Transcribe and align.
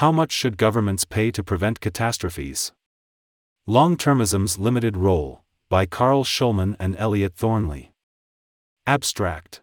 How 0.00 0.12
much 0.12 0.30
should 0.30 0.58
governments 0.58 1.06
pay 1.06 1.30
to 1.30 1.42
prevent 1.42 1.80
catastrophes? 1.80 2.70
Long 3.66 3.96
Termism's 3.96 4.58
Limited 4.58 4.94
Role, 4.94 5.42
by 5.70 5.86
Carl 5.86 6.22
Shulman 6.22 6.76
and 6.78 6.94
Elliott 6.98 7.34
Thornley. 7.34 7.92
Abstract 8.86 9.62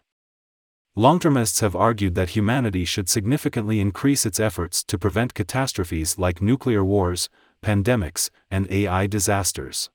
Long-termists 0.96 1.60
have 1.60 1.76
argued 1.76 2.16
that 2.16 2.30
humanity 2.30 2.84
should 2.84 3.08
significantly 3.08 3.78
increase 3.78 4.26
its 4.26 4.40
efforts 4.40 4.82
to 4.82 4.98
prevent 4.98 5.34
catastrophes 5.34 6.18
like 6.18 6.42
nuclear 6.42 6.84
wars, 6.84 7.28
pandemics, 7.62 8.28
and 8.50 8.68
AI 8.72 9.06
disasters. 9.06 9.88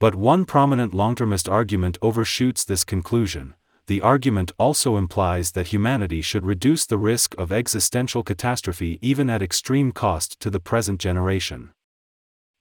But 0.00 0.14
one 0.14 0.46
prominent 0.46 0.94
long-termist 0.94 1.46
argument 1.46 1.98
overshoots 2.00 2.64
this 2.64 2.84
conclusion. 2.84 3.52
The 3.88 4.00
argument 4.00 4.52
also 4.58 4.96
implies 4.96 5.52
that 5.52 5.68
humanity 5.68 6.22
should 6.22 6.46
reduce 6.46 6.86
the 6.86 6.98
risk 6.98 7.34
of 7.36 7.50
existential 7.50 8.22
catastrophe 8.22 8.98
even 9.02 9.28
at 9.28 9.42
extreme 9.42 9.90
cost 9.90 10.38
to 10.40 10.50
the 10.50 10.60
present 10.60 11.00
generation. 11.00 11.70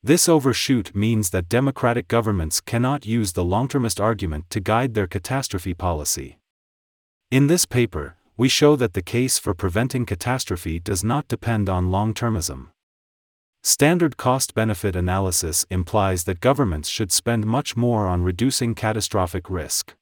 This 0.03 0.27
overshoot 0.27 0.95
means 0.95 1.29
that 1.29 1.47
democratic 1.47 2.07
governments 2.07 2.59
cannot 2.59 3.05
use 3.05 3.33
the 3.33 3.43
long-termist 3.43 3.99
argument 3.99 4.49
to 4.49 4.59
guide 4.59 4.95
their 4.95 5.05
catastrophe 5.05 5.75
policy. 5.75 6.39
In 7.29 7.45
this 7.45 7.65
paper, 7.65 8.15
we 8.35 8.49
show 8.49 8.75
that 8.75 8.93
the 8.93 9.03
case 9.03 9.37
for 9.37 9.53
preventing 9.53 10.07
catastrophe 10.07 10.79
does 10.79 11.03
not 11.03 11.27
depend 11.27 11.69
on 11.69 11.91
long-termism. 11.91 12.69
Standard 13.61 14.17
cost-benefit 14.17 14.95
analysis 14.95 15.67
implies 15.69 16.23
that 16.23 16.41
governments 16.41 16.89
should 16.89 17.11
spend 17.11 17.45
much 17.45 17.77
more 17.77 18.07
on 18.07 18.23
reducing 18.23 18.73
catastrophic 18.73 19.51
risk. 19.51 19.93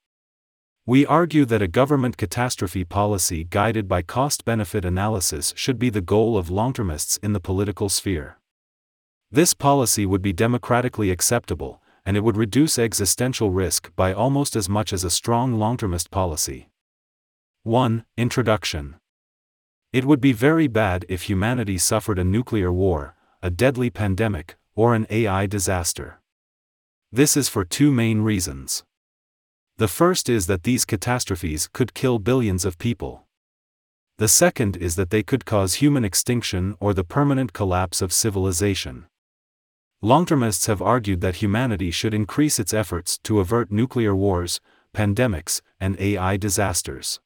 We 0.85 1.05
argue 1.05 1.45
that 1.45 1.61
a 1.61 1.67
government 1.67 2.17
catastrophe 2.17 2.83
policy 2.83 3.43
guided 3.43 3.87
by 3.87 4.01
cost-benefit 4.01 4.85
analysis 4.85 5.53
should 5.55 5.77
be 5.77 5.89
the 5.89 6.01
goal 6.01 6.37
of 6.37 6.49
long-termists 6.49 7.17
in 7.17 7.33
the 7.33 7.39
political 7.39 7.89
sphere. 7.89 8.39
This 9.31 9.53
policy 9.53 10.05
would 10.05 10.23
be 10.23 10.33
democratically 10.33 11.11
acceptable, 11.11 11.81
and 12.05 12.17
it 12.17 12.23
would 12.23 12.37
reduce 12.37 12.79
existential 12.79 13.51
risk 13.51 13.95
by 13.95 14.11
almost 14.11 14.55
as 14.55 14.67
much 14.67 14.91
as 14.91 15.03
a 15.03 15.11
strong 15.11 15.59
long-termist 15.59 16.09
policy. 16.09 16.69
1. 17.63 18.03
Introduction 18.17 18.95
It 19.93 20.05
would 20.05 20.19
be 20.19 20.33
very 20.33 20.67
bad 20.67 21.05
if 21.07 21.23
humanity 21.23 21.77
suffered 21.77 22.17
a 22.17 22.23
nuclear 22.23 22.73
war, 22.73 23.15
a 23.43 23.51
deadly 23.51 23.91
pandemic, 23.91 24.57
or 24.75 24.95
an 24.95 25.05
AI 25.11 25.45
disaster. 25.45 26.19
This 27.11 27.37
is 27.37 27.49
for 27.49 27.63
two 27.63 27.91
main 27.91 28.21
reasons. 28.21 28.83
The 29.79 29.87
first 29.87 30.27
is 30.27 30.47
that 30.47 30.63
these 30.63 30.83
catastrophes 30.83 31.69
could 31.71 31.93
kill 31.93 32.19
billions 32.19 32.65
of 32.65 32.77
people. 32.77 33.23
The 34.17 34.27
second 34.27 34.75
is 34.75 34.97
that 34.97 35.09
they 35.09 35.23
could 35.23 35.45
cause 35.45 35.75
human 35.75 36.03
extinction 36.03 36.75
or 36.81 36.93
the 36.93 37.05
permanent 37.05 37.53
collapse 37.53 38.01
of 38.01 38.11
civilization. 38.11 39.05
Long-termists 40.01 40.65
have 40.65 40.81
argued 40.81 41.21
that 41.21 41.37
humanity 41.37 41.91
should 41.91 42.13
increase 42.13 42.59
its 42.59 42.73
efforts 42.73 43.17
to 43.19 43.39
avert 43.39 43.71
nuclear 43.71 44.13
wars, 44.13 44.59
pandemics, 44.93 45.61
and 45.79 45.97
AI 45.97 46.35
disasters. 46.35 47.21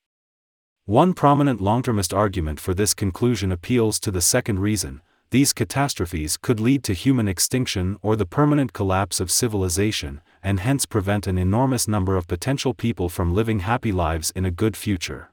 One 0.86 1.16
prominent 1.16 1.60
long-termist 1.60 2.14
argument 2.14 2.60
for 2.60 2.76
this 2.76 2.94
conclusion 2.94 3.52
appeals 3.52 4.00
to 4.02 4.12
the 4.12 4.22
second 4.22 4.60
reason, 4.60 5.02
these 5.32 5.54
catastrophes 5.54 6.38
could 6.38 6.60
lead 6.60 6.84
to 6.84 6.94
human 6.94 7.28
extinction 7.28 7.98
or 8.04 8.16
the 8.16 8.28
permanent 8.28 8.74
collapse 8.74 9.20
of 9.20 9.32
civilization, 9.32 10.22
and 10.44 10.60
hence 10.60 10.86
prevent 10.86 11.26
an 11.26 11.38
enormous 11.38 11.88
number 11.88 12.18
of 12.18 12.28
potential 12.28 12.74
people 12.74 13.10
from 13.10 13.34
living 13.34 13.60
happy 13.60 13.92
lives 13.92 14.32
in 14.36 14.46
a 14.46 14.52
good 14.52 14.76
future. 14.76 15.32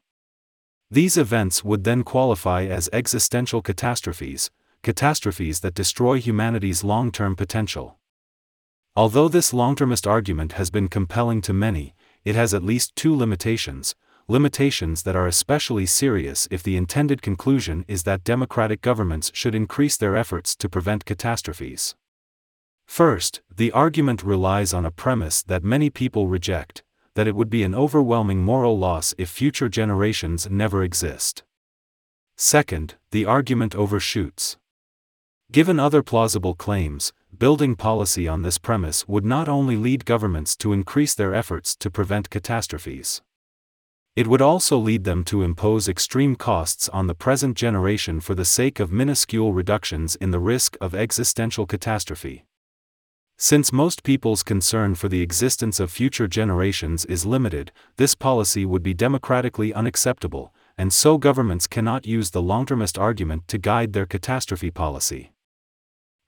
These 0.91 1.17
events 1.17 1.65
would 1.65 1.85
then 1.85 2.03
qualify 2.03 2.65
as 2.65 2.89
existential 2.93 3.63
catastrophes, 3.63 4.51
catastrophes 4.83 5.61
that 5.61 5.75
destroy 5.75 6.19
humanity's 6.19 6.83
long 6.85 7.13
term 7.13 7.37
potential. 7.37 7.99
Although 8.97 9.29
this 9.29 9.53
long 9.53 9.77
termist 9.77 10.07
argument 10.07 10.53
has 10.53 10.71
been 10.71 10.89
compelling 10.89 11.43
to 11.43 11.53
many, 11.53 11.95
it 12.25 12.35
has 12.35 12.53
at 12.53 12.65
least 12.65 12.97
two 12.97 13.15
limitations, 13.15 13.95
limitations 14.27 15.03
that 15.05 15.17
are 15.17 15.27
especially 15.27 15.87
serious 15.87 16.47
if 16.51 16.63
the 16.63 16.77
intended 16.77 17.23
conclusion 17.23 17.85
is 17.89 18.03
that 18.03 18.25
democratic 18.25 18.81
governments 18.81 19.31
should 19.35 19.55
increase 19.55 19.97
their 19.97 20.17
efforts 20.17 20.55
to 20.57 20.69
prevent 20.69 21.05
catastrophes. 21.05 21.95
First, 22.91 23.41
the 23.55 23.71
argument 23.71 24.25
relies 24.25 24.75
on 24.75 24.85
a 24.85 24.91
premise 24.91 25.45
that 25.45 25.63
many 25.63 25.91
people 25.91 26.27
reject 26.27 26.83
that 27.15 27.29
it 27.29 27.37
would 27.37 27.49
be 27.49 27.63
an 27.63 27.73
overwhelming 27.73 28.43
moral 28.43 28.77
loss 28.77 29.15
if 29.17 29.29
future 29.29 29.69
generations 29.69 30.51
never 30.51 30.83
exist. 30.83 31.45
Second, 32.37 32.97
the 33.13 33.25
argument 33.25 33.77
overshoots. 33.77 34.57
Given 35.53 35.79
other 35.79 36.03
plausible 36.03 36.57
claims, 36.57 37.13
building 37.39 37.77
policy 37.77 38.27
on 38.27 38.43
this 38.43 38.59
premise 38.59 39.07
would 39.07 39.25
not 39.25 39.49
only 39.49 39.77
lead 39.77 40.05
governments 40.05 40.57
to 40.57 40.73
increase 40.73 41.15
their 41.15 41.33
efforts 41.33 41.77
to 41.77 41.93
prevent 41.93 42.29
catastrophes. 42.29 43.23
It 44.17 44.27
would 44.27 44.43
also 44.43 44.77
lead 44.77 45.05
them 45.05 45.23
to 45.27 45.45
impose 45.45 45.89
extreme 45.89 46.35
costs 46.35 46.89
on 46.89 47.07
the 47.07 47.15
present 47.15 47.57
generation 47.57 48.19
for 48.19 48.35
the 48.35 48.45
sake 48.45 48.81
of 48.81 48.91
minuscule 48.91 49.53
reductions 49.53 50.17
in 50.17 50.33
the 50.33 50.41
risk 50.41 50.77
of 50.81 50.93
existential 50.93 51.67
catastrophe. 51.67 52.47
Since 53.43 53.73
most 53.73 54.03
people's 54.03 54.43
concern 54.43 54.97
for 54.97 55.09
the 55.09 55.23
existence 55.23 55.81
of 55.81 55.91
future 55.91 56.29
generations 56.29 57.07
is 57.07 57.25
limited, 57.25 57.73
this 57.97 58.15
policy 58.15 58.67
would 58.67 58.83
be 58.83 58.93
democratically 58.93 59.73
unacceptable, 59.73 60.53
and 60.77 60.93
so 60.93 61.17
governments 61.17 61.67
cannot 61.67 62.05
use 62.05 62.33
the 62.33 62.43
long-termist 62.43 62.99
argument 62.99 63.49
to 63.49 63.57
guide 63.57 63.95
their 63.95 64.05
catastrophe 64.05 64.71
policy. 64.71 65.33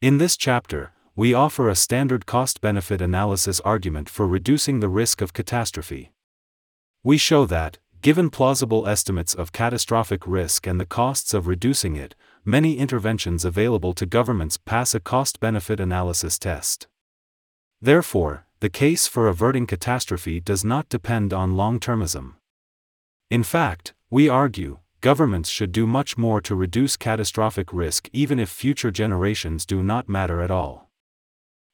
In 0.01 0.17
this 0.17 0.39
chapter, 0.39 0.93
we 1.15 1.35
offer 1.35 1.69
a 1.69 1.75
standard 1.75 2.25
cost 2.25 2.63
benefit 2.63 3.03
analysis 3.03 3.61
argument 3.61 4.09
for 4.09 4.27
reducing 4.27 4.81
the 4.81 4.89
risk 4.89 5.21
of 5.21 5.35
catastrophe. 5.35 6.13
We 7.05 7.19
show 7.19 7.45
that, 7.45 7.77
given 8.01 8.31
plausible 8.31 8.89
estimates 8.89 9.35
of 9.35 9.53
catastrophic 9.53 10.27
risk 10.27 10.67
and 10.67 10.81
the 10.81 10.87
costs 10.87 11.35
of 11.35 11.47
reducing 11.47 11.95
it, 11.95 12.15
many 12.43 12.79
interventions 12.79 13.45
available 13.45 13.93
to 13.93 14.07
governments 14.07 14.57
pass 14.57 14.95
a 14.95 15.01
cost 15.01 15.41
benefit 15.41 15.79
analysis 15.79 16.39
test. 16.39 16.87
Therefore, 17.83 18.47
the 18.61 18.71
case 18.71 19.09
for 19.09 19.27
averting 19.27 19.67
catastrophe 19.67 20.39
does 20.39 20.65
not 20.65 20.89
depend 20.89 21.33
on 21.33 21.57
long 21.57 21.81
termism. 21.81 22.35
In 23.29 23.43
fact, 23.43 23.93
we 24.09 24.29
argue, 24.29 24.79
governments 25.01 25.51
should 25.51 25.73
do 25.73 25.85
much 25.85 26.17
more 26.17 26.41
to 26.43 26.55
reduce 26.55 26.97
catastrophic 26.97 27.73
risk 27.73 28.09
even 28.13 28.39
if 28.39 28.49
future 28.49 28.93
generations 28.93 29.67
do 29.67 29.83
not 29.83 30.09
matter 30.09 30.41
at 30.41 30.51
all. 30.51 30.91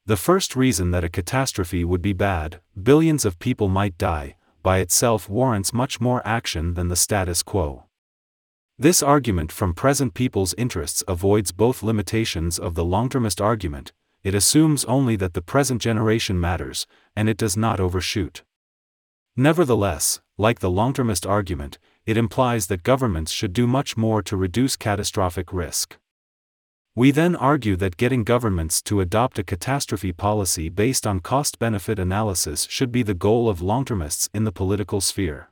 The 0.06 0.16
first 0.16 0.56
reason 0.56 0.92
that 0.92 1.04
a 1.04 1.10
catastrophe 1.10 1.84
would 1.84 2.00
be 2.00 2.14
bad, 2.14 2.62
billions 2.82 3.26
of 3.26 3.38
people 3.38 3.68
might 3.68 3.98
die, 3.98 4.36
by 4.62 4.78
itself 4.78 5.28
warrants 5.28 5.74
much 5.74 6.00
more 6.00 6.26
action 6.26 6.72
than 6.72 6.88
the 6.88 6.96
status 6.96 7.42
quo. 7.42 7.84
This 8.78 9.02
argument 9.02 9.52
from 9.52 9.74
present 9.74 10.14
people's 10.14 10.54
interests 10.54 11.04
avoids 11.06 11.52
both 11.52 11.82
limitations 11.82 12.58
of 12.58 12.74
the 12.74 12.84
long-termist 12.84 13.42
argument, 13.42 13.92
it 14.22 14.34
assumes 14.34 14.84
only 14.84 15.16
that 15.16 15.34
the 15.34 15.42
present 15.42 15.80
generation 15.80 16.40
matters, 16.40 16.86
and 17.16 17.28
it 17.28 17.36
does 17.36 17.56
not 17.56 17.80
overshoot. 17.80 18.42
Nevertheless, 19.36 20.20
like 20.36 20.58
the 20.58 20.70
long-termist 20.70 21.24
argument, 21.24 21.78
it 22.06 22.16
implies 22.16 22.66
that 22.66 22.82
governments 22.82 23.32
should 23.32 23.52
do 23.52 23.66
much 23.66 23.96
more 23.96 24.22
to 24.22 24.36
reduce 24.36 24.76
catastrophic 24.76 25.52
risk. 25.52 25.96
We 26.94 27.12
then 27.12 27.36
argue 27.36 27.76
that 27.76 27.96
getting 27.96 28.24
governments 28.24 28.82
to 28.82 29.00
adopt 29.00 29.38
a 29.38 29.44
catastrophe 29.44 30.12
policy 30.12 30.68
based 30.68 31.06
on 31.06 31.20
cost 31.20 31.60
benefit 31.60 31.98
analysis 31.98 32.66
should 32.68 32.90
be 32.90 33.04
the 33.04 33.14
goal 33.14 33.48
of 33.48 33.62
long 33.62 33.84
termists 33.84 34.28
in 34.34 34.42
the 34.42 34.50
political 34.50 35.00
sphere. 35.00 35.50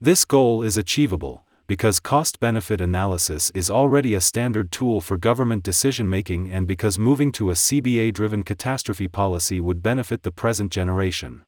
This 0.00 0.24
goal 0.24 0.62
is 0.62 0.76
achievable, 0.76 1.45
because 1.66 1.98
cost 1.98 2.38
benefit 2.38 2.80
analysis 2.80 3.50
is 3.54 3.70
already 3.70 4.14
a 4.14 4.20
standard 4.20 4.70
tool 4.70 5.00
for 5.00 5.16
government 5.16 5.62
decision 5.62 6.08
making 6.08 6.50
and 6.50 6.66
because 6.66 6.98
moving 6.98 7.32
to 7.32 7.50
a 7.50 7.54
CBA 7.54 8.12
driven 8.14 8.42
catastrophe 8.42 9.08
policy 9.08 9.60
would 9.60 9.82
benefit 9.82 10.22
the 10.22 10.30
present 10.30 10.70
generation. 10.70 11.42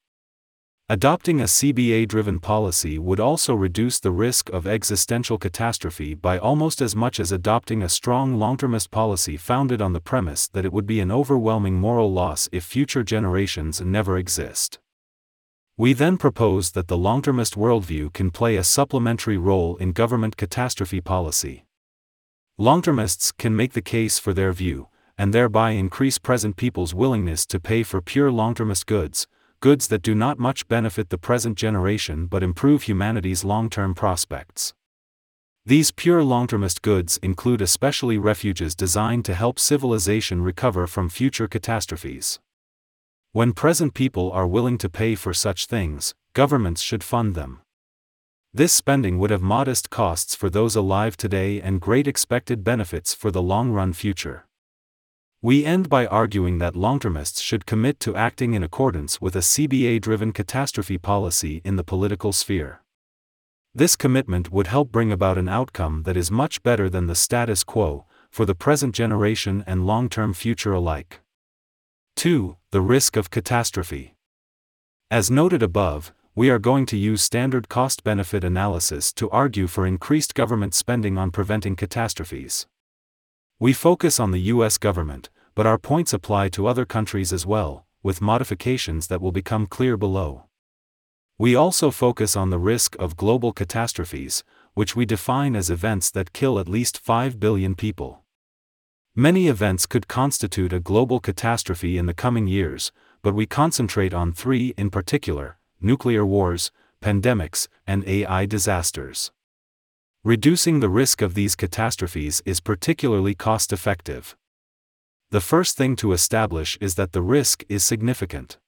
Adopting 0.90 1.38
a 1.38 1.44
CBA 1.44 2.08
driven 2.08 2.40
policy 2.40 2.98
would 2.98 3.20
also 3.20 3.54
reduce 3.54 4.00
the 4.00 4.10
risk 4.10 4.48
of 4.48 4.66
existential 4.66 5.36
catastrophe 5.36 6.14
by 6.14 6.38
almost 6.38 6.80
as 6.80 6.96
much 6.96 7.20
as 7.20 7.30
adopting 7.30 7.82
a 7.82 7.88
strong 7.90 8.38
long 8.38 8.56
termist 8.56 8.90
policy 8.90 9.36
founded 9.36 9.82
on 9.82 9.92
the 9.92 10.00
premise 10.00 10.48
that 10.48 10.64
it 10.64 10.72
would 10.72 10.86
be 10.86 11.00
an 11.00 11.12
overwhelming 11.12 11.74
moral 11.74 12.10
loss 12.10 12.48
if 12.52 12.64
future 12.64 13.02
generations 13.02 13.82
never 13.82 14.16
exist. 14.16 14.78
We 15.78 15.92
then 15.92 16.18
propose 16.18 16.72
that 16.72 16.88
the 16.88 16.98
long 16.98 17.22
termist 17.22 17.54
worldview 17.54 18.12
can 18.12 18.32
play 18.32 18.56
a 18.56 18.64
supplementary 18.64 19.38
role 19.38 19.76
in 19.76 19.92
government 19.92 20.36
catastrophe 20.36 21.00
policy. 21.00 21.64
Long 22.58 22.82
termists 22.82 23.30
can 23.30 23.54
make 23.54 23.74
the 23.74 23.80
case 23.80 24.18
for 24.18 24.34
their 24.34 24.52
view, 24.52 24.88
and 25.16 25.32
thereby 25.32 25.70
increase 25.70 26.18
present 26.18 26.56
people's 26.56 26.94
willingness 26.94 27.46
to 27.46 27.60
pay 27.60 27.84
for 27.84 28.02
pure 28.02 28.32
long 28.32 28.54
termist 28.54 28.86
goods 28.86 29.28
goods 29.60 29.86
that 29.88 30.02
do 30.02 30.14
not 30.16 30.38
much 30.38 30.66
benefit 30.68 31.10
the 31.10 31.18
present 31.18 31.56
generation 31.56 32.26
but 32.26 32.42
improve 32.42 32.82
humanity's 32.82 33.44
long 33.44 33.70
term 33.70 33.94
prospects. 33.94 34.74
These 35.64 35.90
pure 35.90 36.24
long-termist 36.24 36.80
goods 36.80 37.18
include 37.22 37.60
especially 37.60 38.16
refuges 38.16 38.74
designed 38.74 39.26
to 39.26 39.34
help 39.34 39.58
civilization 39.58 40.40
recover 40.42 40.86
from 40.86 41.10
future 41.10 41.46
catastrophes. 41.46 42.40
When 43.38 43.52
present 43.52 43.94
people 43.94 44.32
are 44.32 44.48
willing 44.48 44.78
to 44.78 44.88
pay 44.88 45.14
for 45.14 45.32
such 45.32 45.66
things, 45.66 46.12
governments 46.32 46.82
should 46.82 47.04
fund 47.04 47.36
them. 47.36 47.60
This 48.52 48.72
spending 48.72 49.20
would 49.20 49.30
have 49.30 49.42
modest 49.42 49.90
costs 49.90 50.34
for 50.34 50.50
those 50.50 50.74
alive 50.74 51.16
today 51.16 51.60
and 51.60 51.80
great 51.80 52.08
expected 52.08 52.64
benefits 52.64 53.14
for 53.14 53.30
the 53.30 53.40
long 53.40 53.70
run 53.70 53.92
future. 53.92 54.48
We 55.40 55.64
end 55.64 55.88
by 55.88 56.04
arguing 56.06 56.58
that 56.58 56.74
long-termists 56.74 57.40
should 57.40 57.64
commit 57.64 58.00
to 58.00 58.16
acting 58.16 58.54
in 58.54 58.64
accordance 58.64 59.20
with 59.20 59.36
a 59.36 59.46
CBA 59.52 60.00
driven 60.00 60.32
catastrophe 60.32 60.98
policy 60.98 61.62
in 61.64 61.76
the 61.76 61.84
political 61.84 62.32
sphere. 62.32 62.82
This 63.72 63.94
commitment 63.94 64.50
would 64.50 64.66
help 64.66 64.90
bring 64.90 65.12
about 65.12 65.38
an 65.38 65.48
outcome 65.48 66.02
that 66.02 66.16
is 66.16 66.28
much 66.28 66.64
better 66.64 66.90
than 66.90 67.06
the 67.06 67.14
status 67.14 67.62
quo, 67.62 68.04
for 68.32 68.44
the 68.44 68.56
present 68.56 68.96
generation 68.96 69.62
and 69.64 69.86
long 69.86 70.08
term 70.08 70.34
future 70.34 70.72
alike. 70.72 71.20
2. 72.18 72.56
The 72.72 72.80
risk 72.80 73.16
of 73.16 73.30
catastrophe. 73.30 74.16
As 75.08 75.30
noted 75.30 75.62
above, 75.62 76.12
we 76.34 76.50
are 76.50 76.58
going 76.58 76.84
to 76.86 76.96
use 76.96 77.22
standard 77.22 77.68
cost 77.68 78.02
benefit 78.02 78.42
analysis 78.42 79.12
to 79.12 79.30
argue 79.30 79.68
for 79.68 79.86
increased 79.86 80.34
government 80.34 80.74
spending 80.74 81.16
on 81.16 81.30
preventing 81.30 81.76
catastrophes. 81.76 82.66
We 83.60 83.72
focus 83.72 84.18
on 84.18 84.32
the 84.32 84.50
US 84.52 84.78
government, 84.78 85.30
but 85.54 85.64
our 85.64 85.78
points 85.78 86.12
apply 86.12 86.48
to 86.48 86.66
other 86.66 86.84
countries 86.84 87.32
as 87.32 87.46
well, 87.46 87.86
with 88.02 88.20
modifications 88.20 89.06
that 89.06 89.20
will 89.20 89.30
become 89.30 89.68
clear 89.68 89.96
below. 89.96 90.46
We 91.38 91.54
also 91.54 91.92
focus 91.92 92.34
on 92.34 92.50
the 92.50 92.58
risk 92.58 92.96
of 92.98 93.16
global 93.16 93.52
catastrophes, 93.52 94.42
which 94.74 94.96
we 94.96 95.06
define 95.06 95.54
as 95.54 95.70
events 95.70 96.10
that 96.10 96.32
kill 96.32 96.58
at 96.58 96.68
least 96.68 96.98
5 96.98 97.38
billion 97.38 97.76
people. 97.76 98.24
Many 99.18 99.48
events 99.48 99.84
could 99.84 100.06
constitute 100.06 100.72
a 100.72 100.78
global 100.78 101.18
catastrophe 101.18 101.98
in 101.98 102.06
the 102.06 102.14
coming 102.14 102.46
years, 102.46 102.92
but 103.20 103.34
we 103.34 103.46
concentrate 103.46 104.14
on 104.14 104.32
three 104.32 104.74
in 104.78 104.90
particular 104.90 105.58
nuclear 105.80 106.24
wars, 106.24 106.70
pandemics, 107.02 107.66
and 107.84 108.06
AI 108.06 108.46
disasters. 108.46 109.32
Reducing 110.22 110.78
the 110.78 110.88
risk 110.88 111.20
of 111.20 111.34
these 111.34 111.56
catastrophes 111.56 112.40
is 112.46 112.60
particularly 112.60 113.34
cost 113.34 113.72
effective. 113.72 114.36
The 115.32 115.40
first 115.40 115.76
thing 115.76 115.96
to 115.96 116.12
establish 116.12 116.78
is 116.80 116.94
that 116.94 117.10
the 117.10 117.20
risk 117.20 117.64
is 117.68 117.82
significant. 117.82 118.58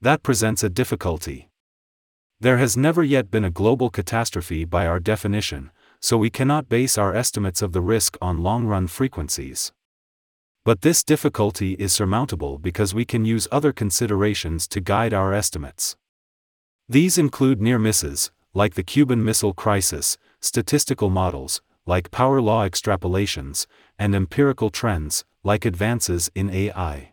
That 0.00 0.22
presents 0.22 0.62
a 0.64 0.70
difficulty. 0.70 1.50
There 2.40 2.56
has 2.56 2.74
never 2.74 3.04
yet 3.04 3.30
been 3.30 3.44
a 3.44 3.50
global 3.50 3.90
catastrophe 3.90 4.64
by 4.64 4.86
our 4.86 4.98
definition, 4.98 5.70
so 6.00 6.16
we 6.16 6.30
cannot 6.30 6.68
base 6.68 6.96
our 6.96 7.14
estimates 7.14 7.62
of 7.62 7.72
the 7.72 7.80
risk 7.80 8.16
on 8.20 8.42
long 8.42 8.66
run 8.66 8.86
frequencies. 8.86 9.72
But 10.64 10.82
this 10.82 11.02
difficulty 11.02 11.72
is 11.74 11.92
surmountable 11.92 12.58
because 12.58 12.94
we 12.94 13.04
can 13.04 13.24
use 13.24 13.48
other 13.50 13.72
considerations 13.72 14.68
to 14.68 14.80
guide 14.80 15.14
our 15.14 15.32
estimates. 15.32 15.96
These 16.88 17.18
include 17.18 17.60
near 17.60 17.78
misses, 17.78 18.30
like 18.54 18.74
the 18.74 18.82
Cuban 18.82 19.24
Missile 19.24 19.54
Crisis, 19.54 20.18
statistical 20.40 21.10
models, 21.10 21.60
like 21.86 22.10
power 22.10 22.40
law 22.40 22.68
extrapolations, 22.68 23.66
and 23.98 24.14
empirical 24.14 24.68
trends, 24.68 25.24
like 25.42 25.64
advances 25.64 26.30
in 26.34 26.50
AI. 26.50 27.12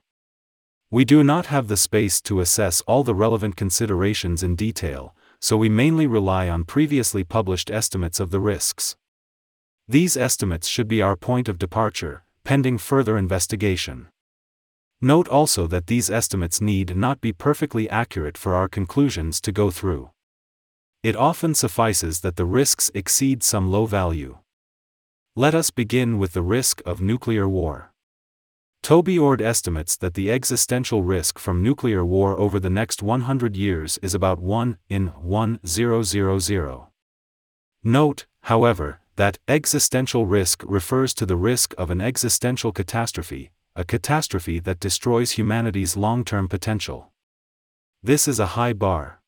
We 0.91 1.05
do 1.05 1.23
not 1.23 1.47
have 1.47 1.67
the 1.67 1.77
space 1.77 2.21
to 2.21 2.41
assess 2.41 2.81
all 2.81 3.03
the 3.03 3.15
relevant 3.15 3.55
considerations 3.55 4.43
in 4.43 4.55
detail, 4.55 5.15
so 5.45 5.55
we 5.55 5.69
mainly 5.69 6.07
rely 6.07 6.49
on 6.49 6.63
previously 6.63 7.23
published 7.23 7.69
estimates 7.69 8.19
of 8.19 8.31
the 8.31 8.39
risks. 8.39 8.95
These 9.87 10.17
estimates 10.17 10.67
should 10.67 10.87
be 10.87 11.03
our 11.03 11.15
point 11.15 11.47
of 11.47 11.59
departure, 11.59 12.23
pending 12.43 12.79
further 12.79 13.15
investigation. 13.15 14.07
Note 14.99 15.27
also 15.27 15.67
that 15.67 15.85
these 15.85 16.09
estimates 16.09 16.61
need 16.61 16.97
not 16.97 17.21
be 17.21 17.31
perfectly 17.31 17.87
accurate 17.91 18.39
for 18.39 18.55
our 18.55 18.67
conclusions 18.67 19.39
to 19.41 19.51
go 19.51 19.69
through. 19.69 20.09
It 21.03 21.15
often 21.15 21.53
suffices 21.53 22.21
that 22.21 22.37
the 22.37 22.45
risks 22.45 22.89
exceed 22.95 23.43
some 23.43 23.71
low 23.71 23.85
value. 23.85 24.39
Let 25.35 25.53
us 25.53 25.69
begin 25.69 26.17
with 26.17 26.33
the 26.33 26.41
risk 26.41 26.81
of 26.87 27.01
nuclear 27.01 27.47
war. 27.47 27.91
Toby 28.85 29.17
Ord 29.17 29.41
estimates 29.41 29.97
that 29.97 30.13
the 30.13 30.31
existential 30.31 31.01
risk 31.01 31.39
from 31.39 31.63
nuclear 31.63 32.05
war 32.05 32.39
over 32.39 32.59
the 32.59 32.69
next 32.69 33.01
100 33.01 33.57
years 33.57 33.97
is 34.03 34.13
about 34.13 34.37
1 34.39 34.77
in 34.89 35.07
1000. 35.07 36.85
Note, 37.83 38.25
however, 38.41 38.99
that 39.15 39.39
existential 39.47 40.27
risk 40.27 40.63
refers 40.67 41.15
to 41.15 41.25
the 41.25 41.35
risk 41.35 41.73
of 41.79 41.89
an 41.89 41.99
existential 41.99 42.71
catastrophe, 42.71 43.49
a 43.75 43.83
catastrophe 43.83 44.59
that 44.59 44.79
destroys 44.79 45.31
humanity's 45.31 45.97
long 45.97 46.23
term 46.23 46.47
potential. 46.47 47.11
This 48.03 48.27
is 48.27 48.39
a 48.39 48.53
high 48.53 48.73
bar. 48.73 49.19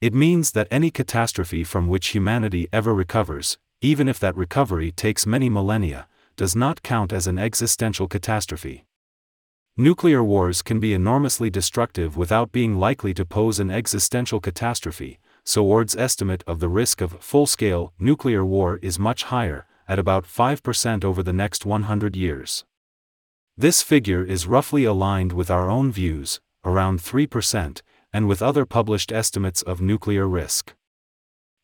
It 0.00 0.14
means 0.14 0.50
that 0.50 0.66
any 0.72 0.90
catastrophe 0.90 1.62
from 1.62 1.86
which 1.86 2.08
humanity 2.08 2.66
ever 2.72 2.92
recovers, 2.92 3.56
even 3.80 4.08
if 4.08 4.18
that 4.18 4.36
recovery 4.36 4.90
takes 4.90 5.26
many 5.26 5.48
millennia, 5.48 6.08
does 6.36 6.56
not 6.56 6.82
count 6.82 7.12
as 7.12 7.26
an 7.26 7.38
existential 7.38 8.08
catastrophe. 8.08 8.84
Nuclear 9.76 10.22
wars 10.22 10.62
can 10.62 10.78
be 10.78 10.94
enormously 10.94 11.50
destructive 11.50 12.16
without 12.16 12.52
being 12.52 12.78
likely 12.78 13.12
to 13.14 13.24
pose 13.24 13.58
an 13.58 13.70
existential 13.70 14.40
catastrophe, 14.40 15.18
so 15.44 15.64
Ord's 15.64 15.96
estimate 15.96 16.44
of 16.46 16.60
the 16.60 16.68
risk 16.68 17.00
of 17.00 17.20
full 17.20 17.46
scale 17.46 17.92
nuclear 17.98 18.44
war 18.44 18.78
is 18.82 18.98
much 18.98 19.24
higher, 19.24 19.66
at 19.88 19.98
about 19.98 20.24
5% 20.24 21.04
over 21.04 21.22
the 21.22 21.32
next 21.32 21.66
100 21.66 22.16
years. 22.16 22.64
This 23.56 23.82
figure 23.82 24.24
is 24.24 24.46
roughly 24.46 24.84
aligned 24.84 25.32
with 25.32 25.50
our 25.50 25.68
own 25.68 25.92
views, 25.92 26.40
around 26.64 27.00
3%, 27.00 27.82
and 28.12 28.28
with 28.28 28.42
other 28.42 28.64
published 28.64 29.12
estimates 29.12 29.60
of 29.62 29.80
nuclear 29.80 30.26
risk. 30.26 30.74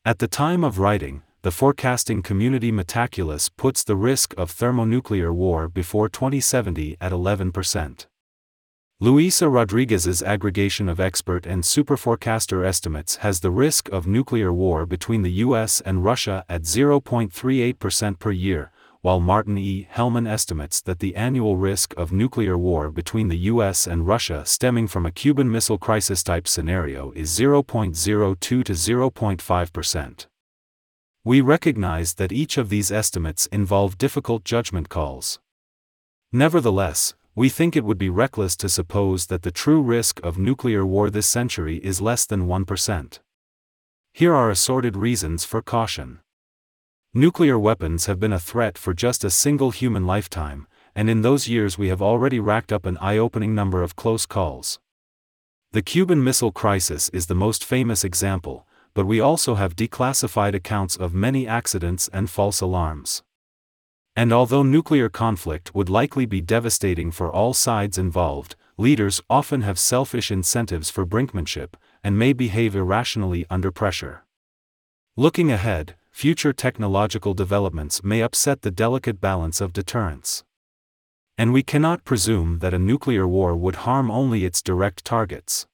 At 0.03 0.19
the 0.19 0.27
time 0.27 0.63
of 0.63 0.79
writing, 0.79 1.23
the 1.43 1.51
forecasting 1.51 2.21
community 2.21 2.71
Metaculus 2.71 3.49
puts 3.57 3.83
the 3.83 3.95
risk 3.95 4.35
of 4.37 4.51
thermonuclear 4.51 5.33
war 5.33 5.67
before 5.67 6.07
2070 6.07 6.97
at 7.01 7.11
11%. 7.11 8.05
Luisa 8.99 9.49
Rodriguez's 9.49 10.21
aggregation 10.21 10.87
of 10.87 10.99
expert 10.99 11.47
and 11.47 11.63
superforecaster 11.63 12.63
estimates 12.63 13.15
has 13.17 13.39
the 13.39 13.49
risk 13.49 13.89
of 13.89 14.05
nuclear 14.05 14.53
war 14.53 14.85
between 14.85 15.23
the 15.23 15.31
US 15.45 15.81
and 15.81 16.05
Russia 16.05 16.45
at 16.47 16.61
0.38% 16.61 18.19
per 18.19 18.31
year, 18.31 18.71
while 19.01 19.19
Martin 19.19 19.57
E. 19.57 19.87
Hellman 19.91 20.29
estimates 20.29 20.79
that 20.81 20.99
the 20.99 21.15
annual 21.15 21.57
risk 21.57 21.95
of 21.97 22.11
nuclear 22.11 22.55
war 22.55 22.91
between 22.91 23.29
the 23.29 23.49
US 23.49 23.87
and 23.87 24.05
Russia 24.05 24.45
stemming 24.45 24.87
from 24.87 25.07
a 25.07 25.11
Cuban 25.11 25.51
Missile 25.51 25.79
Crisis 25.79 26.21
type 26.21 26.47
scenario 26.47 27.11
is 27.13 27.31
0.02 27.31 28.39
to 28.39 28.63
0.5%. 28.63 30.27
We 31.23 31.39
recognize 31.39 32.15
that 32.15 32.31
each 32.31 32.57
of 32.57 32.69
these 32.69 32.91
estimates 32.91 33.45
involve 33.47 33.99
difficult 33.99 34.43
judgment 34.43 34.89
calls. 34.89 35.39
Nevertheless, 36.31 37.13
we 37.35 37.47
think 37.47 37.75
it 37.75 37.83
would 37.83 37.99
be 37.99 38.09
reckless 38.09 38.55
to 38.55 38.67
suppose 38.67 39.27
that 39.27 39.43
the 39.43 39.51
true 39.51 39.83
risk 39.83 40.19
of 40.23 40.39
nuclear 40.39 40.83
war 40.83 41.11
this 41.11 41.27
century 41.27 41.77
is 41.77 42.01
less 42.01 42.25
than 42.25 42.47
1%. 42.47 43.19
Here 44.13 44.33
are 44.33 44.49
assorted 44.49 44.97
reasons 44.97 45.45
for 45.45 45.61
caution. 45.61 46.21
Nuclear 47.13 47.59
weapons 47.59 48.07
have 48.07 48.19
been 48.19 48.33
a 48.33 48.39
threat 48.39 48.75
for 48.75 48.95
just 48.95 49.23
a 49.23 49.29
single 49.29 49.69
human 49.69 50.07
lifetime, 50.07 50.65
and 50.95 51.07
in 51.07 51.21
those 51.21 51.47
years 51.47 51.77
we 51.77 51.89
have 51.89 52.01
already 52.01 52.39
racked 52.39 52.73
up 52.73 52.87
an 52.87 52.97
eye 52.97 53.17
opening 53.17 53.53
number 53.53 53.83
of 53.83 53.95
close 53.95 54.25
calls. 54.25 54.79
The 55.71 55.83
Cuban 55.83 56.23
Missile 56.23 56.51
Crisis 56.51 57.09
is 57.09 57.27
the 57.27 57.35
most 57.35 57.63
famous 57.63 58.03
example, 58.03 58.65
but 58.93 59.05
we 59.05 59.19
also 59.19 59.55
have 59.55 59.75
declassified 59.75 60.53
accounts 60.53 60.95
of 60.95 61.13
many 61.13 61.47
accidents 61.47 62.09
and 62.11 62.29
false 62.29 62.61
alarms. 62.61 63.23
And 64.15 64.33
although 64.33 64.63
nuclear 64.63 65.07
conflict 65.07 65.73
would 65.73 65.89
likely 65.89 66.25
be 66.25 66.41
devastating 66.41 67.11
for 67.11 67.31
all 67.31 67.53
sides 67.53 67.97
involved, 67.97 68.55
leaders 68.77 69.21
often 69.29 69.61
have 69.61 69.79
selfish 69.79 70.31
incentives 70.31 70.89
for 70.89 71.05
brinkmanship, 71.05 71.75
and 72.03 72.17
may 72.17 72.33
behave 72.33 72.75
irrationally 72.75 73.45
under 73.49 73.71
pressure. 73.71 74.25
Looking 75.15 75.51
ahead, 75.51 75.95
future 76.09 76.51
technological 76.51 77.33
developments 77.33 78.03
may 78.03 78.21
upset 78.21 78.63
the 78.63 78.71
delicate 78.71 79.21
balance 79.21 79.61
of 79.61 79.71
deterrence. 79.71 80.43
And 81.37 81.53
we 81.53 81.63
cannot 81.63 82.03
presume 82.03 82.59
that 82.59 82.73
a 82.73 82.79
nuclear 82.79 83.27
war 83.27 83.55
would 83.55 83.87
harm 83.87 84.11
only 84.11 84.45
its 84.45 84.61
direct 84.61 85.05
targets. 85.05 85.67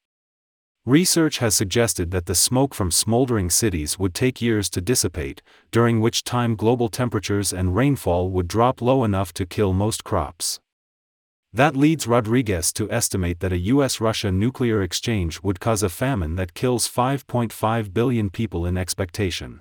Research 0.87 1.39
has 1.39 1.53
suggested 1.53 2.11
that 2.11 2.27
the 2.27 2.33
smoke 2.33 2.73
from 2.73 2.91
smoldering 2.91 3.49
cities 3.49 3.99
would 3.99 4.13
take 4.13 4.41
years 4.41 4.69
to 4.69 4.79
dissipate, 4.79 5.41
during 5.69 5.99
which 5.99 6.23
time 6.23 6.55
global 6.55 6.87
temperatures 6.87 7.51
and 7.51 7.75
rainfall 7.75 8.29
would 8.29 8.47
drop 8.47 8.81
low 8.81 9.03
enough 9.03 9.33
to 9.33 9.45
kill 9.45 9.73
most 9.73 10.05
crops. 10.05 10.61
That 11.51 11.75
leads 11.75 12.07
Rodriguez 12.07 12.71
to 12.71 12.89
estimate 12.89 13.41
that 13.41 13.51
a 13.51 13.57
US 13.75 13.99
Russia 13.99 14.31
nuclear 14.31 14.81
exchange 14.81 15.41
would 15.43 15.59
cause 15.59 15.83
a 15.83 15.89
famine 15.89 16.35
that 16.35 16.53
kills 16.53 16.87
5.5 16.87 17.93
billion 17.93 18.29
people 18.29 18.65
in 18.65 18.77
expectation. 18.77 19.59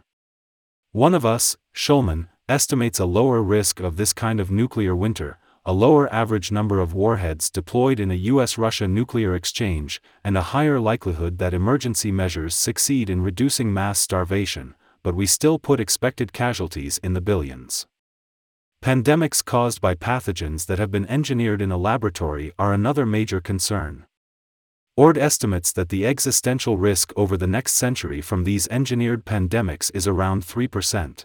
One 0.93 1.13
of 1.13 1.27
us, 1.27 1.57
Shulman, 1.75 2.29
estimates 2.49 3.01
a 3.01 3.05
lower 3.05 3.43
risk 3.43 3.81
of 3.81 3.97
this 3.97 4.13
kind 4.13 4.39
of 4.39 4.53
nuclear 4.53 4.95
winter, 4.95 5.41
a 5.69 5.73
lower 5.73 6.09
average 6.15 6.53
number 6.53 6.79
of 6.79 6.95
warheads 6.95 7.51
deployed 7.51 7.99
in 7.99 8.13
a 8.13 8.23
US 8.31 8.57
Russia 8.57 8.87
nuclear 8.87 9.35
exchange, 9.35 10.01
and 10.23 10.37
a 10.37 10.53
higher 10.55 10.79
likelihood 10.79 11.39
that 11.39 11.53
emergency 11.53 12.13
measures 12.13 12.55
succeed 12.55 13.11
in 13.11 13.21
reducing 13.21 13.75
mass 13.75 13.99
starvation, 13.99 14.77
but 15.03 15.17
we 15.17 15.27
still 15.27 15.59
put 15.59 15.81
expected 15.81 16.33
casualties 16.33 16.99
in 16.99 17.15
the 17.15 17.21
billions. 17.21 17.89
Pandemics 18.81 19.45
caused 19.45 19.81
by 19.81 19.97
pathogens 19.97 20.67
that 20.67 20.79
have 20.79 20.93
been 20.93 21.09
engineered 21.09 21.61
in 21.61 21.73
a 21.73 21.77
laboratory 21.77 22.53
are 22.61 22.73
another 22.73 23.05
major 23.05 23.41
concern. 23.41 24.07
Ord 24.97 25.19
estimates 25.19 25.73
that 25.73 25.89
the 25.89 26.07
existential 26.07 26.79
risk 26.79 27.13
over 27.17 27.37
the 27.37 27.49
next 27.49 27.73
century 27.73 28.21
from 28.21 28.45
these 28.45 28.69
engineered 28.69 29.25
pandemics 29.25 29.91
is 29.93 30.07
around 30.07 30.45
3%. 30.45 31.25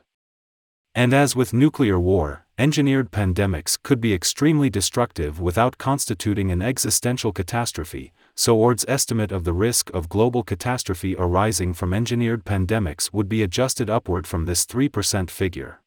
And 0.93 1.13
as 1.13 1.37
with 1.37 1.53
nuclear 1.53 1.97
war, 1.97 2.45
engineered 2.57 3.11
pandemics 3.11 3.81
could 3.81 4.01
be 4.01 4.13
extremely 4.13 4.69
destructive 4.69 5.39
without 5.39 5.77
constituting 5.77 6.51
an 6.51 6.61
existential 6.61 7.31
catastrophe, 7.31 8.11
so 8.35 8.57
Ord's 8.57 8.83
estimate 8.89 9.31
of 9.31 9.45
the 9.45 9.53
risk 9.53 9.89
of 9.93 10.09
global 10.09 10.43
catastrophe 10.43 11.15
arising 11.17 11.73
from 11.73 11.93
engineered 11.93 12.43
pandemics 12.43 13.13
would 13.13 13.29
be 13.29 13.41
adjusted 13.41 13.89
upward 13.89 14.27
from 14.27 14.45
this 14.45 14.65
3% 14.65 15.29
figure. 15.29 15.79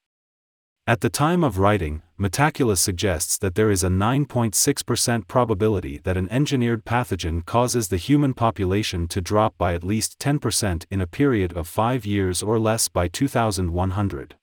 At 0.87 1.03
the 1.03 1.11
time 1.11 1.45
of 1.45 1.59
writing, 1.59 2.01
Metaculus 2.19 2.79
suggests 2.79 3.37
that 3.39 3.57
there 3.57 3.71
is 3.71 3.85
a 3.85 3.89
9.6% 3.89 5.29
probability 5.29 5.99
that 6.05 6.17
an 6.17 6.31
engineered 6.31 6.85
pathogen 6.87 7.45
causes 7.45 7.89
the 7.89 7.99
human 7.99 8.33
population 8.33 9.07
to 9.09 9.21
drop 9.21 9.57
by 9.59 9.75
at 9.75 9.85
least 9.85 10.19
10% 10.19 10.87
in 10.91 11.01
a 11.03 11.07
period 11.07 11.55
of 11.55 11.69
5 11.69 12.07
years 12.07 12.43
or 12.43 12.59
less 12.59 12.89
by 12.89 13.09
2100. 13.09 14.37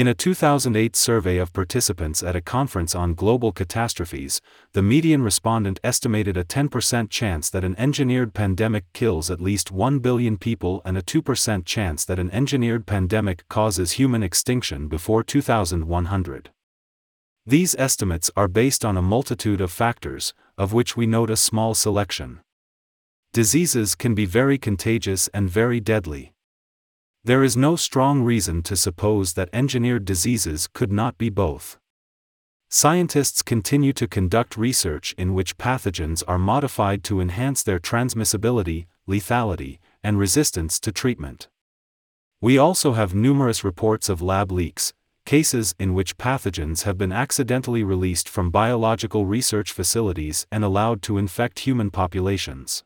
In 0.00 0.08
a 0.08 0.14
2008 0.14 0.96
survey 0.96 1.36
of 1.36 1.52
participants 1.52 2.22
at 2.22 2.34
a 2.34 2.40
conference 2.40 2.94
on 2.94 3.12
global 3.12 3.52
catastrophes, 3.52 4.40
the 4.72 4.80
median 4.80 5.22
respondent 5.22 5.78
estimated 5.84 6.38
a 6.38 6.42
10% 6.42 7.10
chance 7.10 7.50
that 7.50 7.64
an 7.64 7.76
engineered 7.76 8.32
pandemic 8.32 8.90
kills 8.94 9.30
at 9.30 9.42
least 9.42 9.70
1 9.70 9.98
billion 9.98 10.38
people 10.38 10.80
and 10.86 10.96
a 10.96 11.02
2% 11.02 11.66
chance 11.66 12.06
that 12.06 12.18
an 12.18 12.30
engineered 12.30 12.86
pandemic 12.86 13.46
causes 13.50 13.92
human 13.92 14.22
extinction 14.22 14.88
before 14.88 15.22
2100. 15.22 16.48
These 17.44 17.74
estimates 17.74 18.30
are 18.34 18.48
based 18.48 18.86
on 18.86 18.96
a 18.96 19.02
multitude 19.02 19.60
of 19.60 19.70
factors, 19.70 20.32
of 20.56 20.72
which 20.72 20.96
we 20.96 21.06
note 21.06 21.28
a 21.28 21.36
small 21.36 21.74
selection. 21.74 22.40
Diseases 23.34 23.94
can 23.94 24.14
be 24.14 24.24
very 24.24 24.56
contagious 24.56 25.28
and 25.34 25.50
very 25.50 25.78
deadly. 25.78 26.32
There 27.22 27.42
is 27.44 27.54
no 27.54 27.76
strong 27.76 28.22
reason 28.22 28.62
to 28.62 28.76
suppose 28.76 29.34
that 29.34 29.50
engineered 29.52 30.06
diseases 30.06 30.66
could 30.66 30.90
not 30.90 31.18
be 31.18 31.28
both. 31.28 31.76
Scientists 32.70 33.42
continue 33.42 33.92
to 33.92 34.08
conduct 34.08 34.56
research 34.56 35.14
in 35.18 35.34
which 35.34 35.58
pathogens 35.58 36.22
are 36.26 36.38
modified 36.38 37.04
to 37.04 37.20
enhance 37.20 37.62
their 37.62 37.78
transmissibility, 37.78 38.86
lethality, 39.06 39.80
and 40.02 40.18
resistance 40.18 40.80
to 40.80 40.92
treatment. 40.92 41.48
We 42.40 42.56
also 42.56 42.92
have 42.94 43.14
numerous 43.14 43.64
reports 43.64 44.08
of 44.08 44.22
lab 44.22 44.50
leaks, 44.50 44.94
cases 45.26 45.74
in 45.78 45.92
which 45.92 46.16
pathogens 46.16 46.84
have 46.84 46.96
been 46.96 47.12
accidentally 47.12 47.84
released 47.84 48.30
from 48.30 48.50
biological 48.50 49.26
research 49.26 49.72
facilities 49.72 50.46
and 50.50 50.64
allowed 50.64 51.02
to 51.02 51.18
infect 51.18 51.60
human 51.60 51.90
populations. 51.90 52.82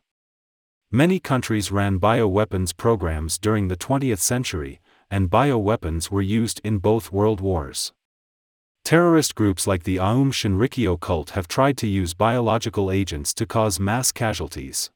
Many 0.91 1.19
countries 1.19 1.71
ran 1.71 1.99
bioweapons 1.99 2.75
programs 2.75 3.37
during 3.37 3.67
the 3.67 3.75
20th 3.75 4.19
century, 4.19 4.79
and 5.09 5.29
bioweapons 5.29 6.11
were 6.11 6.21
used 6.21 6.61
in 6.63 6.77
both 6.77 7.11
world 7.11 7.41
wars. 7.41 7.91
Terrorist 8.83 9.33
groups 9.33 9.65
like 9.65 9.83
the 9.83 9.99
Aum 9.99 10.31
Shinrikyo 10.31 10.99
cult 10.99 11.31
have 11.31 11.47
tried 11.47 11.75
to 11.77 11.87
use 11.87 12.13
biological 12.13 12.91
agents 12.91 13.33
to 13.33 13.47
cause 13.47 13.79
mass 13.79 14.11
casualties. 14.11 14.91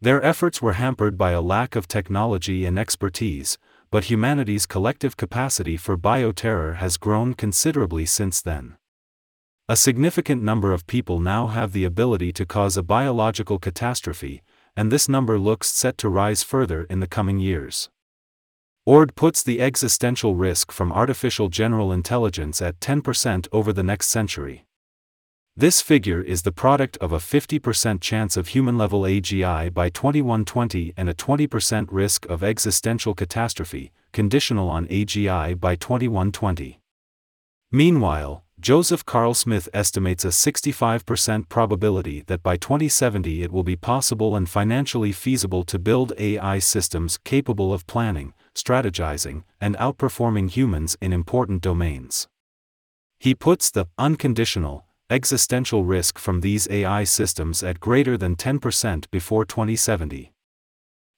Their 0.00 0.22
efforts 0.24 0.62
were 0.62 0.74
hampered 0.74 1.18
by 1.18 1.32
a 1.32 1.40
lack 1.40 1.74
of 1.74 1.88
technology 1.88 2.64
and 2.64 2.78
expertise, 2.78 3.58
but 3.90 4.04
humanity's 4.04 4.66
collective 4.66 5.16
capacity 5.16 5.76
for 5.76 5.98
bioterror 5.98 6.76
has 6.76 6.96
grown 6.96 7.34
considerably 7.34 8.06
since 8.06 8.40
then. 8.40 8.76
A 9.68 9.76
significant 9.76 10.42
number 10.42 10.72
of 10.72 10.86
people 10.86 11.20
now 11.20 11.48
have 11.48 11.72
the 11.72 11.84
ability 11.84 12.32
to 12.32 12.46
cause 12.46 12.76
a 12.76 12.82
biological 12.82 13.58
catastrophe, 13.58 14.42
and 14.76 14.90
this 14.90 15.08
number 15.08 15.38
looks 15.38 15.68
set 15.68 15.98
to 15.98 16.08
rise 16.08 16.42
further 16.42 16.84
in 16.84 17.00
the 17.00 17.06
coming 17.06 17.38
years. 17.38 17.90
Ord 18.84 19.14
puts 19.14 19.42
the 19.42 19.60
existential 19.60 20.34
risk 20.34 20.72
from 20.72 20.92
artificial 20.92 21.48
general 21.48 21.92
intelligence 21.92 22.60
at 22.60 22.80
10% 22.80 23.46
over 23.52 23.72
the 23.72 23.84
next 23.84 24.08
century. 24.08 24.64
This 25.54 25.82
figure 25.82 26.22
is 26.22 26.42
the 26.42 26.50
product 26.50 26.96
of 26.96 27.12
a 27.12 27.18
50% 27.18 28.00
chance 28.00 28.36
of 28.36 28.48
human 28.48 28.78
level 28.78 29.02
AGI 29.02 29.72
by 29.72 29.90
2120 29.90 30.94
and 30.96 31.08
a 31.10 31.14
20% 31.14 31.88
risk 31.90 32.24
of 32.26 32.42
existential 32.42 33.14
catastrophe, 33.14 33.92
conditional 34.12 34.70
on 34.70 34.86
AGI 34.86 35.60
by 35.60 35.76
2120. 35.76 36.80
Meanwhile, 37.70 38.44
Joseph 38.62 39.04
Carlsmith 39.04 39.68
estimates 39.74 40.24
a 40.24 40.28
65% 40.28 41.48
probability 41.48 42.22
that 42.28 42.44
by 42.44 42.56
2070 42.56 43.42
it 43.42 43.50
will 43.50 43.64
be 43.64 43.74
possible 43.74 44.36
and 44.36 44.48
financially 44.48 45.10
feasible 45.10 45.64
to 45.64 45.80
build 45.80 46.12
AI 46.16 46.60
systems 46.60 47.18
capable 47.24 47.74
of 47.74 47.84
planning, 47.88 48.34
strategizing, 48.54 49.42
and 49.60 49.76
outperforming 49.78 50.48
humans 50.48 50.96
in 51.00 51.12
important 51.12 51.60
domains. 51.60 52.28
He 53.18 53.34
puts 53.34 53.68
the 53.68 53.86
unconditional, 53.98 54.84
existential 55.10 55.82
risk 55.82 56.16
from 56.16 56.40
these 56.40 56.68
AI 56.70 57.02
systems 57.02 57.64
at 57.64 57.80
greater 57.80 58.16
than 58.16 58.36
10% 58.36 59.10
before 59.10 59.44
2070. 59.44 60.31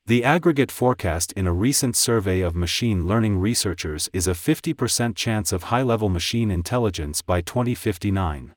The 0.07 0.23
aggregate 0.23 0.71
forecast 0.71 1.33
in 1.33 1.47
a 1.47 1.53
recent 1.55 1.97
survey 1.97 2.43
of 2.43 2.55
machine 2.55 3.07
learning 3.07 3.39
researchers 3.39 4.11
is 4.13 4.29
a 4.29 4.33
50% 4.33 5.17
chance 5.17 5.51
of 5.51 5.65
high 5.65 5.81
level 5.81 6.11
machine 6.11 6.51
intelligence 6.51 7.23
by 7.23 7.41
2059. 7.41 8.53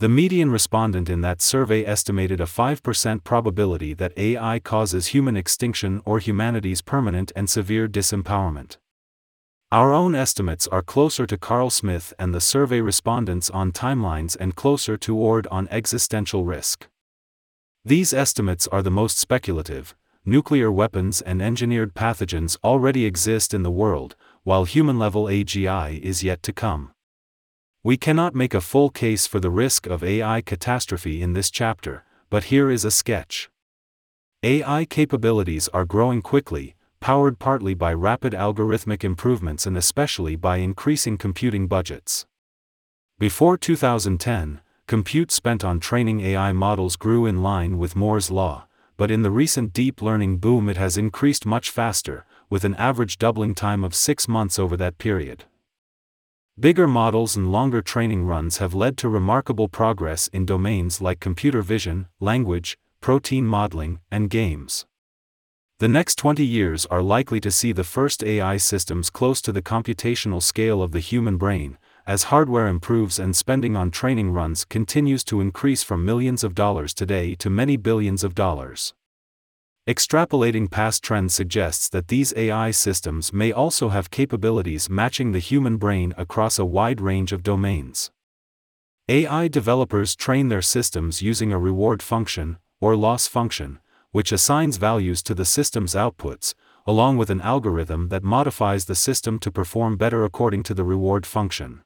The 0.00 0.08
median 0.08 0.50
respondent 0.50 1.08
in 1.08 1.20
that 1.20 1.40
survey 1.40 1.84
estimated 1.84 2.40
a 2.40 2.44
5% 2.46 3.22
probability 3.22 3.94
that 3.94 4.18
AI 4.18 4.58
causes 4.58 5.08
human 5.08 5.36
extinction 5.36 6.02
or 6.04 6.18
humanity's 6.18 6.82
permanent 6.82 7.30
and 7.36 7.48
severe 7.48 7.86
disempowerment. 7.86 8.78
Our 9.70 9.92
own 9.92 10.16
estimates 10.16 10.66
are 10.66 10.82
closer 10.82 11.24
to 11.24 11.38
Carlsmith 11.38 12.12
and 12.18 12.34
the 12.34 12.40
survey 12.40 12.80
respondents 12.80 13.48
on 13.48 13.70
timelines 13.70 14.36
and 14.40 14.56
closer 14.56 14.96
to 14.96 15.16
Ord 15.16 15.46
on 15.52 15.68
existential 15.70 16.44
risk. 16.44 16.88
These 17.84 18.12
estimates 18.12 18.66
are 18.66 18.82
the 18.82 18.90
most 18.90 19.18
speculative, 19.18 19.94
nuclear 20.28 20.70
weapons 20.70 21.20
and 21.22 21.40
engineered 21.40 21.94
pathogens 21.94 22.56
already 22.62 23.06
exist 23.06 23.54
in 23.54 23.62
the 23.62 23.70
world, 23.70 24.14
while 24.44 24.64
human 24.64 24.98
level 24.98 25.24
AGI 25.24 25.98
is 26.00 26.22
yet 26.22 26.42
to 26.42 26.52
come. 26.52 26.92
We 27.82 27.96
cannot 27.96 28.34
make 28.34 28.54
a 28.54 28.60
full 28.60 28.90
case 28.90 29.26
for 29.26 29.40
the 29.40 29.50
risk 29.50 29.86
of 29.86 30.04
AI 30.04 30.42
catastrophe 30.42 31.22
in 31.22 31.32
this 31.32 31.50
chapter, 31.50 32.04
but 32.28 32.44
here 32.44 32.70
is 32.70 32.84
a 32.84 32.90
sketch. 32.90 33.48
AI 34.42 34.84
capabilities 34.84 35.68
are 35.68 35.84
growing 35.84 36.22
quickly, 36.22 36.76
powered 37.00 37.38
partly 37.38 37.74
by 37.74 37.92
rapid 37.92 38.34
algorithmic 38.34 39.02
improvements 39.02 39.66
and 39.66 39.76
especially 39.76 40.36
by 40.36 40.58
increasing 40.58 41.16
computing 41.16 41.66
budgets. 41.66 42.26
Before 43.18 43.56
2010, 43.56 44.60
compute 44.86 45.32
spent 45.32 45.64
on 45.64 45.80
training 45.80 46.20
AI 46.20 46.52
models 46.52 46.96
grew 46.96 47.26
in 47.26 47.42
line 47.42 47.78
with 47.78 47.96
Moore's 47.96 48.30
law, 48.30 48.67
but 48.98 49.10
in 49.10 49.22
the 49.22 49.30
recent 49.30 49.72
deep 49.72 50.02
learning 50.02 50.36
boom 50.36 50.68
it 50.68 50.76
has 50.76 50.98
increased 50.98 51.46
much 51.46 51.70
faster, 51.70 52.26
with 52.50 52.64
an 52.64 52.74
average 52.74 53.16
doubling 53.16 53.54
time 53.54 53.82
of 53.84 53.94
six 53.94 54.28
months 54.28 54.58
over 54.58 54.76
that 54.76 54.98
period. 54.98 55.44
Bigger 56.58 56.88
models 56.88 57.36
and 57.36 57.52
longer 57.52 57.80
training 57.80 58.24
runs 58.24 58.58
have 58.58 58.74
led 58.74 58.96
to 58.98 59.08
remarkable 59.08 59.68
progress 59.68 60.26
in 60.28 60.44
domains 60.44 61.00
like 61.00 61.20
computer 61.20 61.62
vision, 61.62 62.08
language, 62.18 62.76
protein 63.00 63.46
modeling, 63.46 64.00
and 64.10 64.28
games. 64.28 64.84
The 65.78 65.86
next 65.86 66.16
20 66.16 66.44
years 66.44 66.84
are 66.86 67.00
likely 67.00 67.38
to 67.42 67.52
see 67.52 67.70
the 67.70 67.84
first 67.84 68.24
AI 68.24 68.56
systems 68.56 69.10
close 69.10 69.40
to 69.42 69.52
the 69.52 69.62
computational 69.62 70.42
scale 70.42 70.82
of 70.82 70.90
the 70.90 70.98
human 70.98 71.36
brain, 71.36 71.78
as 72.08 72.24
hardware 72.24 72.66
improves 72.66 73.18
and 73.18 73.36
spending 73.36 73.76
on 73.76 73.90
training 73.90 74.30
runs 74.30 74.64
continues 74.64 75.22
to 75.22 75.42
increase 75.42 75.82
from 75.82 76.06
millions 76.06 76.42
of 76.42 76.54
dollars 76.54 76.94
today 76.94 77.34
to 77.34 77.50
many 77.50 77.76
billions 77.76 78.24
of 78.24 78.34
dollars. 78.34 78.94
Extrapolating 79.86 80.70
past 80.70 81.04
trends 81.04 81.34
suggests 81.34 81.86
that 81.90 82.08
these 82.08 82.32
AI 82.34 82.70
systems 82.70 83.30
may 83.30 83.52
also 83.52 83.90
have 83.90 84.10
capabilities 84.10 84.88
matching 84.88 85.32
the 85.32 85.38
human 85.38 85.76
brain 85.76 86.14
across 86.16 86.58
a 86.58 86.64
wide 86.64 87.02
range 87.02 87.30
of 87.30 87.42
domains. 87.42 88.10
AI 89.10 89.46
developers 89.46 90.16
train 90.16 90.48
their 90.48 90.62
systems 90.62 91.20
using 91.20 91.52
a 91.52 91.58
reward 91.58 92.02
function, 92.02 92.56
or 92.80 92.96
loss 92.96 93.26
function, 93.26 93.80
which 94.12 94.32
assigns 94.32 94.78
values 94.78 95.22
to 95.22 95.34
the 95.34 95.44
system's 95.44 95.94
outputs, 95.94 96.54
along 96.86 97.18
with 97.18 97.28
an 97.28 97.42
algorithm 97.42 98.08
that 98.08 98.24
modifies 98.24 98.86
the 98.86 98.94
system 98.94 99.38
to 99.38 99.50
perform 99.50 99.98
better 99.98 100.24
according 100.24 100.62
to 100.62 100.72
the 100.72 100.84
reward 100.84 101.26
function. 101.26 101.82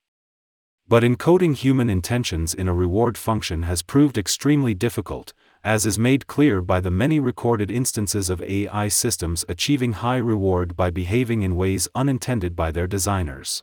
But 0.92 1.04
encoding 1.04 1.56
human 1.56 1.88
intentions 1.88 2.52
in 2.52 2.68
a 2.68 2.75
reward 2.75 3.16
function 3.16 3.62
has 3.62 3.80
proved 3.80 4.18
extremely 4.18 4.75
difficult, 4.75 5.32
as 5.64 5.87
is 5.87 5.99
made 5.99 6.26
clear 6.26 6.61
by 6.61 6.80
the 6.80 6.90
many 6.90 7.18
recorded 7.18 7.70
instances 7.70 8.28
of 8.28 8.42
AI 8.42 8.88
systems 8.88 9.42
achieving 9.49 9.92
high 9.92 10.18
reward 10.18 10.76
by 10.76 10.90
behaving 10.90 11.40
in 11.40 11.56
ways 11.56 11.88
unintended 11.94 12.54
by 12.54 12.70
their 12.70 12.87
designers. 12.87 13.62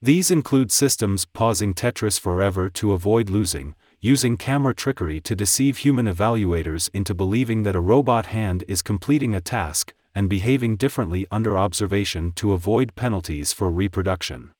These 0.00 0.30
include 0.30 0.70
systems 0.70 1.24
pausing 1.24 1.74
Tetris 1.74 2.20
forever 2.20 2.70
to 2.70 2.92
avoid 2.92 3.30
losing, 3.30 3.74
using 4.00 4.36
camera 4.36 4.76
trickery 4.76 5.20
to 5.22 5.34
deceive 5.34 5.78
human 5.78 6.06
evaluators 6.06 6.88
into 6.94 7.16
believing 7.16 7.64
that 7.64 7.74
a 7.74 7.80
robot 7.80 8.26
hand 8.26 8.62
is 8.68 8.80
completing 8.80 9.34
a 9.34 9.40
task, 9.40 9.92
and 10.14 10.30
behaving 10.30 10.76
differently 10.76 11.26
under 11.32 11.58
observation 11.58 12.30
to 12.36 12.52
avoid 12.52 12.94
penalties 12.94 13.52
for 13.52 13.72
reproduction. 13.72 14.52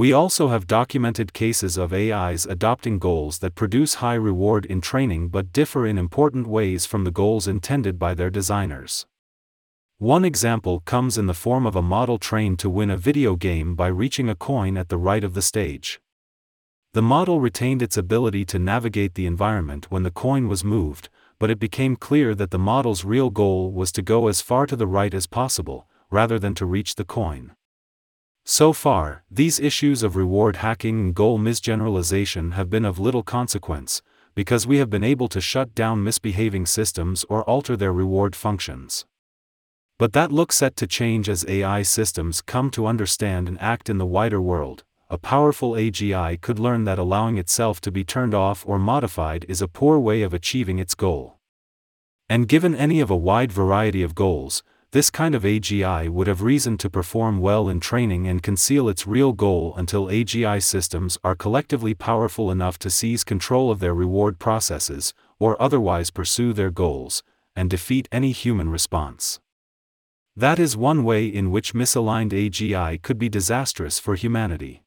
We 0.00 0.14
also 0.14 0.48
have 0.48 0.66
documented 0.66 1.34
cases 1.34 1.76
of 1.76 1.92
AIs 1.92 2.46
adopting 2.46 2.98
goals 2.98 3.40
that 3.40 3.54
produce 3.54 3.96
high 3.96 4.14
reward 4.14 4.64
in 4.64 4.80
training 4.80 5.28
but 5.28 5.52
differ 5.52 5.86
in 5.86 5.98
important 5.98 6.46
ways 6.46 6.86
from 6.86 7.04
the 7.04 7.10
goals 7.10 7.46
intended 7.46 7.98
by 7.98 8.14
their 8.14 8.30
designers. 8.30 9.04
One 9.98 10.24
example 10.24 10.80
comes 10.86 11.18
in 11.18 11.26
the 11.26 11.34
form 11.34 11.66
of 11.66 11.76
a 11.76 11.82
model 11.82 12.16
trained 12.16 12.58
to 12.60 12.70
win 12.70 12.88
a 12.88 12.96
video 12.96 13.36
game 13.36 13.74
by 13.74 13.88
reaching 13.88 14.30
a 14.30 14.34
coin 14.34 14.78
at 14.78 14.88
the 14.88 14.96
right 14.96 15.22
of 15.22 15.34
the 15.34 15.42
stage. 15.42 16.00
The 16.94 17.02
model 17.02 17.38
retained 17.38 17.82
its 17.82 17.98
ability 17.98 18.46
to 18.46 18.58
navigate 18.58 19.16
the 19.16 19.26
environment 19.26 19.90
when 19.90 20.02
the 20.02 20.10
coin 20.10 20.48
was 20.48 20.64
moved, 20.64 21.10
but 21.38 21.50
it 21.50 21.60
became 21.60 21.94
clear 21.94 22.34
that 22.36 22.52
the 22.52 22.58
model's 22.58 23.04
real 23.04 23.28
goal 23.28 23.70
was 23.70 23.92
to 23.92 24.00
go 24.00 24.28
as 24.28 24.40
far 24.40 24.64
to 24.64 24.76
the 24.76 24.86
right 24.86 25.12
as 25.12 25.26
possible, 25.26 25.86
rather 26.10 26.38
than 26.38 26.54
to 26.54 26.64
reach 26.64 26.94
the 26.94 27.04
coin. 27.04 27.52
So 28.44 28.72
far, 28.72 29.24
these 29.30 29.60
issues 29.60 30.02
of 30.02 30.16
reward 30.16 30.56
hacking 30.56 30.98
and 31.00 31.14
goal 31.14 31.38
misgeneralization 31.38 32.54
have 32.54 32.70
been 32.70 32.84
of 32.84 32.98
little 32.98 33.22
consequence, 33.22 34.02
because 34.34 34.66
we 34.66 34.78
have 34.78 34.90
been 34.90 35.04
able 35.04 35.28
to 35.28 35.40
shut 35.40 35.74
down 35.74 36.02
misbehaving 36.02 36.66
systems 36.66 37.24
or 37.28 37.44
alter 37.44 37.76
their 37.76 37.92
reward 37.92 38.34
functions. 38.34 39.04
But 39.98 40.14
that 40.14 40.32
looks 40.32 40.56
set 40.56 40.76
to 40.76 40.86
change 40.86 41.28
as 41.28 41.44
AI 41.46 41.82
systems 41.82 42.40
come 42.40 42.70
to 42.70 42.86
understand 42.86 43.48
and 43.48 43.60
act 43.60 43.90
in 43.90 43.98
the 43.98 44.06
wider 44.06 44.40
world. 44.40 44.84
A 45.10 45.18
powerful 45.18 45.72
AGI 45.72 46.40
could 46.40 46.58
learn 46.58 46.84
that 46.84 46.98
allowing 46.98 47.36
itself 47.36 47.80
to 47.82 47.90
be 47.90 48.04
turned 48.04 48.32
off 48.32 48.64
or 48.66 48.78
modified 48.78 49.44
is 49.48 49.60
a 49.60 49.68
poor 49.68 49.98
way 49.98 50.22
of 50.22 50.32
achieving 50.32 50.78
its 50.78 50.94
goal. 50.94 51.38
And 52.28 52.48
given 52.48 52.74
any 52.76 53.00
of 53.00 53.10
a 53.10 53.16
wide 53.16 53.50
variety 53.50 54.02
of 54.02 54.14
goals, 54.14 54.62
this 54.92 55.08
kind 55.08 55.36
of 55.36 55.44
AGI 55.44 56.08
would 56.08 56.26
have 56.26 56.42
reason 56.42 56.76
to 56.78 56.90
perform 56.90 57.38
well 57.38 57.68
in 57.68 57.78
training 57.78 58.26
and 58.26 58.42
conceal 58.42 58.88
its 58.88 59.06
real 59.06 59.32
goal 59.32 59.72
until 59.76 60.06
AGI 60.06 60.60
systems 60.60 61.16
are 61.22 61.36
collectively 61.36 61.94
powerful 61.94 62.50
enough 62.50 62.76
to 62.80 62.90
seize 62.90 63.22
control 63.22 63.70
of 63.70 63.78
their 63.78 63.94
reward 63.94 64.40
processes, 64.40 65.14
or 65.38 65.60
otherwise 65.62 66.10
pursue 66.10 66.52
their 66.52 66.72
goals, 66.72 67.22
and 67.54 67.70
defeat 67.70 68.08
any 68.10 68.32
human 68.32 68.68
response. 68.68 69.38
That 70.34 70.58
is 70.58 70.76
one 70.76 71.04
way 71.04 71.26
in 71.26 71.52
which 71.52 71.72
misaligned 71.72 72.32
AGI 72.32 73.00
could 73.00 73.18
be 73.18 73.28
disastrous 73.28 74.00
for 74.00 74.16
humanity. 74.16 74.82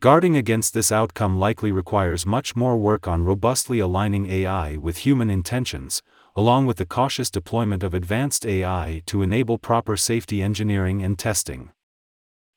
Guarding 0.00 0.36
against 0.36 0.74
this 0.74 0.92
outcome 0.92 1.38
likely 1.38 1.72
requires 1.72 2.26
much 2.26 2.54
more 2.54 2.76
work 2.76 3.08
on 3.08 3.24
robustly 3.24 3.78
aligning 3.78 4.30
AI 4.30 4.76
with 4.76 4.98
human 4.98 5.30
intentions, 5.30 6.02
along 6.36 6.66
with 6.66 6.76
the 6.76 6.84
cautious 6.84 7.30
deployment 7.30 7.82
of 7.82 7.94
advanced 7.94 8.44
AI 8.44 9.02
to 9.06 9.22
enable 9.22 9.56
proper 9.56 9.96
safety 9.96 10.42
engineering 10.42 11.02
and 11.02 11.18
testing. 11.18 11.70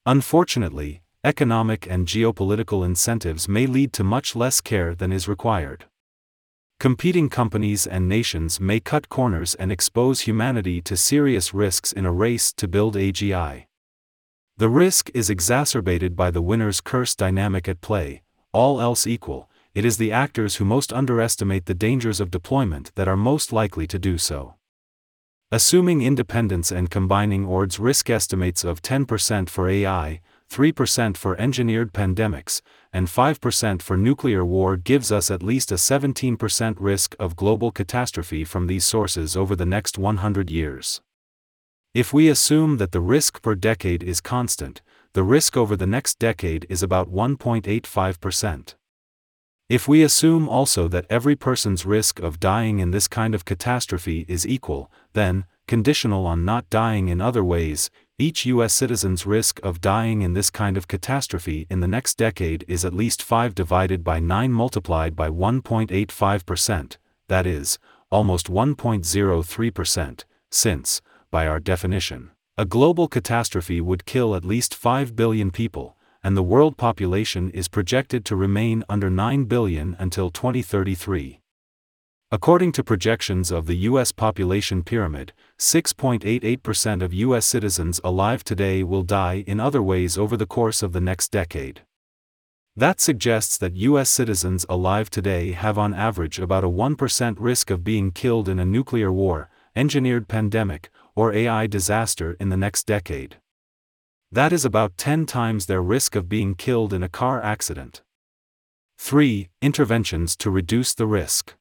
Unfortunately, 0.05 1.01
economic 1.23 1.87
and 1.89 2.05
geopolitical 2.05 2.85
incentives 2.85 3.47
may 3.47 3.65
lead 3.65 3.93
to 3.93 4.03
much 4.03 4.35
less 4.35 4.59
care 4.59 4.93
than 4.93 5.13
is 5.13 5.27
required. 5.27 5.85
Competing 6.79 7.29
companies 7.29 7.87
and 7.87 8.07
nations 8.07 8.59
may 8.59 8.79
cut 8.79 9.09
corners 9.09 9.55
and 9.55 9.71
expose 9.71 10.21
humanity 10.21 10.81
to 10.81 10.95
serious 10.95 11.53
risks 11.53 11.91
in 11.91 12.05
a 12.05 12.11
race 12.11 12.53
to 12.53 12.67
build 12.67 12.95
AGI. 12.95 13.65
The 14.57 14.69
risk 14.69 15.09
is 15.13 15.29
exacerbated 15.29 16.17
by 16.17 16.31
the 16.31 16.41
winner's 16.41 16.81
curse 16.81 17.15
dynamic 17.15 17.69
at 17.69 17.79
play, 17.79 18.23
all 18.51 18.81
else 18.81 19.07
equal, 19.07 19.49
it 19.79 19.85
is 19.85 19.95
the 19.95 20.11
actors 20.11 20.57
who 20.57 20.65
most 20.65 20.91
underestimate 20.91 21.65
the 21.65 21.73
dangers 21.73 22.19
of 22.19 22.29
deployment 22.29 22.93
that 22.95 23.07
are 23.07 23.15
most 23.15 23.53
likely 23.53 23.87
to 23.87 23.97
do 23.97 24.17
so. 24.17 24.55
Assuming 25.53 26.01
independence 26.01 26.69
and 26.69 26.91
combining 26.91 27.45
Ord's 27.45 27.79
risk 27.79 28.09
estimates 28.09 28.65
of 28.65 28.81
10% 28.81 29.47
for 29.47 29.69
AI, 29.69 30.19
3% 30.51 31.15
for 31.15 31.39
engineered 31.39 31.93
pandemics, 31.93 32.61
and 32.91 33.07
5% 33.07 33.81
for 33.81 33.95
nuclear 33.95 34.43
war 34.43 34.75
gives 34.75 35.13
us 35.13 35.31
at 35.31 35.41
least 35.41 35.71
a 35.71 35.75
17% 35.75 36.75
risk 36.77 37.15
of 37.17 37.37
global 37.37 37.71
catastrophe 37.71 38.43
from 38.43 38.67
these 38.67 38.83
sources 38.83 39.37
over 39.37 39.55
the 39.55 39.65
next 39.65 39.97
100 39.97 40.51
years. 40.51 40.99
If 41.93 42.11
we 42.11 42.27
assume 42.27 42.79
that 42.79 42.91
the 42.91 42.99
risk 42.99 43.41
per 43.41 43.55
decade 43.55 44.03
is 44.03 44.19
constant, 44.19 44.81
the 45.13 45.23
risk 45.23 45.55
over 45.55 45.77
the 45.77 45.87
next 45.87 46.19
decade 46.19 46.65
is 46.67 46.83
about 46.83 47.09
1.85%. 47.09 48.75
If 49.69 49.87
we 49.87 50.01
assume 50.01 50.49
also 50.49 50.87
that 50.87 51.05
every 51.11 51.35
person's 51.35 51.85
risk 51.85 52.19
of 52.19 52.39
dying 52.39 52.79
in 52.79 52.89
this 52.89 53.07
kind 53.07 53.35
of 53.35 53.45
catastrophe 53.45 54.25
is 54.27 54.47
equal, 54.47 54.91
then, 55.13 55.45
conditional 55.67 56.25
on 56.25 56.43
not 56.43 56.67
dying 56.71 57.07
in 57.07 57.21
other 57.21 57.43
ways, 57.43 57.91
each 58.17 58.47
U.S. 58.47 58.73
citizen's 58.73 59.27
risk 59.27 59.59
of 59.63 59.79
dying 59.79 60.23
in 60.23 60.33
this 60.33 60.49
kind 60.49 60.75
of 60.75 60.87
catastrophe 60.87 61.67
in 61.69 61.81
the 61.81 61.87
next 61.87 62.17
decade 62.17 62.65
is 62.67 62.83
at 62.83 62.95
least 62.95 63.21
5 63.21 63.53
divided 63.53 64.03
by 64.03 64.19
9 64.19 64.51
multiplied 64.51 65.15
by 65.15 65.29
1.85%, 65.29 66.97
that 67.27 67.45
is, 67.45 67.77
almost 68.09 68.47
1.03%, 68.47 70.23
since, 70.49 71.01
by 71.29 71.45
our 71.45 71.59
definition, 71.59 72.31
a 72.57 72.65
global 72.65 73.07
catastrophe 73.07 73.79
would 73.79 74.05
kill 74.05 74.35
at 74.35 74.43
least 74.43 74.73
5 74.73 75.15
billion 75.15 75.51
people, 75.51 75.95
and 76.23 76.35
the 76.35 76.43
world 76.43 76.77
population 76.77 77.49
is 77.51 77.67
projected 77.67 78.25
to 78.25 78.35
remain 78.35 78.83
under 78.89 79.09
9 79.09 79.45
billion 79.45 79.95
until 79.99 80.29
2033. 80.29 81.39
According 82.31 82.73
to 82.73 82.83
projections 82.83 83.49
of 83.49 83.65
the 83.65 83.77
U.S. 83.89 84.11
population 84.11 84.83
pyramid, 84.83 85.33
6.88% 85.57 87.01
of 87.01 87.13
U.S. 87.13 87.45
citizens 87.45 87.99
alive 88.03 88.43
today 88.43 88.83
will 88.83 89.01
die 89.01 89.43
in 89.47 89.59
other 89.59 89.81
ways 89.81 90.15
over 90.15 90.37
the 90.37 90.45
course 90.45 90.83
of 90.83 90.93
the 90.93 91.01
next 91.01 91.31
decade. 91.31 91.81
That 92.75 93.01
suggests 93.01 93.57
that 93.57 93.75
U.S. 93.77 94.11
citizens 94.11 94.65
alive 94.69 95.09
today 95.09 95.53
have 95.53 95.79
on 95.79 95.93
average 95.93 96.37
about 96.39 96.63
a 96.63 96.69
1% 96.69 97.35
risk 97.39 97.71
of 97.71 97.83
being 97.83 98.11
killed 98.11 98.47
in 98.47 98.59
a 98.59 98.65
nuclear 98.65 99.11
war, 99.11 99.49
engineered 99.75 100.27
pandemic, 100.27 100.91
or 101.15 101.33
AI 101.33 101.65
disaster 101.65 102.37
in 102.39 102.49
the 102.49 102.57
next 102.57 102.85
decade. 102.85 103.37
That 104.31 104.53
is 104.53 104.63
about 104.63 104.95
10 104.97 105.25
times 105.25 105.65
their 105.65 105.81
risk 105.81 106.15
of 106.15 106.29
being 106.29 106.53
killed 106.53 106.93
in 106.93 107.01
a 107.01 107.09
car 107.09 107.41
accident. 107.41 108.03
3. 108.99 109.49
Interventions 109.59 110.35
to 110.35 110.51
reduce 110.51 110.93
the 110.93 111.07
risk. 111.07 111.55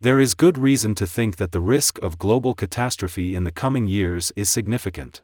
There 0.00 0.18
is 0.18 0.34
good 0.34 0.58
reason 0.58 0.96
to 0.96 1.06
think 1.06 1.36
that 1.36 1.52
the 1.52 1.60
risk 1.60 1.98
of 1.98 2.18
global 2.18 2.54
catastrophe 2.54 3.36
in 3.36 3.44
the 3.44 3.52
coming 3.52 3.86
years 3.86 4.32
is 4.34 4.50
significant. 4.50 5.22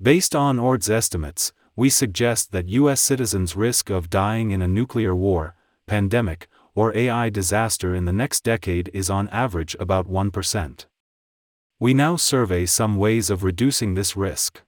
Based 0.00 0.36
on 0.36 0.58
Ord's 0.58 0.90
estimates, 0.90 1.52
we 1.76 1.88
suggest 1.88 2.52
that 2.52 2.68
U.S. 2.68 3.00
citizens' 3.00 3.56
risk 3.56 3.88
of 3.88 4.10
dying 4.10 4.50
in 4.50 4.60
a 4.60 4.68
nuclear 4.68 5.14
war, 5.14 5.54
pandemic, 5.86 6.46
or 6.74 6.94
AI 6.94 7.30
disaster 7.30 7.94
in 7.94 8.04
the 8.04 8.12
next 8.12 8.44
decade 8.44 8.90
is 8.92 9.08
on 9.08 9.28
average 9.30 9.76
about 9.80 10.08
1%. 10.08 10.86
We 11.80 11.94
now 11.94 12.16
survey 12.16 12.66
some 12.66 12.96
ways 12.96 13.30
of 13.30 13.42
reducing 13.42 13.94
this 13.94 14.14
risk. 14.14 14.60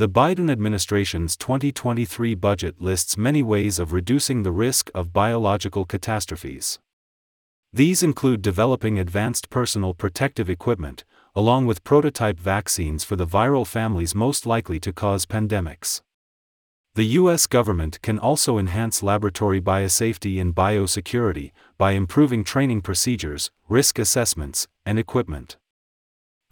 The 0.00 0.08
Biden 0.08 0.50
administration's 0.50 1.36
2023 1.36 2.34
budget 2.34 2.80
lists 2.80 3.18
many 3.18 3.42
ways 3.42 3.78
of 3.78 3.92
reducing 3.92 4.44
the 4.44 4.50
risk 4.50 4.90
of 4.94 5.12
biological 5.12 5.84
catastrophes. 5.84 6.78
These 7.70 8.02
include 8.02 8.40
developing 8.40 8.98
advanced 8.98 9.50
personal 9.50 9.92
protective 9.92 10.48
equipment, 10.48 11.04
along 11.36 11.66
with 11.66 11.84
prototype 11.84 12.40
vaccines 12.40 13.04
for 13.04 13.14
the 13.14 13.26
viral 13.26 13.66
families 13.66 14.14
most 14.14 14.46
likely 14.46 14.80
to 14.80 14.90
cause 14.90 15.26
pandemics. 15.26 16.00
The 16.94 17.20
U.S. 17.20 17.46
government 17.46 18.00
can 18.00 18.18
also 18.18 18.56
enhance 18.56 19.02
laboratory 19.02 19.60
biosafety 19.60 20.40
and 20.40 20.54
biosecurity 20.54 21.52
by 21.76 21.92
improving 21.92 22.42
training 22.42 22.80
procedures, 22.80 23.50
risk 23.68 23.98
assessments, 23.98 24.66
and 24.86 24.98
equipment. 24.98 25.58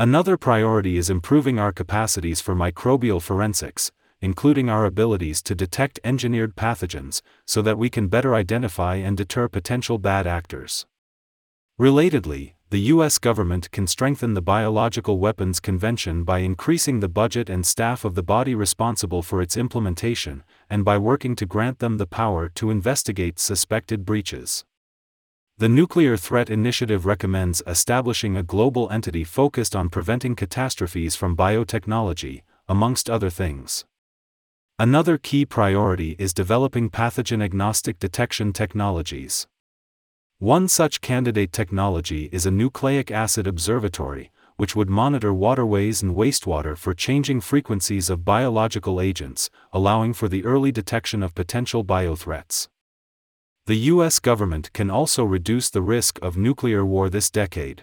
Another 0.00 0.36
priority 0.36 0.96
is 0.96 1.10
improving 1.10 1.58
our 1.58 1.72
capacities 1.72 2.40
for 2.40 2.54
microbial 2.54 3.20
forensics, 3.20 3.90
including 4.20 4.70
our 4.70 4.84
abilities 4.84 5.42
to 5.42 5.56
detect 5.56 5.98
engineered 6.04 6.54
pathogens, 6.54 7.20
so 7.44 7.62
that 7.62 7.78
we 7.78 7.90
can 7.90 8.06
better 8.06 8.36
identify 8.36 8.94
and 8.94 9.16
deter 9.16 9.48
potential 9.48 9.98
bad 9.98 10.24
actors. 10.24 10.86
Relatedly, 11.80 12.52
the 12.70 12.92
U.S. 12.94 13.18
government 13.18 13.72
can 13.72 13.88
strengthen 13.88 14.34
the 14.34 14.42
Biological 14.42 15.18
Weapons 15.18 15.58
Convention 15.58 16.22
by 16.22 16.40
increasing 16.40 17.00
the 17.00 17.08
budget 17.08 17.50
and 17.50 17.66
staff 17.66 18.04
of 18.04 18.14
the 18.14 18.22
body 18.22 18.54
responsible 18.54 19.22
for 19.22 19.42
its 19.42 19.56
implementation, 19.56 20.44
and 20.70 20.84
by 20.84 20.96
working 20.96 21.34
to 21.34 21.44
grant 21.44 21.80
them 21.80 21.96
the 21.96 22.06
power 22.06 22.48
to 22.50 22.70
investigate 22.70 23.40
suspected 23.40 24.04
breaches. 24.04 24.64
The 25.60 25.68
Nuclear 25.68 26.16
Threat 26.16 26.50
Initiative 26.50 27.04
recommends 27.04 27.64
establishing 27.66 28.36
a 28.36 28.44
global 28.44 28.88
entity 28.90 29.24
focused 29.24 29.74
on 29.74 29.88
preventing 29.88 30.36
catastrophes 30.36 31.16
from 31.16 31.36
biotechnology, 31.36 32.42
amongst 32.68 33.10
other 33.10 33.28
things. 33.28 33.84
Another 34.78 35.18
key 35.18 35.44
priority 35.44 36.14
is 36.16 36.32
developing 36.32 36.90
pathogen 36.90 37.42
agnostic 37.42 37.98
detection 37.98 38.52
technologies. 38.52 39.48
One 40.38 40.68
such 40.68 41.00
candidate 41.00 41.52
technology 41.52 42.28
is 42.30 42.46
a 42.46 42.52
nucleic 42.52 43.10
acid 43.10 43.48
observatory, 43.48 44.30
which 44.58 44.76
would 44.76 44.88
monitor 44.88 45.34
waterways 45.34 46.04
and 46.04 46.14
wastewater 46.14 46.78
for 46.78 46.94
changing 46.94 47.40
frequencies 47.40 48.08
of 48.08 48.24
biological 48.24 49.00
agents, 49.00 49.50
allowing 49.72 50.12
for 50.12 50.28
the 50.28 50.44
early 50.44 50.70
detection 50.70 51.20
of 51.20 51.34
potential 51.34 51.84
biothreats. 51.84 52.68
The 53.68 53.90
U.S. 53.92 54.18
government 54.18 54.72
can 54.72 54.90
also 54.90 55.24
reduce 55.24 55.68
the 55.68 55.82
risk 55.82 56.18
of 56.22 56.38
nuclear 56.38 56.86
war 56.86 57.10
this 57.10 57.30
decade. 57.30 57.82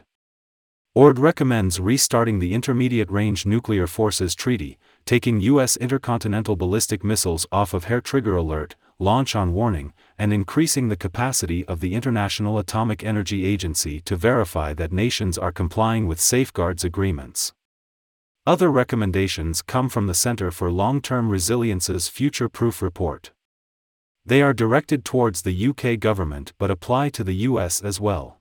Ord 0.96 1.20
recommends 1.20 1.80
restarting 1.80 2.40
the 2.40 2.56
Intermediate 2.56 3.12
Range 3.12 3.46
Nuclear 3.46 3.86
Forces 3.86 4.34
Treaty, 4.34 4.80
taking 5.06 5.42
U.S. 5.42 5.78
intercontinental 5.78 6.56
ballistic 6.56 7.04
missiles 7.04 7.46
off 7.52 7.76
of 7.76 7.84
hair 7.84 8.02
trigger 8.02 8.36
alert, 8.36 8.76
launch 8.98 9.36
on 9.36 9.54
warning, 9.54 9.94
and 10.18 10.34
increasing 10.34 10.88
the 10.88 10.96
capacity 10.96 11.64
of 11.66 11.82
the 11.82 11.94
International 11.94 12.58
Atomic 12.58 13.04
Energy 13.04 13.46
Agency 13.46 14.00
to 14.06 14.16
verify 14.16 14.74
that 14.74 14.92
nations 14.92 15.38
are 15.38 15.52
complying 15.52 16.08
with 16.08 16.20
safeguards 16.20 16.84
agreements. 16.84 17.54
Other 18.48 18.72
recommendations 18.72 19.62
come 19.62 19.90
from 19.90 20.08
the 20.08 20.16
Center 20.16 20.50
for 20.50 20.72
Long 20.72 21.00
Term 21.00 21.30
Resilience's 21.30 22.08
Future 22.08 22.50
Proof 22.50 22.82
Report. 22.82 23.30
They 24.28 24.42
are 24.42 24.54
directed 24.54 25.06
towards 25.06 25.44
the 25.44 25.68
UK 25.68 26.00
government 26.00 26.54
but 26.58 26.72
apply 26.72 27.10
to 27.10 27.24
the 27.24 27.36
US 27.50 27.82
as 27.82 28.00
well. 28.00 28.40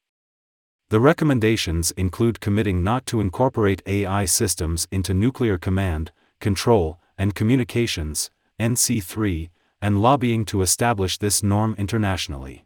The 0.88 1.00
recommendations 1.00 1.90
include 1.92 2.40
committing 2.40 2.82
not 2.82 3.04
to 3.06 3.20
incorporate 3.20 3.82
AI 3.86 4.24
systems 4.24 4.88
into 4.90 5.12
nuclear 5.12 5.58
command, 5.58 6.10
control, 6.40 6.98
and 7.18 7.34
communications, 7.34 8.30
NC3, 8.58 9.50
and 9.82 10.00
lobbying 10.00 10.46
to 10.46 10.62
establish 10.62 11.18
this 11.18 11.42
norm 11.42 11.74
internationally. 11.76 12.64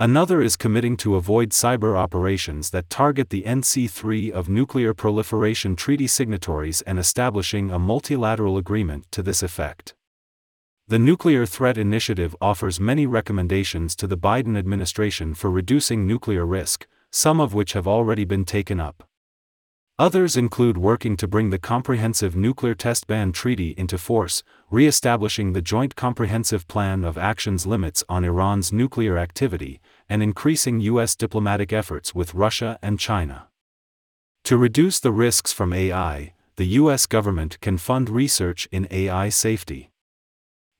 Another 0.00 0.42
is 0.42 0.56
committing 0.56 0.96
to 0.98 1.14
avoid 1.14 1.50
cyber 1.50 1.96
operations 1.96 2.70
that 2.70 2.90
target 2.90 3.30
the 3.30 3.44
NC3 3.44 4.30
of 4.30 4.48
Nuclear 4.48 4.92
Proliferation 4.92 5.76
Treaty 5.76 6.06
signatories 6.06 6.82
and 6.82 6.98
establishing 6.98 7.70
a 7.70 7.78
multilateral 7.78 8.58
agreement 8.58 9.06
to 9.12 9.22
this 9.22 9.42
effect. 9.42 9.94
The 10.88 11.00
Nuclear 11.00 11.46
Threat 11.46 11.76
Initiative 11.76 12.36
offers 12.40 12.78
many 12.78 13.06
recommendations 13.06 13.96
to 13.96 14.06
the 14.06 14.16
Biden 14.16 14.56
administration 14.56 15.34
for 15.34 15.50
reducing 15.50 16.06
nuclear 16.06 16.46
risk, 16.46 16.86
some 17.10 17.40
of 17.40 17.52
which 17.52 17.72
have 17.72 17.88
already 17.88 18.24
been 18.24 18.44
taken 18.44 18.78
up. 18.78 19.02
Others 19.98 20.36
include 20.36 20.78
working 20.78 21.16
to 21.16 21.26
bring 21.26 21.50
the 21.50 21.58
Comprehensive 21.58 22.36
Nuclear 22.36 22.76
Test 22.76 23.08
Ban 23.08 23.32
Treaty 23.32 23.74
into 23.76 23.98
force, 23.98 24.44
re 24.70 24.86
establishing 24.86 25.54
the 25.54 25.60
Joint 25.60 25.96
Comprehensive 25.96 26.68
Plan 26.68 27.02
of 27.02 27.18
Action's 27.18 27.66
limits 27.66 28.04
on 28.08 28.22
Iran's 28.22 28.72
nuclear 28.72 29.18
activity, 29.18 29.80
and 30.08 30.22
increasing 30.22 30.78
U.S. 30.78 31.16
diplomatic 31.16 31.72
efforts 31.72 32.14
with 32.14 32.32
Russia 32.32 32.78
and 32.80 33.00
China. 33.00 33.48
To 34.44 34.56
reduce 34.56 35.00
the 35.00 35.10
risks 35.10 35.52
from 35.52 35.72
AI, 35.72 36.34
the 36.54 36.78
U.S. 36.80 37.06
government 37.06 37.60
can 37.60 37.76
fund 37.76 38.08
research 38.08 38.68
in 38.70 38.86
AI 38.92 39.30
safety. 39.30 39.90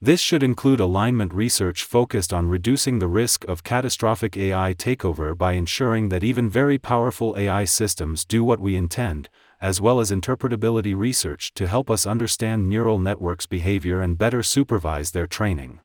This 0.01 0.21
should 0.21 0.43
include 0.43 0.79
alignment 0.79 1.33
research 1.33 1.83
focused 1.83 2.31
on 2.31 2.51
reducing 2.51 2.99
the 2.99 3.09
risk 3.09 3.47
of 3.47 3.65
catastrophic 3.65 4.37
AI 4.37 4.75
takeover 4.75 5.37
by 5.37 5.53
ensuring 5.53 6.11
that 6.11 6.23
even 6.23 6.51
very 6.51 6.77
powerful 6.77 7.35
AI 7.39 7.65
systems 7.65 8.27
do 8.27 8.45
what 8.45 8.61
we 8.61 8.77
intend, 8.77 9.31
as 9.59 9.81
well 9.81 9.99
as 9.99 10.11
interpretability 10.11 10.95
research 10.95 11.55
to 11.55 11.67
help 11.67 11.91
us 11.91 12.07
understand 12.07 12.69
neural 12.69 12.99
networks' 12.99 13.47
behavior 13.47 14.03
and 14.03 14.19
better 14.19 14.43
supervise 14.43 15.13
their 15.13 15.27
training. 15.27 15.81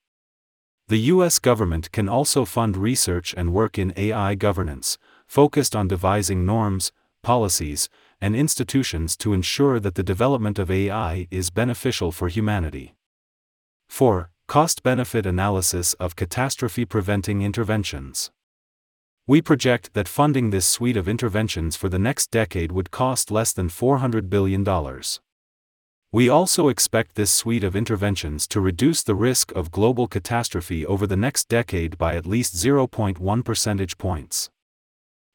The 0.89 0.99
US 1.13 1.39
government 1.39 1.89
can 1.93 2.09
also 2.09 2.43
fund 2.43 2.75
research 2.75 3.33
and 3.37 3.53
work 3.53 3.79
in 3.79 3.93
AI 3.95 4.35
governance, 4.35 4.97
focused 5.25 5.73
on 5.73 5.87
devising 5.87 6.45
norms, 6.45 6.91
policies, 7.23 7.87
and 8.19 8.35
institutions 8.35 9.15
to 9.15 9.31
ensure 9.31 9.79
that 9.79 9.95
the 9.95 10.03
development 10.03 10.59
of 10.59 10.69
AI 10.69 11.29
is 11.31 11.49
beneficial 11.49 12.11
for 12.11 12.27
humanity. 12.27 12.93
4. 13.91 14.29
Cost 14.47 14.83
benefit 14.83 15.25
analysis 15.25 15.93
of 15.95 16.15
catastrophe 16.15 16.85
preventing 16.85 17.41
interventions. 17.41 18.31
We 19.27 19.41
project 19.41 19.93
that 19.95 20.07
funding 20.07 20.49
this 20.49 20.65
suite 20.65 20.95
of 20.95 21.09
interventions 21.09 21.75
for 21.75 21.89
the 21.89 21.99
next 21.99 22.31
decade 22.31 22.71
would 22.71 22.89
cost 22.89 23.31
less 23.31 23.51
than 23.51 23.67
$400 23.67 24.29
billion. 24.29 24.63
We 26.09 26.29
also 26.29 26.69
expect 26.69 27.15
this 27.15 27.31
suite 27.31 27.65
of 27.65 27.75
interventions 27.75 28.47
to 28.47 28.61
reduce 28.61 29.03
the 29.03 29.13
risk 29.13 29.51
of 29.51 29.71
global 29.71 30.07
catastrophe 30.07 30.85
over 30.85 31.05
the 31.05 31.17
next 31.17 31.49
decade 31.49 31.97
by 31.97 32.15
at 32.15 32.25
least 32.25 32.55
0.1 32.55 33.43
percentage 33.43 33.97
points. 33.97 34.49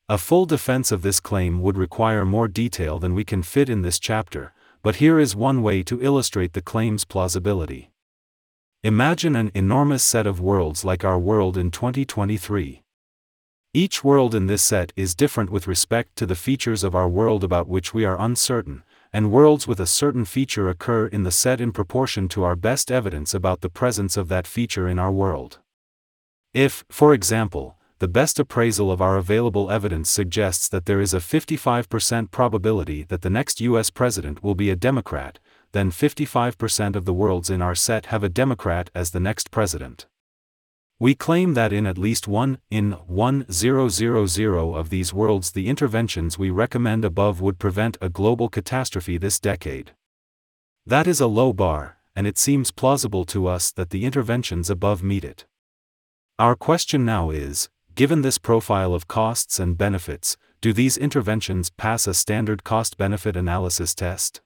A 0.09 0.17
full 0.17 0.47
defense 0.47 0.91
of 0.91 1.03
this 1.03 1.21
claim 1.21 1.61
would 1.61 1.77
require 1.77 2.25
more 2.25 2.49
detail 2.49 2.99
than 2.99 3.15
we 3.15 3.23
can 3.23 3.43
fit 3.43 3.69
in 3.69 3.83
this 3.83 4.01
chapter, 4.01 4.55
but 4.83 4.97
here 4.97 5.19
is 5.19 5.37
one 5.37 5.63
way 5.63 5.83
to 5.83 6.03
illustrate 6.03 6.55
the 6.55 6.63
claim's 6.63 7.05
plausibility. 7.05 7.91
Imagine 8.87 9.35
an 9.35 9.51
enormous 9.53 10.05
set 10.05 10.29
of 10.29 10.39
worlds 10.39 10.85
like 10.85 11.03
our 11.03 11.19
world 11.19 11.57
in 11.57 11.73
2023. 11.73 12.83
Each 13.75 14.05
world 14.05 14.33
in 14.33 14.47
this 14.47 14.63
set 14.63 14.93
is 14.95 15.17
different 15.17 15.51
with 15.51 15.67
respect 15.67 16.15
to 16.17 16.27
the 16.27 16.37
features 16.37 16.85
of 16.85 16.95
our 16.95 17.09
world 17.09 17.43
about 17.43 17.67
which 17.67 17.93
we 17.93 18.05
are 18.05 18.21
uncertain, 18.21 18.85
and 19.13 19.33
worlds 19.33 19.67
with 19.67 19.81
a 19.81 19.87
certain 19.87 20.25
feature 20.25 20.69
occur 20.69 21.07
in 21.09 21.25
the 21.25 21.33
set 21.33 21.61
in 21.61 21.73
proportion 21.73 22.29
to 22.29 22.45
our 22.45 22.55
best 22.55 22.93
evidence 22.93 23.35
about 23.35 23.61
the 23.61 23.71
presence 23.71 24.17
of 24.17 24.29
that 24.29 24.47
feature 24.47 24.87
in 24.87 25.01
our 25.01 25.11
world. 25.11 25.59
If, 26.55 26.85
for 26.89 27.13
example, 27.13 27.77
the 27.99 28.09
best 28.09 28.39
appraisal 28.39 28.93
of 28.93 29.01
our 29.01 29.17
available 29.17 29.71
evidence 29.71 30.11
suggests 30.11 30.69
that 30.69 30.85
there 30.85 31.01
is 31.01 31.13
a 31.15 31.19
55% 31.19 32.31
probability 32.31 33.05
that 33.09 33.23
the 33.23 33.31
next 33.31 33.61
US 33.63 33.91
president 33.91 34.45
will 34.45 34.55
be 34.55 34.71
a 34.71 34.77
Democrat, 34.77 35.41
then 35.77 35.91
55% 35.91 36.97
of 36.97 37.05
the 37.05 37.13
worlds 37.13 37.51
in 37.51 37.61
our 37.61 37.75
set 37.75 38.07
have 38.07 38.25
a 38.25 38.31
Democrat 38.31 38.89
as 38.95 39.11
the 39.11 39.21
next 39.21 39.51
president. 39.51 40.07
We 40.99 41.15
claim 41.15 41.53
that 41.53 41.75
in 41.75 41.87
at 41.87 41.99
least 41.99 42.27
one 42.27 42.57
in 42.71 42.93
1000 42.93 44.17
of 44.75 44.89
these 44.89 45.13
worlds 45.13 45.51
the 45.51 45.69
interventions 45.69 46.39
we 46.39 46.49
recommend 46.49 47.05
above 47.05 47.43
would 47.43 47.59
prevent 47.59 47.99
a 48.01 48.09
global 48.09 48.49
catastrophe 48.49 49.19
this 49.19 49.39
decade. 49.39 49.93
That 50.87 51.07
is 51.07 51.21
a 51.21 51.27
low 51.27 51.53
bar, 51.53 51.99
and 52.15 52.27
it 52.27 52.39
seems 52.39 52.71
plausible 52.71 53.27
to 53.27 53.47
us 53.47 53.71
that 53.73 53.91
the 53.91 54.07
interventions 54.07 54.71
above 54.71 55.03
meet 55.03 55.25
it. 55.25 55.45
Our 56.39 56.57
question 56.57 57.05
now 57.05 57.29
is 57.29 57.69
given 57.95 58.23
this 58.23 58.39
profile 58.39 58.95
of 58.95 59.09
costs 59.09 59.61
and 59.61 59.77
benefits, 59.77 60.39
do 60.63 60.73
these 60.73 60.97
interventions 60.97 61.69
pass 61.69 62.07
a 62.07 62.15
standard 62.15 62.65
cost 62.65 62.97
benefit 62.97 63.37
analysis 63.37 63.95
test? 63.95 64.41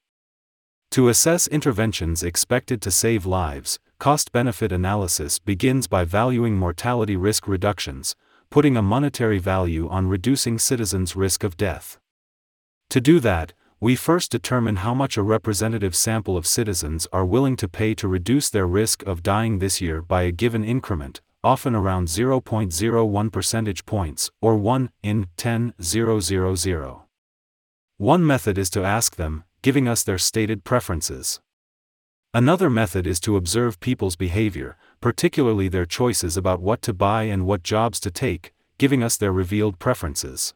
To 0.93 1.09
assess 1.09 1.47
interventions 1.47 2.25
expected 2.25 2.83
to 2.83 2.91
save 2.91 3.25
lives, 3.25 3.79
cost 4.01 4.33
benefit 4.33 4.73
analysis 4.73 5.39
begins 5.39 5.87
by 5.87 6.05
valuing 6.05 6.57
mortality 6.57 7.15
risk 7.15 7.47
reductions, 7.47 8.17
putting 8.51 8.77
a 8.77 8.83
monetary 8.83 9.39
value 9.39 9.89
on 9.89 10.09
reducing 10.09 10.59
citizens' 10.59 11.15
risk 11.15 11.45
of 11.45 11.57
death. 11.57 12.01
To 12.89 13.01
do 13.01 13.21
that, 13.21 13.53
we 13.79 13.95
first 13.95 14.33
determine 14.33 14.77
how 14.77 14.93
much 14.93 15.17
a 15.17 15.23
representative 15.23 15.95
sample 15.95 16.37
of 16.37 16.45
citizens 16.45 17.07
are 17.13 17.25
willing 17.25 17.55
to 17.59 17.69
pay 17.69 17.95
to 17.95 18.09
reduce 18.09 18.51
their 18.51 18.67
risk 18.67 19.05
of 19.05 19.23
dying 19.23 19.61
this 19.61 19.81
year 19.81 20.03
by 20.03 20.23
a 20.23 20.33
given 20.33 20.65
increment, 20.65 21.21
often 21.45 21.77
around 21.77 22.09
0.01 22.09 23.31
percentage 23.31 23.87
points, 23.87 24.29
or 24.43 24.57
1 24.57 24.91
in 25.05 25.29
10,000. 25.37 26.97
One 27.97 28.27
method 28.27 28.59
is 28.59 28.71
to 28.71 28.83
ask 28.83 29.15
them, 29.15 29.45
giving 29.63 29.87
us 29.87 30.03
their 30.03 30.19
stated 30.19 30.65
preferences. 30.65 31.41
Another 32.33 32.71
method 32.71 33.07
is 33.07 33.21
to 33.21 33.37
observe 33.37 33.81
people's 33.81 34.17
behavior, 34.17 34.77
particularly 35.01 35.69
their 35.69 35.87
choices 35.87 36.37
about 36.37 36.61
what 36.61 36.81
to 36.83 36.93
buy 36.95 37.25
and 37.25 37.45
what 37.45 37.63
jobs 37.63 37.99
to 38.01 38.11
take, 38.11 38.53
giving 38.79 39.03
us 39.03 39.17
their 39.17 39.33
revealed 39.33 39.79
preferences. 39.79 40.55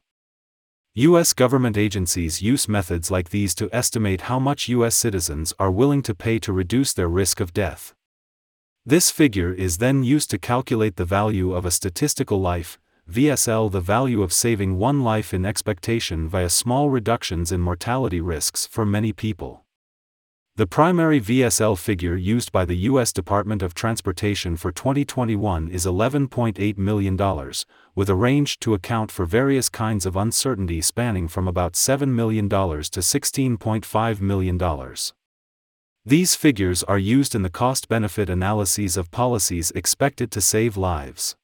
U.S. 0.95 1.33
government 1.33 1.77
agencies 1.77 2.41
use 2.41 2.69
methods 2.69 3.11
like 3.11 3.31
these 3.31 3.55
to 3.57 3.69
estimate 3.73 4.23
how 4.23 4.39
much 4.39 4.69
U.S. 4.69 4.95
citizens 4.95 5.53
are 5.59 5.71
willing 5.71 6.03
to 6.03 6.15
pay 6.15 6.39
to 6.39 6.53
reduce 6.53 6.93
their 6.93 7.09
risk 7.09 7.41
of 7.41 7.53
death. 7.53 7.93
This 8.87 9.11
figure 9.11 9.53
is 9.53 9.79
then 9.79 10.05
used 10.05 10.31
to 10.31 10.39
calculate 10.39 10.95
the 10.95 11.05
value 11.05 11.53
of 11.53 11.67
a 11.67 11.73
statistical 11.73 12.41
life, 12.41 12.79
VSL 13.11 13.71
the 13.71 13.81
value 13.81 14.23
of 14.23 14.33
saving 14.33 14.79
one 14.79 15.05
life 15.05 15.35
in 15.35 15.45
expectation 15.45 16.29
via 16.29 16.49
small 16.49 16.89
reductions 16.89 17.53
in 17.53 17.61
mortality 17.61 18.21
risks 18.21 18.67
for 18.67 18.87
many 18.87 19.13
people. 19.13 19.65
The 20.57 20.67
primary 20.67 21.21
VSL 21.21 21.77
figure 21.77 22.17
used 22.17 22.53
by 22.53 22.65
the 22.65 22.77
U.S. 22.89 23.13
Department 23.13 23.61
of 23.61 23.75
Transportation 23.75 24.57
for 24.57 24.71
2021 24.71 25.69
is 25.69 25.85
$11.8 25.85 26.79
million, 26.79 27.53
with 27.97 28.09
a 28.09 28.15
range 28.15 28.61
to 28.61 28.73
account 28.73 29.11
for 29.11 29.27
various 29.27 29.69
kinds 29.69 30.07
of 30.07 30.15
uncertainty 30.15 30.81
spanning 30.81 31.27
from 31.27 31.49
about 31.49 31.73
$7 31.73 32.09
million 32.09 32.49
to 32.49 32.57
$16.5 32.57 34.21
million. 34.21 34.95
These 36.07 36.37
figures 36.37 36.85
are 36.85 36.99
used 36.99 37.35
in 37.35 37.43
the 37.43 37.51
cost 37.51 37.89
benefit 37.89 38.31
analyses 38.31 38.97
of 38.97 39.11
policies 39.11 39.73
expected 39.73 40.31
to 40.31 40.41
save 40.41 40.77
lives. 40.77 41.35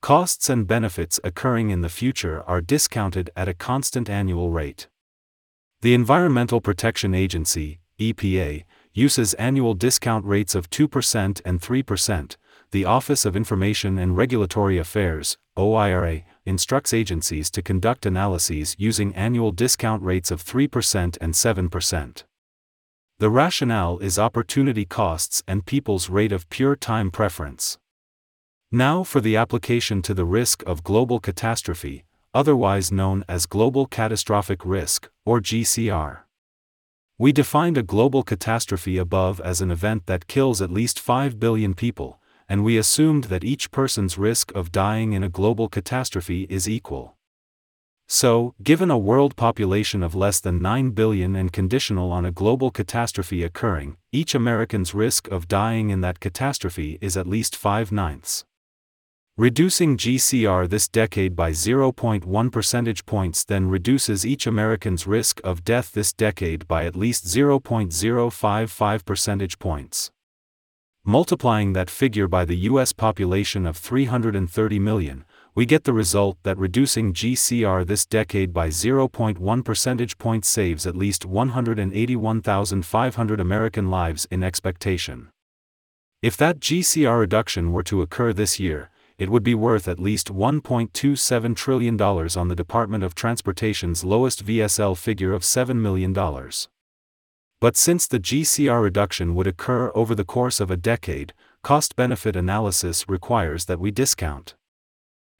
Costs 0.00 0.48
and 0.48 0.66
benefits 0.66 1.18
occurring 1.24 1.70
in 1.70 1.80
the 1.80 1.88
future 1.88 2.42
are 2.44 2.60
discounted 2.60 3.30
at 3.36 3.48
a 3.48 3.54
constant 3.54 4.08
annual 4.08 4.50
rate. 4.50 4.88
The 5.82 5.92
Environmental 5.92 6.60
Protection 6.60 7.14
Agency, 7.14 7.80
EPA, 7.98 8.64
uses 8.94 9.34
annual 9.34 9.74
discount 9.74 10.24
rates 10.24 10.54
of 10.54 10.70
2% 10.70 11.40
and 11.44 11.60
3%. 11.60 12.36
The 12.70 12.84
Office 12.84 13.24
of 13.24 13.36
Information 13.36 13.98
and 13.98 14.16
Regulatory 14.16 14.78
Affairs, 14.78 15.36
OIRA, 15.56 16.24
instructs 16.46 16.94
agencies 16.94 17.50
to 17.50 17.62
conduct 17.62 18.06
analyses 18.06 18.76
using 18.78 19.14
annual 19.14 19.50
discount 19.50 20.02
rates 20.02 20.30
of 20.30 20.44
3% 20.44 21.18
and 21.20 21.34
7%. 21.34 22.24
The 23.18 23.30
rationale 23.30 23.98
is 23.98 24.18
opportunity 24.18 24.84
costs 24.84 25.42
and 25.48 25.66
people's 25.66 26.08
rate 26.08 26.30
of 26.32 26.48
pure 26.50 26.76
time 26.76 27.10
preference. 27.10 27.78
Now 28.70 29.02
for 29.02 29.22
the 29.22 29.34
application 29.34 30.02
to 30.02 30.12
the 30.12 30.26
risk 30.26 30.62
of 30.66 30.84
global 30.84 31.20
catastrophe, 31.20 32.04
otherwise 32.34 32.92
known 32.92 33.24
as 33.26 33.46
Global 33.46 33.86
Catastrophic 33.86 34.62
Risk, 34.62 35.08
or 35.24 35.40
GCR. 35.40 36.18
We 37.16 37.32
defined 37.32 37.78
a 37.78 37.82
global 37.82 38.22
catastrophe 38.22 38.98
above 38.98 39.40
as 39.40 39.62
an 39.62 39.70
event 39.70 40.04
that 40.04 40.26
kills 40.26 40.60
at 40.60 40.70
least 40.70 41.00
5 41.00 41.40
billion 41.40 41.72
people, 41.72 42.20
and 42.46 42.62
we 42.62 42.76
assumed 42.76 43.24
that 43.24 43.42
each 43.42 43.70
person's 43.70 44.18
risk 44.18 44.52
of 44.54 44.70
dying 44.70 45.14
in 45.14 45.24
a 45.24 45.30
global 45.30 45.70
catastrophe 45.70 46.46
is 46.50 46.68
equal. 46.68 47.16
So, 48.06 48.54
given 48.62 48.90
a 48.90 48.98
world 48.98 49.34
population 49.34 50.02
of 50.02 50.14
less 50.14 50.40
than 50.40 50.60
9 50.60 50.90
billion 50.90 51.34
and 51.34 51.50
conditional 51.50 52.12
on 52.12 52.26
a 52.26 52.32
global 52.32 52.70
catastrophe 52.70 53.42
occurring, 53.44 53.96
each 54.12 54.34
American's 54.34 54.92
risk 54.92 55.26
of 55.28 55.48
dying 55.48 55.88
in 55.88 56.02
that 56.02 56.20
catastrophe 56.20 56.98
is 57.00 57.16
at 57.16 57.26
least 57.26 57.56
5 57.56 57.90
ninths. 57.90 58.44
Reducing 59.38 59.96
GCR 59.96 60.68
this 60.68 60.86
decade 60.88 61.34
by 61.36 61.52
0.1 61.52 62.50
percentage 62.50 63.06
points 63.06 63.44
then 63.44 63.68
reduces 63.68 64.26
each 64.26 64.48
American's 64.48 65.06
risk 65.06 65.40
of 65.44 65.62
death 65.62 65.92
this 65.92 66.12
decade 66.12 66.66
by 66.66 66.86
at 66.86 66.96
least 66.96 67.24
0.055 67.24 69.04
percentage 69.04 69.60
points. 69.60 70.10
Multiplying 71.04 71.72
that 71.72 71.88
figure 71.88 72.26
by 72.26 72.44
the 72.44 72.56
US 72.56 72.92
population 72.92 73.64
of 73.64 73.76
330 73.76 74.78
million, 74.80 75.24
we 75.54 75.64
get 75.64 75.84
the 75.84 75.92
result 75.92 76.36
that 76.42 76.58
reducing 76.58 77.12
GCR 77.12 77.86
this 77.86 78.06
decade 78.06 78.52
by 78.52 78.70
0.1 78.70 79.64
percentage 79.64 80.18
points 80.18 80.48
saves 80.48 80.84
at 80.84 80.96
least 80.96 81.24
181,500 81.24 83.40
American 83.40 83.88
lives 83.88 84.26
in 84.32 84.42
expectation. 84.42 85.28
If 86.22 86.36
that 86.38 86.58
GCR 86.58 87.20
reduction 87.20 87.70
were 87.70 87.84
to 87.84 88.02
occur 88.02 88.32
this 88.32 88.58
year, 88.58 88.90
it 89.18 89.28
would 89.28 89.42
be 89.42 89.54
worth 89.54 89.88
at 89.88 89.98
least 89.98 90.32
$1.27 90.32 91.56
trillion 91.56 92.00
on 92.00 92.48
the 92.48 92.54
Department 92.54 93.02
of 93.02 93.14
Transportation's 93.14 94.04
lowest 94.04 94.46
VSL 94.46 94.96
figure 94.96 95.32
of 95.32 95.42
$7 95.42 95.76
million. 95.76 96.12
But 97.60 97.76
since 97.76 98.06
the 98.06 98.20
GCR 98.20 98.80
reduction 98.80 99.34
would 99.34 99.48
occur 99.48 99.90
over 99.92 100.14
the 100.14 100.24
course 100.24 100.60
of 100.60 100.70
a 100.70 100.76
decade, 100.76 101.34
cost 101.64 101.96
benefit 101.96 102.36
analysis 102.36 103.08
requires 103.08 103.64
that 103.64 103.80
we 103.80 103.90
discount. 103.90 104.54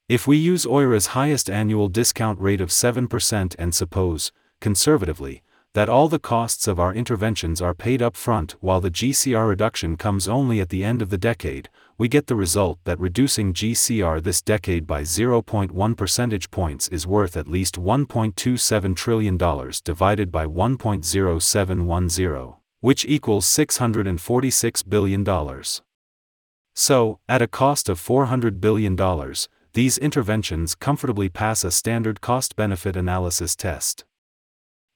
If 0.08 0.26
we 0.26 0.36
use 0.36 0.66
OIRA's 0.66 1.08
highest 1.08 1.48
annual 1.48 1.88
discount 1.88 2.40
rate 2.40 2.60
of 2.60 2.70
7% 2.70 3.54
and 3.58 3.74
suppose, 3.74 4.32
conservatively, 4.60 5.42
that 5.74 5.88
all 5.88 6.08
the 6.08 6.18
costs 6.18 6.66
of 6.66 6.80
our 6.80 6.92
interventions 6.92 7.62
are 7.62 7.74
paid 7.74 8.02
up 8.02 8.16
front 8.16 8.56
while 8.60 8.80
the 8.80 8.90
GCR 8.90 9.48
reduction 9.48 9.96
comes 9.96 10.26
only 10.26 10.60
at 10.60 10.70
the 10.70 10.82
end 10.82 11.02
of 11.02 11.10
the 11.10 11.18
decade, 11.18 11.68
we 11.98 12.08
get 12.08 12.28
the 12.28 12.36
result 12.36 12.78
that 12.84 13.00
reducing 13.00 13.52
GCR 13.52 14.22
this 14.22 14.40
decade 14.40 14.86
by 14.86 15.02
0.1 15.02 15.96
percentage 15.96 16.52
points 16.52 16.86
is 16.88 17.08
worth 17.08 17.36
at 17.36 17.48
least 17.48 17.74
$1.27 17.74 18.94
trillion 18.94 19.36
divided 19.36 20.30
by 20.30 20.46
1.0710, 20.46 22.56
which 22.80 23.04
equals 23.04 23.46
$646 23.46 24.88
billion. 24.88 25.26
So, 26.74 27.18
at 27.28 27.42
a 27.42 27.48
cost 27.48 27.88
of 27.88 28.00
$400 28.00 28.60
billion, 28.60 28.96
these 29.72 29.98
interventions 29.98 30.76
comfortably 30.76 31.28
pass 31.28 31.64
a 31.64 31.72
standard 31.72 32.20
cost 32.20 32.54
benefit 32.54 32.94
analysis 32.94 33.56
test. 33.56 34.04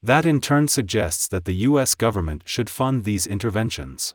That 0.01 0.25
in 0.25 0.41
turn 0.41 0.69
suggests 0.69 1.27
that 1.29 1.47
the 1.47 1.55
U.S. 1.67 1.97
government 1.97 2.43
should 2.45 2.71
fund 2.71 3.03
these 3.03 3.27
interventions. 3.27 4.15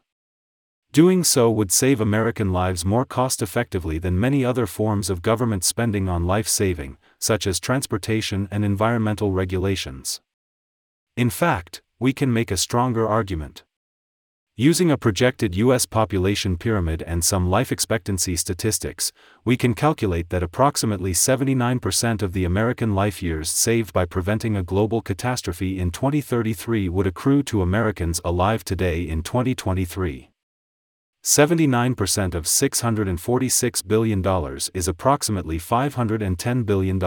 Doing 0.98 1.24
so 1.24 1.52
would 1.52 1.72
save 1.72 2.02
American 2.02 2.52
lives 2.52 2.84
more 2.84 3.06
cost 3.06 3.44
effectively 3.44 4.00
than 4.00 4.20
many 4.20 4.44
other 4.44 4.66
forms 4.66 5.12
of 5.12 5.22
government 5.22 5.64
spending 5.64 6.10
on 6.10 6.26
life 6.26 6.48
saving, 6.48 6.98
such 7.20 7.46
as 7.46 7.60
transportation 7.60 8.48
and 8.50 8.66
environmental 8.66 9.32
regulations. 9.32 10.22
In 11.16 11.30
fact, 11.30 11.84
we 12.00 12.14
can 12.14 12.34
make 12.34 12.50
a 12.50 12.58
stronger 12.58 13.08
argument. 13.08 13.64
Using 14.56 14.90
a 14.90 14.98
projected 14.98 15.56
U.S. 15.58 15.86
population 15.86 16.58
pyramid 16.58 17.04
and 17.04 17.24
some 17.24 17.48
life 17.48 17.72
expectancy 17.72 18.36
statistics, 18.36 19.12
we 19.46 19.56
can 19.56 19.76
calculate 19.76 20.32
that 20.32 20.42
approximately 20.42 21.14
79% 21.14 22.24
of 22.24 22.34
the 22.34 22.44
American 22.44 22.96
life 22.96 23.22
years 23.22 23.52
saved 23.52 23.94
by 23.94 24.06
preventing 24.06 24.58
a 24.58 24.64
global 24.64 25.04
catastrophe 25.04 25.80
in 25.80 25.92
2033 25.92 26.90
would 26.90 27.06
accrue 27.06 27.44
to 27.44 27.62
Americans 27.62 28.20
alive 28.26 28.64
today 28.64 29.04
in 29.04 29.22
2023. 29.22 30.32
79% 31.28 32.36
of 32.36 32.46
$646 32.46 33.86
billion 33.86 34.58
is 34.74 34.88
approximately 34.88 35.60
$510 35.60 36.66
billion. 36.66 37.00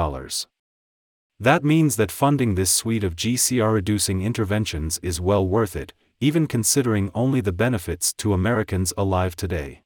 That 1.41 1.65
means 1.65 1.97
that 1.97 2.13
funding 2.13 2.55
this 2.55 2.71
suite 2.71 3.03
of 3.03 3.17
GCR 3.17 3.73
reducing 3.73 4.21
interventions 4.21 5.01
is 5.03 5.23
well 5.23 5.49
worth 5.49 5.75
it, 5.75 5.95
even 6.21 6.47
considering 6.47 7.11
only 7.15 7.41
the 7.41 7.51
benefits 7.51 8.13
to 8.19 8.35
Americans 8.35 8.93
alive 8.99 9.37
today. 9.37 9.85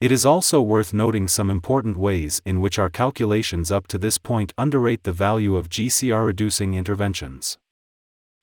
It 0.00 0.10
is 0.10 0.24
also 0.24 0.62
worth 0.62 0.94
noting 0.94 1.28
some 1.28 1.50
important 1.50 1.98
ways 1.98 2.40
in 2.46 2.62
which 2.62 2.78
our 2.78 2.88
calculations 2.88 3.70
up 3.70 3.86
to 3.88 3.98
this 3.98 4.16
point 4.16 4.54
underrate 4.56 5.02
the 5.02 5.12
value 5.12 5.54
of 5.56 5.68
GCR 5.68 6.24
reducing 6.24 6.72
interventions. 6.72 7.58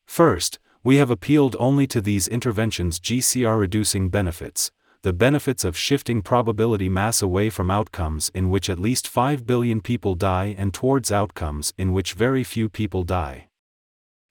First, 0.06 0.60
we 0.84 0.98
have 0.98 1.10
appealed 1.10 1.56
only 1.60 1.88
to 1.88 2.02
these 2.02 2.28
interventions' 2.28 3.00
GCR 3.00 3.60
reducing 3.60 4.10
benefits, 4.10 4.72
the 5.04 5.14
benefits 5.14 5.64
of 5.64 5.76
shifting 5.76 6.22
probability 6.22 6.88
mass 6.88 7.24
away 7.24 7.50
from 7.50 7.72
outcomes 7.72 8.30
in 8.36 8.52
which 8.52 8.70
at 8.70 8.80
least 8.80 9.08
5 9.08 9.48
billion 9.48 9.82
people 9.82 10.14
die 10.14 10.56
and 10.58 10.74
towards 10.74 11.12
outcomes 11.12 11.74
in 11.78 11.92
which 11.92 12.14
very 12.14 12.44
few 12.44 12.70
people 12.70 13.04
die. 13.04 13.48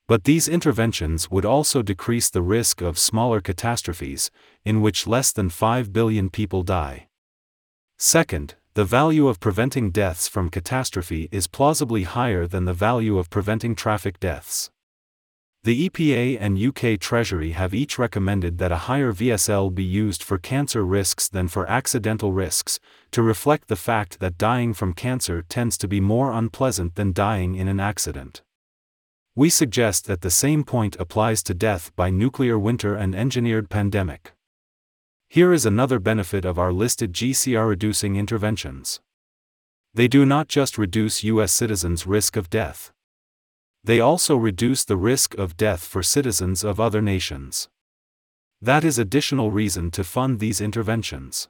But 0.06 0.24
these 0.24 0.48
interventions 0.48 1.30
would 1.30 1.44
also 1.44 1.83
decrease 1.83 2.30
the 2.30 2.42
risk 2.42 2.80
of 2.80 2.98
smaller 2.98 3.40
catastrophes, 3.40 4.30
in 4.64 4.80
which 4.80 5.06
less 5.06 5.33
than 5.33 5.48
5 5.48 5.92
billion 5.92 6.30
people 6.30 6.62
die. 6.62 7.09
Second, 7.98 8.54
the 8.74 8.85
value 8.85 9.26
of 9.26 9.40
preventing 9.40 9.90
deaths 9.90 10.28
from 10.28 10.50
catastrophe 10.50 11.28
is 11.33 11.46
plausibly 11.48 12.04
higher 12.04 12.46
than 12.46 12.64
the 12.64 12.72
value 12.72 13.18
of 13.18 13.28
preventing 13.28 13.74
traffic 13.74 14.20
deaths. 14.20 14.70
The 15.62 15.90
EPA 15.90 16.38
and 16.40 16.59
UK 16.59 16.99
Treasury 16.99 17.51
have 17.51 17.75
each 17.75 17.99
recommended 17.99 18.57
that 18.57 18.73
a 18.73 18.88
higher 18.88 19.12
VSL 19.12 19.75
be 19.75 19.85
used 19.85 20.23
for 20.23 20.38
cancer 20.38 20.87
risks 20.87 21.29
than 21.29 21.49
for 21.49 21.68
accidental 21.68 22.33
risks, 22.33 22.81
to 23.11 23.20
reflect 23.23 23.68
the 23.68 23.77
fact 23.77 24.20
that 24.20 24.38
dying 24.38 24.73
from 24.73 24.94
cancer 24.94 25.42
tends 25.42 25.77
to 25.77 25.87
be 25.87 26.01
more 26.01 26.33
unpleasant 26.33 26.94
than 26.94 27.12
dying 27.12 27.57
in 27.57 27.68
an 27.68 27.79
accident. 27.79 28.40
We 29.37 29.51
suggest 29.51 30.07
that 30.07 30.23
the 30.23 30.31
same 30.31 30.64
point 30.64 30.96
applies 30.99 31.42
to 31.42 31.53
death 31.53 31.94
by 31.94 32.09
nuclear 32.09 32.59
winter 32.59 32.94
and 32.94 33.14
engineered 33.14 33.68
pandemic. 33.68 34.33
Here 35.29 35.53
is 35.53 35.66
another 35.66 35.99
benefit 35.99 36.46
of 36.46 36.59
our 36.59 36.73
listed 36.73 37.12
GCR 37.12 37.68
reducing 37.68 38.16
interventions. 38.16 39.01
They 39.92 40.09
do 40.09 40.25
not 40.25 40.49
just 40.49 40.79
reduce 40.79 41.23
U.S. 41.25 41.53
citizens' 41.53 42.07
risk 42.07 42.38
of 42.38 42.49
death. 42.49 42.92
They 43.83 44.01
also 44.01 44.37
reduce 44.37 44.85
the 44.85 44.97
risk 44.97 45.35
of 45.35 45.57
death 45.57 45.85
for 45.85 46.03
citizens 46.03 46.62
of 46.62 46.79
other 46.79 47.01
nations. 47.01 47.69
That 48.61 48.85
is 48.85 48.99
additional 48.99 49.51
reason 49.51 49.90
to 49.93 50.05
fund 50.05 50.38
these 50.38 50.61
interventions. 50.61 51.49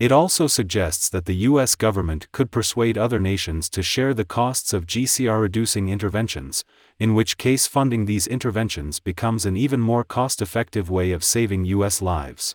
It 0.00 0.12
also 0.12 0.46
suggests 0.46 1.08
that 1.08 1.24
the 1.24 1.34
U.S. 1.50 1.74
government 1.74 2.30
could 2.30 2.50
persuade 2.50 2.96
other 2.96 3.18
nations 3.18 3.68
to 3.70 3.82
share 3.82 4.14
the 4.14 4.24
costs 4.24 4.72
of 4.72 4.86
GCR 4.86 5.40
reducing 5.40 5.88
interventions, 5.88 6.64
in 7.00 7.14
which 7.14 7.36
case 7.36 7.66
funding 7.66 8.04
these 8.04 8.28
interventions 8.28 9.00
becomes 9.00 9.44
an 9.44 9.56
even 9.56 9.80
more 9.80 10.04
cost 10.04 10.40
effective 10.40 10.88
way 10.88 11.10
of 11.10 11.24
saving 11.24 11.64
U.S. 11.66 12.00
lives. 12.00 12.54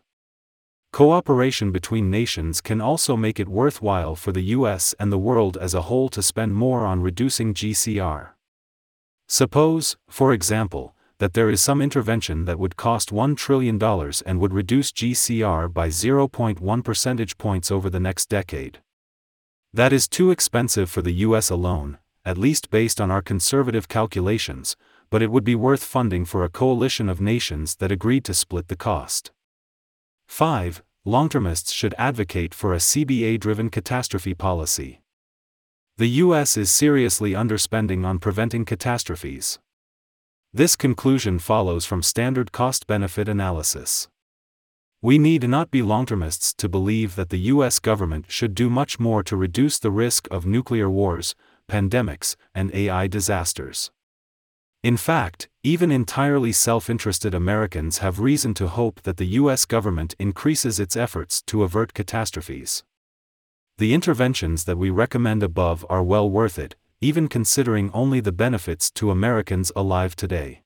Cooperation 0.93 1.71
between 1.71 2.09
nations 2.11 2.61
can 2.61 2.79
also 2.79 3.17
make 3.17 3.39
it 3.39 3.49
worthwhile 3.49 4.15
for 4.15 4.31
the 4.31 4.43
US 4.57 4.93
and 4.99 5.11
the 5.11 5.17
world 5.17 5.57
as 5.57 5.73
a 5.73 5.83
whole 5.83 6.07
to 6.09 6.21
spend 6.21 6.53
more 6.53 6.85
on 6.85 7.01
reducing 7.01 7.53
GCR. 7.53 8.29
Suppose, 9.33 9.97
for 10.07 10.31
example, 10.31 10.93
that 11.17 11.33
there 11.33 11.49
is 11.49 11.59
some 11.59 11.81
intervention 11.81 12.45
that 12.45 12.59
would 12.59 12.75
cost 12.75 13.09
$1 13.09 13.35
trillion 13.35 13.81
and 13.81 14.39
would 14.39 14.53
reduce 14.53 14.91
GCR 14.91 15.73
by 15.73 15.87
0.1 15.87 16.83
percentage 16.83 17.39
points 17.39 17.71
over 17.71 17.89
the 17.89 17.99
next 17.99 18.29
decade. 18.29 18.83
That 19.73 19.91
is 19.91 20.07
too 20.07 20.29
expensive 20.29 20.87
for 20.87 21.01
the 21.01 21.25
US 21.25 21.49
alone, 21.49 21.97
at 22.23 22.37
least 22.37 22.69
based 22.69 23.01
on 23.01 23.09
our 23.09 23.23
conservative 23.23 23.87
calculations, 23.87 24.75
but 25.09 25.23
it 25.23 25.31
would 25.31 25.43
be 25.43 25.55
worth 25.55 25.83
funding 25.83 26.25
for 26.25 26.43
a 26.43 26.49
coalition 26.61 27.09
of 27.09 27.19
nations 27.19 27.77
that 27.77 27.91
agreed 27.91 28.25
to 28.25 28.35
split 28.35 28.67
the 28.67 28.75
cost. 28.75 29.31
5. 30.27 30.83
Longtermists 31.05 31.71
should 31.71 31.95
advocate 31.97 32.53
for 32.53 32.71
a 32.71 32.77
CBA 32.77 33.39
driven 33.39 33.71
catastrophe 33.71 34.35
policy. 34.35 34.99
The 35.97 36.07
US 36.23 36.57
is 36.57 36.71
seriously 36.71 37.33
underspending 37.33 38.03
on 38.03 38.17
preventing 38.17 38.65
catastrophes. 38.65 39.59
This 40.51 40.75
conclusion 40.75 41.37
follows 41.37 41.85
from 41.85 42.01
standard 42.01 42.51
cost 42.51 42.87
benefit 42.87 43.29
analysis. 43.29 44.07
We 45.03 45.19
need 45.19 45.47
not 45.47 45.69
be 45.69 45.83
long-termists 45.83 46.55
to 46.55 46.67
believe 46.67 47.15
that 47.15 47.29
the 47.29 47.51
US 47.53 47.77
government 47.77 48.25
should 48.27 48.55
do 48.55 48.71
much 48.71 48.99
more 48.99 49.21
to 49.21 49.37
reduce 49.37 49.77
the 49.77 49.91
risk 49.91 50.27
of 50.31 50.47
nuclear 50.47 50.89
wars, 50.89 51.35
pandemics, 51.69 52.35
and 52.55 52.73
AI 52.73 53.05
disasters. 53.05 53.91
In 54.81 54.97
fact, 54.97 55.47
even 55.61 55.91
entirely 55.91 56.53
self 56.53 56.89
interested 56.89 57.35
Americans 57.35 57.99
have 57.99 58.19
reason 58.19 58.55
to 58.55 58.67
hope 58.67 59.03
that 59.03 59.17
the 59.17 59.37
US 59.41 59.65
government 59.65 60.15
increases 60.17 60.79
its 60.79 60.97
efforts 60.97 61.43
to 61.43 61.61
avert 61.61 61.93
catastrophes. 61.93 62.83
The 63.83 63.93
interventions 63.93 64.63
that 64.63 64.77
we 64.77 64.89
recommend 64.89 65.43
above 65.43 65.85
are 65.89 66.01
well 66.01 66.29
worth 66.29 66.57
it, 66.57 66.77
even 67.01 67.27
considering 67.27 67.91
only 67.91 68.21
the 68.21 68.31
benefits 68.31 68.89
to 68.91 69.11
Americans 69.11 69.73
alive 69.75 70.15
today. 70.15 70.61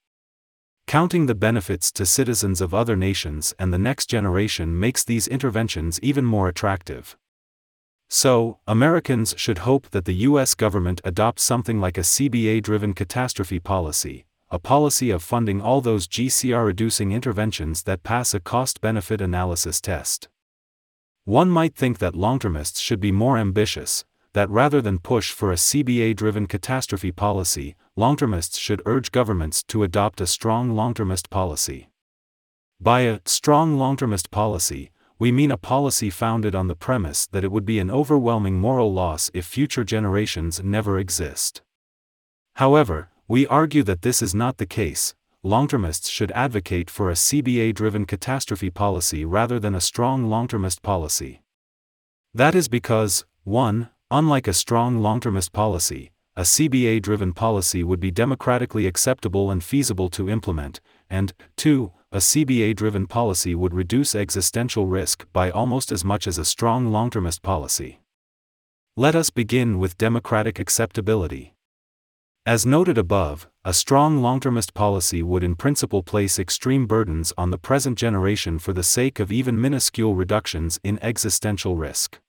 Counting 0.86 1.26
the 1.26 1.34
benefits 1.34 1.92
to 1.94 2.06
citizens 2.06 2.62
of 2.62 2.76
other 2.76 2.96
nations 2.96 3.56
and 3.58 3.74
the 3.74 3.80
next 3.80 4.06
generation 4.06 4.80
makes 4.80 5.04
these 5.04 5.28
interventions 5.28 6.00
even 6.04 6.26
more 6.26 6.48
attractive. 6.48 7.18
So, 8.08 8.60
Americans 8.68 9.34
should 9.36 9.66
hope 9.70 9.90
that 9.90 10.06
the 10.06 10.28
U.S. 10.30 10.54
government 10.54 11.02
adopts 11.04 11.42
something 11.42 11.82
like 11.82 11.98
a 11.98 12.02
CBA 12.02 12.62
driven 12.62 12.94
catastrophe 12.94 13.60
policy, 13.60 14.28
a 14.52 14.60
policy 14.60 15.10
of 15.10 15.24
funding 15.24 15.60
all 15.60 15.82
those 15.82 16.08
GCR 16.08 16.68
reducing 16.68 17.12
interventions 17.14 17.82
that 17.86 18.04
pass 18.04 18.36
a 18.36 18.40
cost 18.40 18.80
benefit 18.80 19.22
analysis 19.22 19.82
test. 19.82 20.30
One 21.28 21.50
might 21.50 21.76
think 21.76 21.98
that 21.98 22.16
long 22.16 22.40
termists 22.40 22.80
should 22.80 23.02
be 23.02 23.12
more 23.12 23.38
ambitious, 23.38 24.06
that 24.32 24.50
rather 24.50 24.82
than 24.82 24.98
push 24.98 25.34
for 25.34 25.52
a 25.52 25.56
CBA 25.56 26.16
driven 26.16 26.48
catastrophe 26.48 27.12
policy, 27.12 27.76
long-termists 27.98 28.58
should 28.58 28.82
urge 28.86 29.12
governments 29.12 29.62
to 29.64 29.84
adopt 29.84 30.22
a 30.22 30.26
strong 30.26 30.74
long-termist 30.74 31.30
policy. 31.30 31.90
By 32.80 33.02
a 33.02 33.20
strong 33.26 33.78
long-termist 33.78 34.32
policy, 34.32 34.90
we 35.20 35.34
mean 35.34 35.52
a 35.52 35.58
policy 35.58 36.10
founded 36.10 36.56
on 36.56 36.68
the 36.68 36.78
premise 36.78 37.28
that 37.34 37.44
it 37.44 37.52
would 37.52 37.66
be 37.66 37.80
an 37.80 37.92
overwhelming 37.92 38.58
moral 38.58 38.94
loss 38.94 39.30
if 39.34 39.46
future 39.46 39.84
generations 39.84 40.64
never 40.64 40.98
exist. 40.98 41.62
However, 42.54 43.10
we 43.28 43.46
argue 43.48 43.84
that 43.84 44.02
this 44.02 44.22
is 44.22 44.34
not 44.34 44.60
the 44.60 44.66
case. 44.66 45.14
Long-termists 45.44 46.10
should 46.10 46.32
advocate 46.32 46.90
for 46.90 47.10
a 47.10 47.14
CBA-driven 47.14 48.06
catastrophe 48.06 48.70
policy 48.70 49.24
rather 49.24 49.60
than 49.60 49.76
a 49.76 49.82
strong 49.82 50.26
long-termist 50.26 50.82
policy. 50.82 51.42
That 52.34 52.56
is 52.56 52.68
because, 52.68 53.26
1. 53.44 53.90
Unlike 54.10 54.48
a 54.48 54.54
strong 54.54 55.00
long-termist 55.00 55.54
policy, 55.54 56.12
a 56.36 56.42
CBA-driven 56.42 57.34
policy 57.34 57.84
would 57.84 58.00
be 58.00 58.12
democratically 58.12 58.88
acceptable 58.88 59.52
and 59.52 59.64
feasible 59.64 60.10
to 60.10 60.30
implement, 60.30 60.80
and, 61.10 61.34
2. 61.58 61.92
A 62.12 62.18
CBA-driven 62.18 63.08
policy 63.08 63.54
would 63.54 63.74
reduce 63.74 64.16
existential 64.16 64.88
risk 64.88 65.26
by 65.34 65.52
almost 65.52 65.92
as 65.92 66.06
much 66.06 66.26
as 66.26 66.38
a 66.38 66.46
strong 66.46 66.92
long-termist 66.92 67.42
policy. 67.42 68.00
Let 68.96 69.14
us 69.14 69.30
begin 69.30 69.78
with 69.78 69.98
democratic 69.98 70.58
acceptability. 70.58 71.57
As 72.48 72.66
noted 72.66 72.98
above, 72.98 73.50
a 73.66 73.74
strong 73.74 74.22
long-termist 74.22 74.74
policy 74.74 75.22
would 75.22 75.44
in 75.44 75.58
principle 75.58 76.02
place 76.02 76.40
extreme 76.40 76.88
burdens 76.88 77.34
on 77.38 77.52
the 77.52 77.58
present 77.58 77.98
generation 77.98 78.58
for 78.58 78.72
the 78.72 78.84
sake 78.84 79.20
of 79.20 79.34
even 79.34 79.60
minuscule 79.60 80.16
reductions 80.16 80.80
in 80.82 80.98
existential 81.02 81.76
risk. 81.76 82.22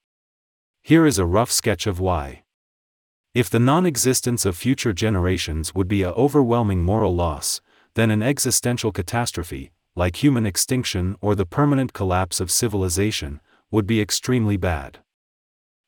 Here 0.82 1.06
is 1.06 1.20
a 1.20 1.24
rough 1.24 1.52
sketch 1.52 1.86
of 1.86 2.00
why. 2.00 2.42
If 3.32 3.48
the 3.48 3.60
non 3.60 3.86
existence 3.86 4.44
of 4.44 4.56
future 4.56 4.92
generations 4.92 5.72
would 5.76 5.86
be 5.86 6.02
a 6.02 6.10
overwhelming 6.10 6.82
moral 6.82 7.14
loss, 7.14 7.60
then 7.94 8.10
an 8.10 8.20
existential 8.20 8.90
catastrophe, 8.90 9.70
like 9.94 10.16
human 10.16 10.46
extinction 10.46 11.14
or 11.20 11.36
the 11.36 11.46
permanent 11.46 11.92
collapse 11.92 12.40
of 12.40 12.50
civilization, 12.50 13.40
would 13.70 13.86
be 13.86 14.00
extremely 14.00 14.56
bad. 14.56 14.98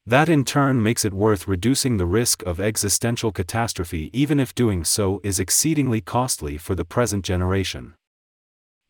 That 0.07 0.29
in 0.29 0.45
turn 0.45 0.83
makes 0.83 1.05
it 1.05 1.13
worth 1.13 1.47
reducing 1.47 1.97
the 1.97 2.07
risk 2.07 2.43
of 2.45 2.59
existential 2.59 3.33
catastrophe 3.33 4.11
even 4.13 4.41
if 4.41 4.55
doing 4.55 4.85
so 4.85 5.21
is 5.23 5.39
exceedingly 5.39 6.01
costly 6.01 6.57
for 6.57 6.75
the 6.75 6.85
present 6.85 7.25
generation. 7.25 7.95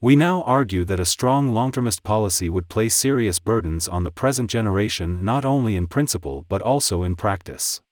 We 0.01 0.17
now 0.17 0.43
argue 0.45 0.87
that 0.87 1.01
a 1.01 1.05
strong 1.05 1.53
long-termist 1.53 2.03
policy 2.03 2.49
would 2.49 2.71
place 2.71 2.95
serious 2.95 3.39
burdens 3.39 3.87
on 3.87 4.05
the 4.05 4.11
present 4.11 4.49
generation 4.49 5.23
not 5.23 5.45
only 5.45 5.77
in 5.77 5.89
principle 5.89 6.47
but 6.49 6.63
also 6.63 7.03
in 7.03 7.17
practice. 7.17 7.83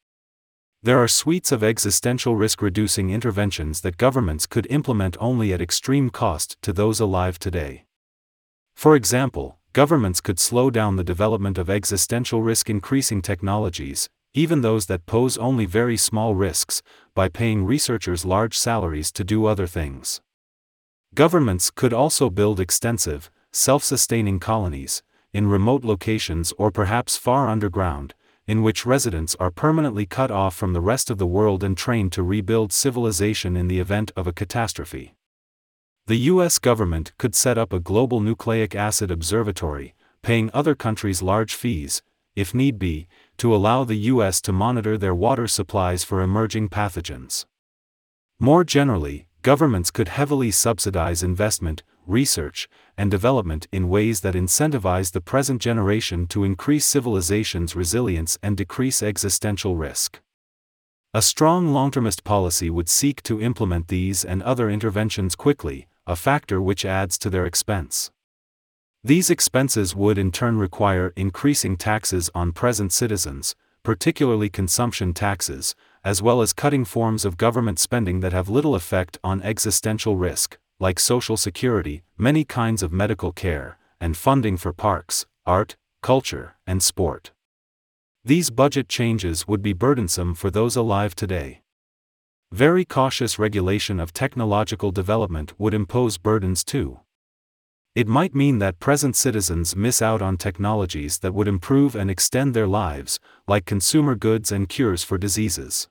There 0.82 1.02
are 1.02 1.08
suites 1.08 1.52
of 1.52 1.64
existential 1.64 2.36
risk 2.36 2.62
reducing 2.62 3.10
interventions 3.10 3.80
that 3.80 3.98
governments 3.98 4.46
could 4.46 4.66
implement 4.70 5.16
only 5.20 5.52
at 5.52 5.60
extreme 5.60 6.08
cost 6.08 6.56
to 6.62 6.72
those 6.72 7.00
alive 7.00 7.38
today. 7.38 7.84
For 8.74 8.94
example, 8.94 9.57
governments 9.72 10.20
could 10.20 10.38
slow 10.38 10.70
down 10.70 10.96
the 10.96 11.04
development 11.04 11.58
of 11.58 11.70
existential 11.70 12.42
risk 12.42 12.68
increasing 12.70 13.22
technologies, 13.22 14.08
even 14.34 14.60
those 14.60 14.86
that 14.86 15.06
pose 15.06 15.38
only 15.38 15.66
very 15.66 15.96
small 15.96 16.34
risks, 16.34 16.82
by 17.14 17.28
paying 17.28 17.64
researchers 17.64 18.24
large 18.24 18.56
salaries 18.56 19.10
to 19.12 19.24
do 19.24 19.46
other 19.46 19.66
things. 19.66 20.20
Governments 21.14 21.70
could 21.70 21.92
also 21.92 22.30
build 22.30 22.60
extensive, 22.60 23.30
self 23.52 23.82
sustaining 23.82 24.38
colonies, 24.38 25.02
in 25.32 25.48
remote 25.48 25.84
locations 25.84 26.52
or 26.58 26.70
perhaps 26.70 27.16
far 27.16 27.48
underground, 27.48 28.14
in 28.46 28.62
which 28.62 28.86
residents 28.86 29.34
are 29.38 29.50
permanently 29.50 30.06
cut 30.06 30.30
off 30.30 30.54
from 30.54 30.72
the 30.72 30.80
rest 30.80 31.10
of 31.10 31.18
the 31.18 31.26
world 31.26 31.62
and 31.62 31.76
trained 31.76 32.12
to 32.12 32.22
rebuild 32.22 32.72
civilization 32.72 33.56
in 33.56 33.68
the 33.68 33.80
event 33.80 34.10
of 34.16 34.26
a 34.26 34.32
catastrophe. 34.32 35.14
The 36.08 36.30
US 36.32 36.58
government 36.58 37.12
could 37.18 37.34
set 37.34 37.58
up 37.58 37.70
a 37.70 37.78
global 37.78 38.20
nucleic 38.20 38.74
acid 38.74 39.10
observatory, 39.10 39.94
paying 40.22 40.50
other 40.54 40.74
countries 40.74 41.20
large 41.20 41.54
fees, 41.54 42.00
if 42.34 42.54
need 42.54 42.78
be, 42.78 43.08
to 43.36 43.54
allow 43.54 43.84
the 43.84 44.08
US 44.12 44.40
to 44.42 44.50
monitor 44.50 44.96
their 44.96 45.14
water 45.14 45.46
supplies 45.46 46.04
for 46.04 46.22
emerging 46.22 46.70
pathogens. 46.70 47.44
More 48.40 48.64
generally, 48.64 49.28
governments 49.42 49.90
could 49.90 50.08
heavily 50.08 50.50
subsidize 50.50 51.22
investment, 51.22 51.82
research, 52.06 52.70
and 52.96 53.10
development 53.10 53.66
in 53.70 53.90
ways 53.90 54.22
that 54.22 54.34
incentivize 54.34 55.12
the 55.12 55.20
present 55.20 55.60
generation 55.60 56.26
to 56.28 56.42
increase 56.42 56.86
civilization's 56.86 57.76
resilience 57.76 58.38
and 58.42 58.56
decrease 58.56 59.02
existential 59.02 59.76
risk. 59.76 60.22
A 61.12 61.20
strong 61.20 61.74
long 61.74 61.90
termist 61.90 62.24
policy 62.24 62.70
would 62.70 62.88
seek 62.88 63.22
to 63.24 63.42
implement 63.42 63.88
these 63.88 64.24
and 64.24 64.42
other 64.42 64.70
interventions 64.70 65.36
quickly, 65.36 65.86
a 66.08 66.16
factor 66.16 66.60
which 66.60 66.86
adds 66.86 67.18
to 67.18 67.28
their 67.28 67.44
expense. 67.44 68.10
These 69.04 69.30
expenses 69.30 69.94
would 69.94 70.18
in 70.18 70.32
turn 70.32 70.58
require 70.58 71.12
increasing 71.14 71.76
taxes 71.76 72.30
on 72.34 72.52
present 72.52 72.92
citizens, 72.92 73.54
particularly 73.82 74.48
consumption 74.48 75.12
taxes, 75.12 75.74
as 76.02 76.22
well 76.22 76.40
as 76.40 76.52
cutting 76.52 76.84
forms 76.84 77.24
of 77.24 77.36
government 77.36 77.78
spending 77.78 78.20
that 78.20 78.32
have 78.32 78.48
little 78.48 78.74
effect 78.74 79.18
on 79.22 79.42
existential 79.42 80.16
risk, 80.16 80.58
like 80.80 80.98
Social 80.98 81.36
Security, 81.36 82.02
many 82.16 82.44
kinds 82.44 82.82
of 82.82 82.92
medical 82.92 83.30
care, 83.30 83.78
and 84.00 84.16
funding 84.16 84.56
for 84.56 84.72
parks, 84.72 85.26
art, 85.46 85.76
culture, 86.02 86.56
and 86.66 86.82
sport. 86.82 87.32
These 88.24 88.50
budget 88.50 88.88
changes 88.88 89.46
would 89.46 89.62
be 89.62 89.72
burdensome 89.74 90.34
for 90.34 90.50
those 90.50 90.74
alive 90.74 91.14
today. 91.14 91.60
Very 92.52 92.86
cautious 92.86 93.38
regulation 93.38 94.00
of 94.00 94.14
technological 94.14 94.90
development 94.90 95.52
would 95.60 95.74
impose 95.74 96.16
burdens 96.16 96.64
too. 96.64 97.00
It 97.94 98.08
might 98.08 98.34
mean 98.34 98.58
that 98.58 98.80
present 98.80 99.16
citizens 99.16 99.76
miss 99.76 100.00
out 100.00 100.22
on 100.22 100.38
technologies 100.38 101.18
that 101.18 101.34
would 101.34 101.46
improve 101.46 101.94
and 101.94 102.10
extend 102.10 102.54
their 102.54 102.66
lives, 102.66 103.20
like 103.46 103.66
consumer 103.66 104.14
goods 104.14 104.50
and 104.50 104.66
cures 104.66 105.04
for 105.04 105.18
diseases. 105.18 105.88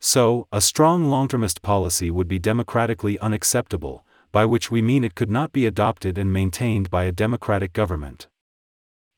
So, 0.00 0.48
a 0.50 0.60
strong 0.60 1.04
long 1.08 1.28
termist 1.28 1.62
policy 1.62 2.10
would 2.10 2.26
be 2.26 2.40
democratically 2.40 3.16
unacceptable, 3.20 4.04
by 4.32 4.44
which 4.44 4.68
we 4.68 4.82
mean 4.82 5.04
it 5.04 5.14
could 5.14 5.30
not 5.30 5.52
be 5.52 5.64
adopted 5.64 6.18
and 6.18 6.32
maintained 6.32 6.90
by 6.90 7.04
a 7.04 7.12
democratic 7.12 7.72
government. 7.72 8.26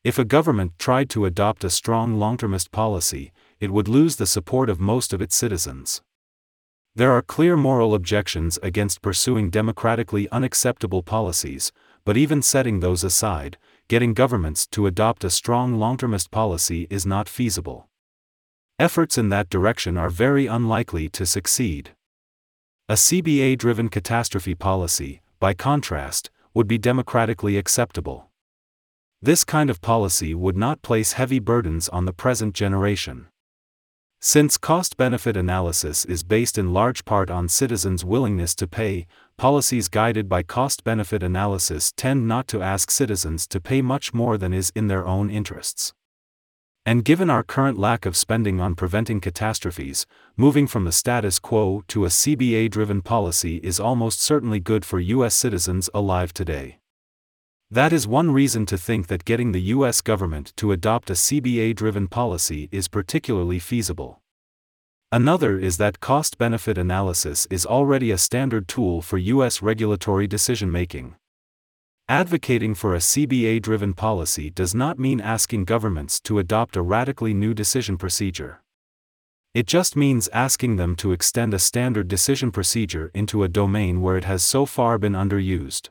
If 0.03 0.19
a 0.19 0.25
government 0.25 0.73
tried 0.77 1.09
to 1.09 1.25
adopt 1.25 1.63
a 1.63 1.71
strong 1.71 2.19
long 2.19 2.37
termist 2.37 2.71
policy, 2.71 3.31
it 3.59 3.71
would 3.71 3.87
lose 3.87 4.17
the 4.17 4.27
support 4.27 4.69
of 4.69 4.79
most 4.79 5.11
of 5.11 5.23
its 5.23 5.35
citizens. 5.35 6.03
There 6.97 7.11
are 7.11 7.21
clear 7.21 7.57
moral 7.57 7.93
objections 7.93 8.57
against 8.63 9.01
pursuing 9.01 9.49
democratically 9.49 10.29
unacceptable 10.29 11.03
policies, 11.03 11.73
but 12.05 12.15
even 12.15 12.41
setting 12.41 12.79
those 12.79 13.03
aside, 13.03 13.57
getting 13.89 14.13
governments 14.13 14.65
to 14.67 14.87
adopt 14.87 15.25
a 15.25 15.29
strong 15.29 15.75
long 15.75 15.97
termist 15.97 16.31
policy 16.31 16.87
is 16.89 17.05
not 17.05 17.27
feasible. 17.27 17.89
Efforts 18.79 19.17
in 19.17 19.27
that 19.27 19.49
direction 19.49 19.97
are 19.97 20.09
very 20.09 20.47
unlikely 20.47 21.09
to 21.09 21.25
succeed. 21.25 21.91
A 22.87 22.93
CBA 22.93 23.57
driven 23.57 23.89
catastrophe 23.89 24.55
policy, 24.55 25.21
by 25.41 25.53
contrast, 25.53 26.29
would 26.53 26.67
be 26.67 26.77
democratically 26.77 27.57
acceptable. 27.57 28.29
This 29.21 29.43
kind 29.43 29.69
of 29.69 29.81
policy 29.81 30.33
would 30.33 30.55
not 30.55 30.81
place 30.81 31.13
heavy 31.13 31.39
burdens 31.39 31.89
on 31.89 32.05
the 32.05 32.13
present 32.13 32.55
generation. 32.55 33.27
Since 34.21 34.57
cost 34.57 34.97
benefit 34.97 35.37
analysis 35.37 36.03
is 36.05 36.23
based 36.23 36.57
in 36.57 36.73
large 36.73 37.05
part 37.05 37.29
on 37.29 37.47
citizens' 37.47 38.03
willingness 38.03 38.55
to 38.55 38.67
pay, 38.67 39.05
policies 39.37 39.87
guided 39.87 40.27
by 40.27 40.41
cost 40.41 40.83
benefit 40.83 41.21
analysis 41.21 41.91
tend 41.95 42.27
not 42.27 42.47
to 42.47 42.61
ask 42.61 42.89
citizens 42.89 43.47
to 43.47 43.61
pay 43.61 43.81
much 43.81 44.13
more 44.13 44.37
than 44.37 44.53
is 44.53 44.71
in 44.75 44.87
their 44.87 45.05
own 45.05 45.29
interests. 45.29 45.93
And 46.87 47.03
given 47.03 47.29
our 47.31 47.43
current 47.43 47.79
lack 47.79 48.05
of 48.05 48.15
spending 48.15 48.61
on 48.61 48.75
preventing 48.75 49.19
catastrophes, 49.19 50.05
moving 50.37 50.67
from 50.67 50.85
the 50.85 50.91
status 50.91 51.39
quo 51.39 51.83
to 51.87 52.05
a 52.05 52.09
CBA 52.09 52.69
driven 52.69 53.01
policy 53.01 53.57
is 53.57 53.79
almost 53.79 54.21
certainly 54.21 54.59
good 54.59 54.85
for 54.85 54.99
U.S. 54.99 55.33
citizens 55.33 55.89
alive 55.93 56.31
today. 56.31 56.77
That 57.71 57.91
is 57.91 58.07
one 58.07 58.29
reason 58.29 58.67
to 58.67 58.77
think 58.77 59.07
that 59.07 59.25
getting 59.25 59.51
the 59.51 59.61
U.S. 59.73 60.01
government 60.01 60.53
to 60.57 60.71
adopt 60.71 61.09
a 61.09 61.13
CBA 61.13 61.75
driven 61.75 62.07
policy 62.07 62.69
is 62.71 62.87
particularly 62.87 63.57
feasible. 63.57 64.21
Another 65.11 65.57
is 65.57 65.77
that 65.77 65.99
cost 65.99 66.37
benefit 66.37 66.77
analysis 66.77 67.47
is 67.49 67.65
already 67.65 68.11
a 68.11 68.19
standard 68.19 68.67
tool 68.67 69.01
for 69.01 69.17
U.S. 69.17 69.63
regulatory 69.63 70.27
decision 70.27 70.71
making. 70.71 71.15
Advocating 72.07 72.75
for 72.75 72.93
a 72.93 72.99
CBA 72.99 73.63
driven 73.63 73.95
policy 73.95 74.51
does 74.51 74.75
not 74.75 74.99
mean 74.99 75.19
asking 75.19 75.65
governments 75.65 76.19
to 76.19 76.37
adopt 76.37 76.75
a 76.75 76.83
radically 76.83 77.33
new 77.33 77.55
decision 77.55 77.97
procedure. 77.97 78.61
It 79.55 79.65
just 79.65 79.95
means 79.95 80.27
asking 80.27 80.75
them 80.75 80.95
to 80.97 81.13
extend 81.13 81.51
a 81.53 81.59
standard 81.59 82.07
decision 82.07 82.51
procedure 82.51 83.09
into 83.15 83.41
a 83.41 83.47
domain 83.47 84.01
where 84.01 84.17
it 84.17 84.25
has 84.25 84.43
so 84.43 84.67
far 84.67 84.99
been 84.99 85.13
underused. 85.13 85.89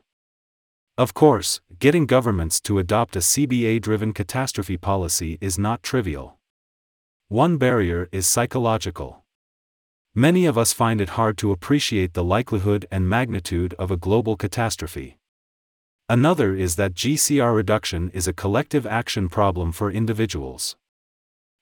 Of 0.97 1.13
course, 1.13 1.59
getting 1.85 2.07
governments 2.07 2.59
to 2.59 2.79
adopt 2.79 3.15
a 3.15 3.19
CBA 3.19 3.79
driven 3.79 4.11
catastrophe 4.11 4.75
policy 4.75 5.37
is 5.39 5.59
not 5.59 5.83
trivial. 5.83 6.39
One 7.27 7.57
barrier 7.57 8.09
is 8.11 8.25
psychological. 8.25 9.23
Many 10.15 10.47
of 10.47 10.57
us 10.57 10.73
find 10.73 10.99
it 10.99 11.09
hard 11.09 11.37
to 11.37 11.51
appreciate 11.51 12.15
the 12.15 12.23
likelihood 12.23 12.87
and 12.89 13.07
magnitude 13.07 13.75
of 13.75 13.91
a 13.91 13.97
global 13.97 14.35
catastrophe. 14.35 15.19
Another 16.09 16.55
is 16.55 16.75
that 16.77 16.95
GCR 16.95 17.55
reduction 17.55 18.09
is 18.15 18.27
a 18.27 18.33
collective 18.33 18.87
action 18.87 19.29
problem 19.29 19.71
for 19.71 19.91
individuals. 19.91 20.75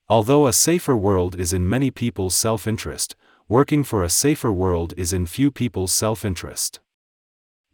Although 0.08 0.48
a 0.48 0.54
safer 0.54 0.96
world 0.96 1.38
is 1.38 1.52
in 1.52 1.68
many 1.68 1.92
people's 1.92 2.34
self 2.34 2.66
interest, 2.66 3.18
working 3.50 3.84
for 3.84 4.06
a 4.06 4.16
safer 4.24 4.54
world 4.54 4.94
is 4.96 5.12
in 5.12 5.26
few 5.26 5.52
people's 5.52 5.92
self 5.92 6.24
interest. 6.24 6.80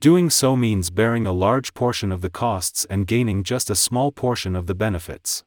Doing 0.02 0.30
so 0.30 0.56
means 0.56 0.90
bearing 0.92 1.28
a 1.28 1.34
large 1.34 1.74
portion 1.74 2.10
of 2.14 2.22
the 2.22 2.30
costs 2.30 2.86
and 2.90 3.06
gaining 3.06 3.44
just 3.44 3.70
a 3.70 3.76
small 3.76 4.14
portion 4.14 4.56
of 4.56 4.66
the 4.66 4.74
benefits. 4.74 5.44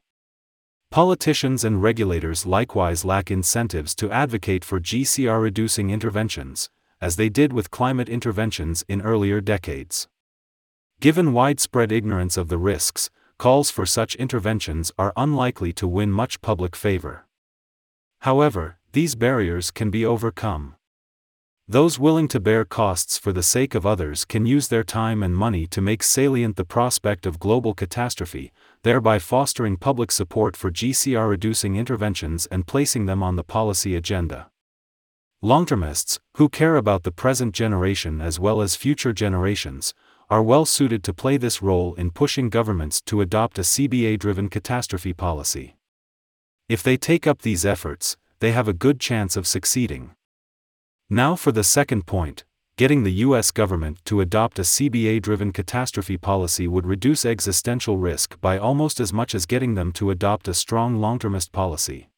Politicians 0.91 1.63
and 1.63 1.81
regulators 1.81 2.45
likewise 2.45 3.03
lack 3.03 3.31
incentives 3.31 3.95
to 3.95 4.11
advocate 4.11 4.63
for 4.63 4.79
GCR 4.79 5.41
reducing 5.41 5.89
interventions, 5.89 6.69
as 7.01 7.15
they 7.15 7.29
did 7.29 7.51
with 7.51 7.71
climate 7.71 8.07
interventions 8.07 8.85
in 8.87 9.01
earlier 9.01 9.41
decades. 9.41 10.07
Given 10.99 11.33
widespread 11.33 11.91
ignorance 11.91 12.37
of 12.37 12.49
the 12.49 12.59
risks, 12.59 13.09
calls 13.39 13.71
for 13.71 13.87
such 13.87 14.13
interventions 14.15 14.91
are 14.99 15.13
unlikely 15.17 15.73
to 15.73 15.87
win 15.87 16.11
much 16.11 16.41
public 16.41 16.75
favor. 16.75 17.25
However, 18.19 18.77
these 18.91 19.15
barriers 19.15 19.71
can 19.71 19.89
be 19.89 20.05
overcome. 20.05 20.75
Those 21.67 21.97
willing 21.97 22.27
to 22.27 22.41
bear 22.41 22.65
costs 22.65 23.17
for 23.17 23.31
the 23.31 23.41
sake 23.41 23.73
of 23.73 23.85
others 23.85 24.25
can 24.25 24.45
use 24.45 24.67
their 24.67 24.83
time 24.83 25.23
and 25.23 25.33
money 25.33 25.65
to 25.67 25.79
make 25.79 26.03
salient 26.03 26.57
the 26.57 26.65
prospect 26.65 27.25
of 27.25 27.39
global 27.39 27.73
catastrophe, 27.73 28.51
thereby 28.81 29.17
fostering 29.17 29.77
public 29.77 30.11
support 30.11 30.57
for 30.57 30.69
GCR 30.69 31.29
reducing 31.29 31.77
interventions 31.77 32.47
and 32.47 32.67
placing 32.67 33.05
them 33.05 33.23
on 33.23 33.37
the 33.37 33.45
policy 33.45 33.95
agenda. 33.95 34.49
Long 35.41 35.65
termists, 35.65 36.19
who 36.35 36.49
care 36.49 36.75
about 36.75 37.03
the 37.03 37.11
present 37.13 37.55
generation 37.55 38.19
as 38.19 38.41
well 38.41 38.61
as 38.61 38.75
future 38.75 39.13
generations, 39.13 39.93
are 40.29 40.43
well 40.43 40.65
suited 40.65 41.01
to 41.05 41.13
play 41.13 41.37
this 41.37 41.61
role 41.61 41.93
in 41.95 42.11
pushing 42.11 42.49
governments 42.49 43.01
to 43.01 43.21
adopt 43.21 43.57
a 43.57 43.61
CBA 43.61 44.19
driven 44.19 44.49
catastrophe 44.49 45.13
policy. 45.13 45.77
If 46.67 46.83
they 46.83 46.97
take 46.97 47.25
up 47.25 47.41
these 47.41 47.65
efforts, 47.65 48.17
they 48.39 48.51
have 48.51 48.67
a 48.67 48.73
good 48.73 48.99
chance 48.99 49.37
of 49.37 49.47
succeeding. 49.47 50.11
Now 51.09 51.35
for 51.35 51.51
the 51.51 51.63
second 51.63 52.05
point 52.05 52.43
getting 52.75 53.03
the 53.03 53.13
U.S. 53.27 53.51
government 53.51 54.03
to 54.05 54.19
adopt 54.19 54.57
a 54.57 54.63
CBA 54.63 55.21
driven 55.21 55.51
catastrophe 55.51 56.17
policy 56.17 56.67
would 56.67 56.87
reduce 56.87 57.23
existential 57.23 57.97
risk 57.97 58.41
by 58.41 58.57
almost 58.57 58.99
as 58.99 59.13
much 59.13 59.35
as 59.35 59.45
getting 59.45 59.75
them 59.75 59.91
to 59.91 60.09
adopt 60.09 60.47
a 60.47 60.55
strong 60.55 60.99
long 60.99 61.19
termist 61.19 61.51
policy. 61.51 62.09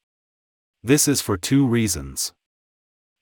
This 0.82 1.10
is 1.10 1.20
for 1.20 1.36
two 1.36 1.68
reasons. 1.68 2.32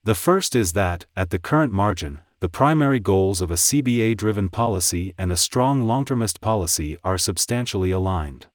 The 0.04 0.16
first 0.16 0.56
is 0.56 0.74
that, 0.74 1.06
at 1.16 1.32
the 1.32 1.40
current 1.40 1.74
margin, 1.74 2.20
the 2.40 2.50
primary 2.50 3.00
goals 3.00 3.42
of 3.42 3.50
a 3.50 3.56
CBA 3.56 4.16
driven 4.18 4.50
policy 4.50 5.16
and 5.18 5.32
a 5.32 5.38
strong 5.38 5.88
long 5.88 6.06
termist 6.06 6.40
policy 6.40 6.98
are 7.04 7.18
substantially 7.18 7.90
aligned. 7.90 8.48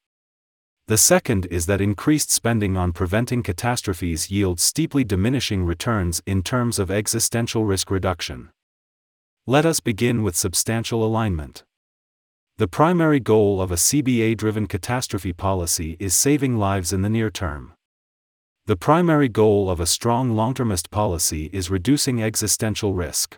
The 0.88 0.96
second 0.96 1.44
is 1.50 1.66
that 1.66 1.82
increased 1.82 2.30
spending 2.30 2.78
on 2.78 2.92
preventing 2.92 3.42
catastrophes 3.42 4.30
yields 4.30 4.62
steeply 4.62 5.04
diminishing 5.04 5.66
returns 5.66 6.22
in 6.24 6.42
terms 6.42 6.78
of 6.78 6.90
existential 6.90 7.66
risk 7.66 7.90
reduction. 7.90 8.48
Let 9.46 9.66
us 9.66 9.80
begin 9.80 10.22
with 10.22 10.34
substantial 10.34 11.04
alignment. 11.04 11.62
The 12.56 12.68
primary 12.68 13.20
goal 13.20 13.60
of 13.60 13.70
a 13.70 13.74
CBA 13.74 14.38
driven 14.38 14.66
catastrophe 14.66 15.34
policy 15.34 15.98
is 16.00 16.14
saving 16.14 16.56
lives 16.56 16.90
in 16.90 17.02
the 17.02 17.10
near 17.10 17.28
term. 17.28 17.74
The 18.64 18.76
primary 18.76 19.28
goal 19.28 19.68
of 19.68 19.80
a 19.80 19.86
strong 19.86 20.34
long 20.34 20.54
termist 20.54 20.90
policy 20.90 21.50
is 21.52 21.70
reducing 21.70 22.22
existential 22.22 22.94
risk. 22.94 23.36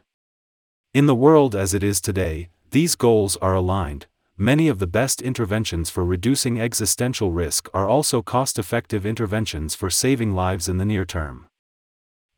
In 0.95 1.07
the 1.07 1.17
world 1.17 1.57
as 1.57 1.75
it 1.75 1.83
is 1.83 2.01
today, 2.01 2.51
these 2.71 2.95
goals 2.95 3.37
are 3.39 3.55
aligned. 3.55 4.07
Many 4.43 4.69
of 4.69 4.79
the 4.79 4.87
best 4.87 5.21
interventions 5.21 5.91
for 5.91 6.03
reducing 6.03 6.59
existential 6.59 7.31
risk 7.31 7.69
are 7.75 7.87
also 7.87 8.23
cost 8.23 8.59
effective 8.59 9.05
interventions 9.05 9.75
for 9.75 9.91
saving 9.91 10.35
lives 10.35 10.67
in 10.67 10.79
the 10.79 10.87
near 10.87 11.05
term. 11.05 11.47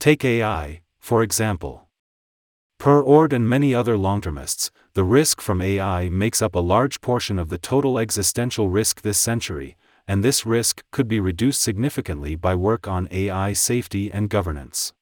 Take 0.01 0.25
AI, 0.25 0.83
for 0.99 1.23
example. 1.23 1.87
Per 2.81 3.01
Ord 3.01 3.33
and 3.33 3.49
many 3.49 3.73
other 3.73 3.97
long 3.97 4.21
termists, 4.21 4.73
the 4.95 5.05
risk 5.05 5.41
from 5.41 5.63
AI 5.63 6.09
makes 6.09 6.43
up 6.43 6.57
a 6.57 6.59
large 6.75 7.01
portion 7.01 7.39
of 7.39 7.51
the 7.51 7.57
total 7.57 8.01
existential 8.01 8.69
risk 8.69 9.03
this 9.03 9.19
century, 9.19 9.77
and 10.09 10.25
this 10.25 10.45
risk 10.45 10.83
could 10.91 11.07
be 11.07 11.21
reduced 11.21 11.63
significantly 11.63 12.35
by 12.35 12.57
work 12.57 12.89
on 12.89 13.07
AI 13.13 13.53
safety 13.53 14.11
and 14.11 14.29
governance. 14.29 14.93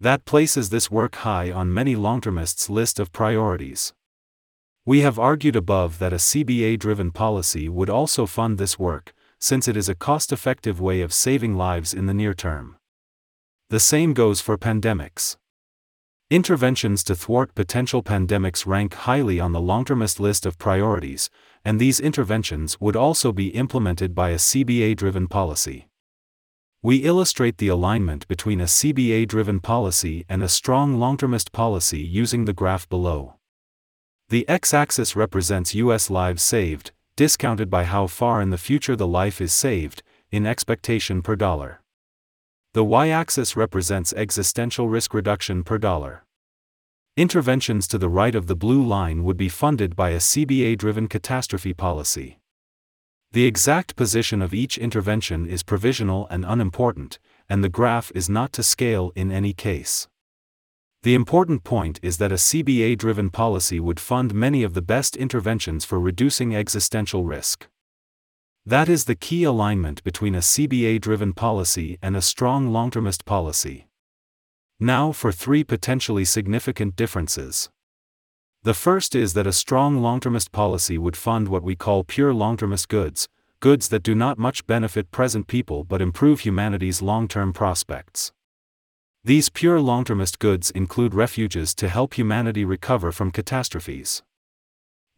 That 0.00 0.24
places 0.24 0.70
this 0.70 0.90
work 0.90 1.16
high 1.16 1.52
on 1.52 1.74
many 1.74 1.94
long-termists' 1.94 2.70
list 2.70 2.98
of 2.98 3.12
priorities. 3.12 3.92
We 4.88 5.00
have 5.00 5.18
argued 5.18 5.56
above 5.56 5.98
that 5.98 6.12
a 6.12 6.16
CBA 6.16 6.78
driven 6.78 7.10
policy 7.10 7.68
would 7.68 7.90
also 7.90 8.24
fund 8.24 8.56
this 8.56 8.78
work, 8.78 9.12
since 9.40 9.66
it 9.66 9.76
is 9.76 9.88
a 9.88 9.96
cost 9.96 10.30
effective 10.30 10.80
way 10.80 11.00
of 11.00 11.12
saving 11.12 11.56
lives 11.56 11.92
in 11.92 12.06
the 12.06 12.14
near 12.14 12.32
term. 12.34 12.76
The 13.68 13.80
same 13.80 14.14
goes 14.14 14.40
for 14.40 14.56
pandemics. 14.56 15.36
Interventions 16.30 17.02
to 17.02 17.16
thwart 17.16 17.52
potential 17.56 18.00
pandemics 18.00 18.64
rank 18.64 18.94
highly 18.94 19.40
on 19.40 19.50
the 19.50 19.60
long 19.60 19.84
termist 19.84 20.20
list 20.20 20.46
of 20.46 20.56
priorities, 20.56 21.30
and 21.64 21.80
these 21.80 21.98
interventions 21.98 22.80
would 22.80 22.94
also 22.94 23.32
be 23.32 23.48
implemented 23.48 24.14
by 24.14 24.30
a 24.30 24.36
CBA 24.36 24.94
driven 24.94 25.26
policy. 25.26 25.88
We 26.80 26.98
illustrate 26.98 27.58
the 27.58 27.68
alignment 27.68 28.28
between 28.28 28.60
a 28.60 28.66
CBA 28.66 29.26
driven 29.26 29.58
policy 29.58 30.24
and 30.28 30.44
a 30.44 30.48
strong 30.48 31.00
long 31.00 31.16
termist 31.16 31.50
policy 31.50 31.98
using 31.98 32.44
the 32.44 32.52
graph 32.52 32.88
below. 32.88 33.34
The 34.28 34.48
x 34.48 34.74
axis 34.74 35.14
represents 35.14 35.76
US 35.76 36.10
lives 36.10 36.42
saved, 36.42 36.90
discounted 37.14 37.70
by 37.70 37.84
how 37.84 38.08
far 38.08 38.42
in 38.42 38.50
the 38.50 38.58
future 38.58 38.96
the 38.96 39.06
life 39.06 39.40
is 39.40 39.52
saved, 39.52 40.02
in 40.32 40.44
expectation 40.44 41.22
per 41.22 41.36
dollar. 41.36 41.80
The 42.74 42.82
y 42.82 43.08
axis 43.08 43.56
represents 43.56 44.12
existential 44.12 44.88
risk 44.88 45.14
reduction 45.14 45.62
per 45.62 45.78
dollar. 45.78 46.24
Interventions 47.16 47.86
to 47.86 47.98
the 47.98 48.08
right 48.08 48.34
of 48.34 48.48
the 48.48 48.56
blue 48.56 48.84
line 48.84 49.22
would 49.22 49.36
be 49.36 49.48
funded 49.48 49.94
by 49.94 50.10
a 50.10 50.18
CBA 50.18 50.76
driven 50.76 51.06
catastrophe 51.06 51.72
policy. 51.72 52.40
The 53.30 53.46
exact 53.46 53.94
position 53.94 54.42
of 54.42 54.52
each 54.52 54.76
intervention 54.76 55.46
is 55.46 55.62
provisional 55.62 56.26
and 56.30 56.44
unimportant, 56.44 57.20
and 57.48 57.62
the 57.62 57.68
graph 57.68 58.10
is 58.12 58.28
not 58.28 58.52
to 58.54 58.64
scale 58.64 59.12
in 59.14 59.30
any 59.30 59.52
case. 59.52 60.08
The 61.06 61.14
important 61.14 61.62
point 61.62 62.00
is 62.02 62.18
that 62.18 62.32
a 62.32 62.34
CBA 62.34 62.98
driven 62.98 63.30
policy 63.30 63.78
would 63.78 64.00
fund 64.00 64.34
many 64.34 64.64
of 64.64 64.74
the 64.74 64.82
best 64.82 65.14
interventions 65.14 65.84
for 65.84 66.00
reducing 66.00 66.56
existential 66.56 67.22
risk. 67.22 67.68
That 68.64 68.88
is 68.88 69.04
the 69.04 69.14
key 69.14 69.44
alignment 69.44 70.02
between 70.02 70.34
a 70.34 70.40
CBA 70.40 71.00
driven 71.00 71.32
policy 71.32 71.96
and 72.02 72.16
a 72.16 72.20
strong 72.20 72.72
long 72.72 72.90
termist 72.90 73.24
policy. 73.24 73.86
Now 74.80 75.12
for 75.12 75.30
three 75.30 75.62
potentially 75.62 76.24
significant 76.24 76.96
differences. 76.96 77.70
The 78.64 78.74
first 78.74 79.14
is 79.14 79.34
that 79.34 79.46
a 79.46 79.52
strong 79.52 80.02
long 80.02 80.18
termist 80.18 80.50
policy 80.50 80.98
would 80.98 81.16
fund 81.16 81.46
what 81.46 81.62
we 81.62 81.76
call 81.76 82.02
pure 82.02 82.34
long 82.34 82.56
termist 82.56 82.88
goods, 82.88 83.28
goods 83.60 83.90
that 83.90 84.02
do 84.02 84.16
not 84.16 84.38
much 84.40 84.66
benefit 84.66 85.12
present 85.12 85.46
people 85.46 85.84
but 85.84 86.02
improve 86.02 86.40
humanity's 86.40 87.00
long 87.00 87.28
term 87.28 87.52
prospects. 87.52 88.32
These 89.26 89.48
pure 89.48 89.80
long 89.80 90.04
termist 90.04 90.38
goods 90.38 90.70
include 90.70 91.12
refuges 91.12 91.74
to 91.74 91.88
help 91.88 92.14
humanity 92.14 92.64
recover 92.64 93.10
from 93.10 93.32
catastrophes. 93.32 94.22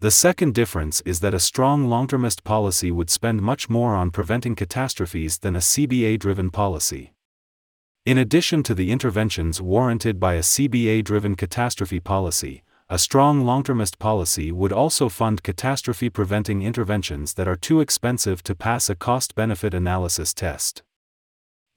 The 0.00 0.10
second 0.10 0.54
difference 0.54 1.02
is 1.02 1.20
that 1.20 1.34
a 1.34 1.38
strong 1.38 1.90
long 1.90 2.06
termist 2.06 2.42
policy 2.42 2.90
would 2.90 3.10
spend 3.10 3.42
much 3.42 3.68
more 3.68 3.94
on 3.94 4.10
preventing 4.10 4.54
catastrophes 4.54 5.40
than 5.40 5.54
a 5.54 5.58
CBA 5.58 6.18
driven 6.18 6.50
policy. 6.50 7.12
In 8.06 8.16
addition 8.16 8.62
to 8.62 8.74
the 8.74 8.90
interventions 8.90 9.60
warranted 9.60 10.18
by 10.18 10.36
a 10.36 10.48
CBA 10.52 11.04
driven 11.04 11.34
catastrophe 11.34 12.00
policy, 12.00 12.62
a 12.88 12.98
strong 12.98 13.44
long 13.44 13.62
termist 13.62 13.98
policy 13.98 14.50
would 14.50 14.72
also 14.72 15.10
fund 15.10 15.42
catastrophe 15.42 16.08
preventing 16.08 16.62
interventions 16.62 17.34
that 17.34 17.46
are 17.46 17.56
too 17.56 17.80
expensive 17.80 18.42
to 18.44 18.54
pass 18.54 18.88
a 18.88 18.94
cost 18.94 19.34
benefit 19.34 19.74
analysis 19.74 20.32
test. 20.32 20.82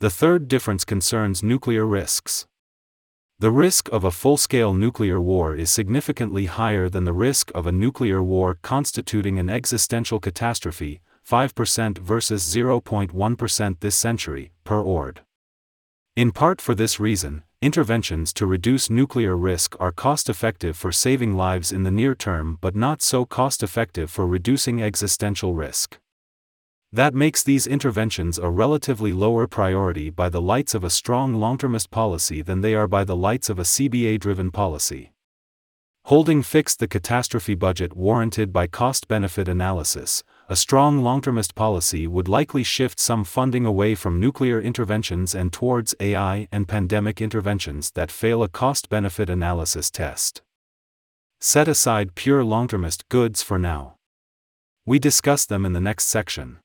The 0.02 0.10
third 0.10 0.48
difference 0.48 0.84
concerns 0.84 1.44
nuclear 1.44 1.86
risks. 1.86 2.48
The 3.38 3.52
risk 3.52 3.88
of 3.90 4.04
a 4.04 4.10
full 4.10 4.36
scale 4.36 4.74
nuclear 4.74 5.22
war 5.22 5.56
is 5.56 5.70
significantly 5.70 6.48
higher 6.48 6.90
than 6.90 7.04
the 7.04 7.14
risk 7.14 7.52
of 7.54 7.68
a 7.68 7.72
nuclear 7.72 8.24
war 8.24 8.58
constituting 8.64 9.38
an 9.38 9.48
existential 9.48 10.20
catastrophe, 10.20 11.02
5% 11.30 12.00
versus 12.00 12.42
0.1% 12.44 13.80
this 13.82 13.96
century, 13.96 14.52
per 14.64 14.82
Ord. 14.82 15.22
In 16.16 16.32
part 16.32 16.62
for 16.62 16.74
this 16.74 17.00
reason, 17.00 17.44
interventions 17.62 18.34
to 18.34 18.48
reduce 18.48 18.90
nuclear 18.90 19.38
risk 19.38 19.76
are 19.80 19.92
cost 19.92 20.30
effective 20.30 20.76
for 20.76 20.92
saving 20.92 21.38
lives 21.38 21.72
in 21.72 21.84
the 21.84 21.92
near 21.92 22.16
term 22.16 22.58
but 22.60 22.76
not 22.76 23.04
so 23.04 23.24
cost 23.24 23.62
effective 23.62 24.10
for 24.10 24.26
reducing 24.26 24.82
existential 24.82 25.54
risk. 25.54 26.00
That 26.94 27.14
makes 27.14 27.42
these 27.42 27.68
interventions 27.68 28.38
a 28.38 28.50
relatively 28.50 29.14
lower 29.14 29.48
priority 29.48 30.10
by 30.10 30.28
the 30.28 30.42
lights 30.42 30.76
of 30.76 30.84
a 30.84 30.90
strong 30.90 31.36
long 31.36 31.58
termist 31.58 31.90
policy 31.90 32.42
than 32.42 32.60
they 32.60 32.76
are 32.76 32.88
by 32.88 33.06
the 33.06 33.16
lights 33.16 33.50
of 33.50 33.60
a 33.60 33.64
CBA 33.64 34.20
driven 34.20 34.52
policy. 34.52 35.14
Holding 36.06 36.42
fixed 36.42 36.80
the 36.80 36.90
catastrophe 36.90 37.56
budget 37.56 37.96
warranted 37.96 38.52
by 38.52 38.68
cost 38.68 39.08
benefit 39.08 39.48
analysis, 39.48 40.24
a 40.50 40.56
strong 40.58 41.02
long 41.02 41.22
termist 41.22 41.56
policy 41.56 42.08
would 42.08 42.28
likely 42.28 42.64
shift 42.64 43.00
some 43.00 43.24
funding 43.24 43.66
away 43.66 43.96
from 43.96 44.20
nuclear 44.20 44.60
interventions 44.60 45.34
and 45.34 45.54
towards 45.54 45.96
AI 46.02 46.50
and 46.52 46.68
pandemic 46.68 47.22
interventions 47.22 47.92
that 47.92 48.12
fail 48.12 48.44
a 48.44 48.50
cost 48.50 48.90
benefit 48.90 49.30
analysis 49.30 49.90
test. 49.92 50.42
Set 51.40 51.68
aside 51.68 52.16
pure 52.16 52.44
long 52.44 52.68
termist 52.68 53.08
goods 53.08 53.42
for 53.42 53.58
now. 53.58 53.96
We 54.86 55.00
discuss 55.00 55.46
them 55.46 55.66
in 55.66 55.74
the 55.74 55.80
next 55.80 56.08
section. 56.08 56.61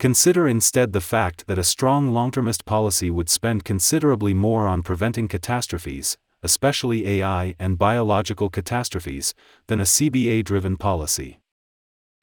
Consider 0.00 0.48
instead 0.48 0.94
the 0.94 1.00
fact 1.02 1.46
that 1.46 1.58
a 1.58 1.62
strong 1.62 2.10
long 2.10 2.30
termist 2.30 2.64
policy 2.64 3.10
would 3.10 3.28
spend 3.28 3.66
considerably 3.66 4.32
more 4.32 4.66
on 4.66 4.82
preventing 4.82 5.28
catastrophes, 5.28 6.16
especially 6.42 7.06
AI 7.06 7.54
and 7.58 7.76
biological 7.76 8.48
catastrophes, 8.48 9.34
than 9.66 9.78
a 9.78 9.84
CBA 9.84 10.42
driven 10.42 10.78
policy. 10.78 11.42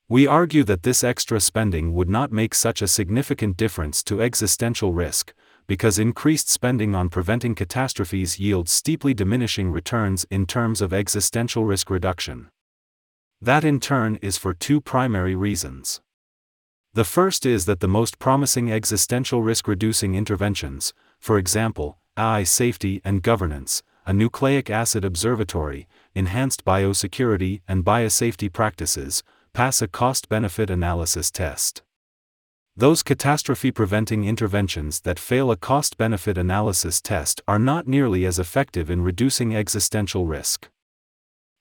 We 0.10 0.26
argue 0.26 0.64
that 0.64 0.82
this 0.82 1.04
extra 1.04 1.40
spending 1.40 1.94
would 1.94 2.10
not 2.10 2.32
make 2.32 2.56
such 2.56 2.82
a 2.82 2.88
significant 2.88 3.58
difference 3.58 4.02
to 4.06 4.24
existential 4.24 4.92
risk, 4.92 5.32
because 5.68 6.00
increased 6.00 6.50
spending 6.50 6.96
on 6.96 7.10
preventing 7.10 7.54
catastrophes 7.54 8.40
yields 8.40 8.72
steeply 8.72 9.14
diminishing 9.14 9.72
returns 9.72 10.26
in 10.32 10.48
terms 10.48 10.82
of 10.82 10.94
existential 10.94 11.64
risk 11.64 11.92
reduction. 11.92 12.50
That 13.40 13.64
in 13.64 13.80
turn 13.80 14.16
is 14.24 14.36
for 14.36 14.56
two 14.56 14.82
primary 14.82 15.36
reasons. 15.36 16.02
The 16.98 17.04
first 17.04 17.46
is 17.46 17.66
that 17.66 17.80
the 17.80 17.88
most 17.88 18.18
promising 18.18 18.72
existential 18.72 19.44
risk 19.44 19.68
reducing 19.68 20.16
interventions, 20.16 20.96
for 21.20 21.38
example, 21.38 22.00
AI 22.18 22.42
safety 22.42 23.02
and 23.06 23.22
governance, 23.22 23.84
a 24.08 24.14
nucleic 24.14 24.72
acid 24.72 25.06
observatory, 25.06 25.88
enhanced 26.16 26.66
biosecurity 26.66 27.62
and 27.68 27.86
biosafety 27.86 28.52
practices, 28.52 29.22
pass 29.54 29.80
a 29.80 29.88
cost 29.88 30.28
benefit 30.28 30.72
analysis 30.72 31.30
test. 31.30 31.84
Those 32.76 33.04
catastrophe 33.04 33.72
preventing 33.72 34.26
interventions 34.26 35.02
that 35.02 35.20
fail 35.20 35.52
a 35.52 35.56
cost 35.56 36.00
benefit 36.00 36.36
analysis 36.36 37.00
test 37.00 37.44
are 37.48 37.60
not 37.60 37.88
nearly 37.88 38.26
as 38.26 38.40
effective 38.40 38.90
in 38.90 39.04
reducing 39.04 39.56
existential 39.56 40.26
risk. 40.26 40.68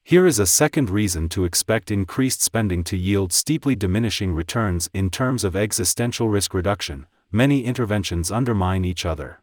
Here 0.09 0.25
is 0.25 0.39
a 0.39 0.47
second 0.47 0.89
reason 0.89 1.29
to 1.31 1.45
expect 1.45 1.91
increased 1.91 2.41
spending 2.41 2.85
to 2.85 2.97
yield 2.97 3.33
steeply 3.33 3.75
diminishing 3.75 4.33
returns 4.33 4.89
in 4.95 5.11
terms 5.11 5.43
of 5.43 5.57
existential 5.57 6.29
risk 6.29 6.55
reduction. 6.55 7.07
Many 7.33 7.65
interventions 7.65 8.31
undermine 8.31 8.85
each 8.85 9.05
other. 9.05 9.41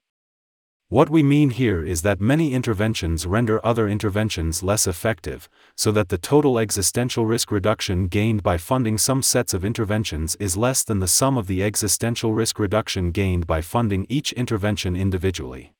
What 0.88 1.10
we 1.10 1.22
mean 1.22 1.50
here 1.50 1.84
is 1.84 2.02
that 2.04 2.22
many 2.22 2.54
interventions 2.54 3.26
render 3.26 3.60
other 3.62 3.90
interventions 3.90 4.64
less 4.64 4.88
effective, 4.88 5.50
so 5.76 5.92
that 5.92 6.08
the 6.08 6.18
total 6.18 6.58
existential 6.58 7.26
risk 7.26 7.52
reduction 7.52 8.08
gained 8.08 8.42
by 8.42 8.58
funding 8.58 8.98
some 8.98 9.22
sets 9.22 9.54
of 9.54 9.66
interventions 9.66 10.38
is 10.40 10.56
less 10.56 10.86
than 10.86 11.00
the 11.00 11.10
sum 11.10 11.38
of 11.38 11.48
the 11.48 11.62
existential 11.62 12.34
risk 12.34 12.58
reduction 12.58 13.12
gained 13.12 13.46
by 13.46 13.60
funding 13.60 14.06
each 14.08 14.32
intervention 14.32 14.96
individually. 14.96 15.74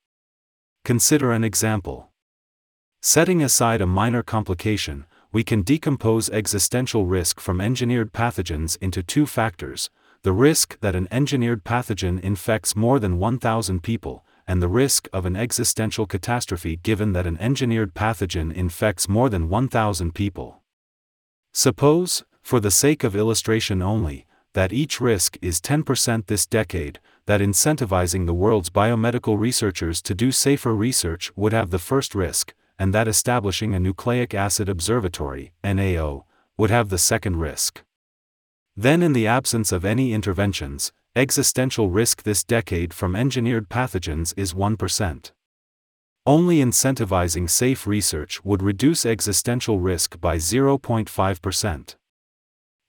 Consider 0.84 1.32
an 1.32 1.42
example. 1.42 2.10
Setting 3.06 3.42
aside 3.42 3.82
a 3.82 3.86
minor 3.86 4.22
complication, 4.22 5.04
we 5.30 5.44
can 5.44 5.60
decompose 5.60 6.30
existential 6.30 7.04
risk 7.04 7.38
from 7.38 7.60
engineered 7.60 8.14
pathogens 8.14 8.78
into 8.80 9.02
two 9.02 9.26
factors 9.26 9.90
the 10.22 10.32
risk 10.32 10.80
that 10.80 10.96
an 10.96 11.06
engineered 11.10 11.64
pathogen 11.64 12.18
infects 12.18 12.74
more 12.74 12.98
than 12.98 13.18
1,000 13.18 13.82
people, 13.82 14.24
and 14.48 14.62
the 14.62 14.68
risk 14.68 15.06
of 15.12 15.26
an 15.26 15.36
existential 15.36 16.06
catastrophe 16.06 16.76
given 16.76 17.12
that 17.12 17.26
an 17.26 17.36
engineered 17.40 17.92
pathogen 17.92 18.50
infects 18.50 19.06
more 19.06 19.28
than 19.28 19.50
1,000 19.50 20.14
people. 20.14 20.62
Suppose, 21.52 22.24
for 22.40 22.58
the 22.58 22.70
sake 22.70 23.04
of 23.04 23.14
illustration 23.14 23.82
only, 23.82 24.24
that 24.54 24.72
each 24.72 24.98
risk 24.98 25.36
is 25.42 25.60
10% 25.60 26.26
this 26.26 26.46
decade, 26.46 27.00
that 27.26 27.42
incentivizing 27.42 28.24
the 28.24 28.32
world's 28.32 28.70
biomedical 28.70 29.38
researchers 29.38 30.00
to 30.00 30.14
do 30.14 30.32
safer 30.32 30.74
research 30.74 31.30
would 31.36 31.52
have 31.52 31.68
the 31.68 31.78
first 31.78 32.14
risk, 32.14 32.54
and 32.78 32.92
that 32.92 33.08
establishing 33.08 33.74
a 33.74 33.80
nucleic 33.80 34.34
acid 34.34 34.68
observatory, 34.68 35.52
NAO, 35.62 36.24
would 36.56 36.70
have 36.70 36.88
the 36.88 36.98
second 36.98 37.36
risk. 37.36 37.82
Then, 38.76 39.02
in 39.02 39.12
the 39.12 39.26
absence 39.26 39.72
of 39.72 39.84
any 39.84 40.12
interventions, 40.12 40.92
existential 41.14 41.90
risk 41.90 42.22
this 42.22 42.42
decade 42.42 42.92
from 42.92 43.14
engineered 43.14 43.68
pathogens 43.68 44.34
is 44.36 44.52
1%. 44.52 45.30
Only 46.26 46.58
incentivizing 46.58 47.48
safe 47.50 47.86
research 47.86 48.44
would 48.44 48.62
reduce 48.62 49.04
existential 49.04 49.78
risk 49.78 50.20
by 50.20 50.36
0.5%. 50.38 51.96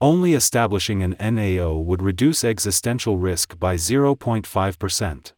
Only 0.01 0.33
establishing 0.33 1.03
an 1.03 1.15
NAO 1.19 1.77
would 1.77 2.01
reduce 2.01 2.43
existential 2.43 3.17
risk 3.17 3.59
by 3.59 3.75
0.5%. 3.75 5.33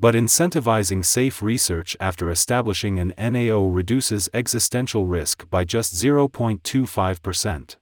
But 0.00 0.14
incentivizing 0.14 1.04
safe 1.04 1.42
research 1.42 1.96
after 1.98 2.30
establishing 2.30 3.00
an 3.00 3.12
NAO 3.18 3.66
reduces 3.66 4.30
existential 4.32 5.06
risk 5.06 5.50
by 5.50 5.64
just 5.64 5.92
0.25%. 5.92 7.76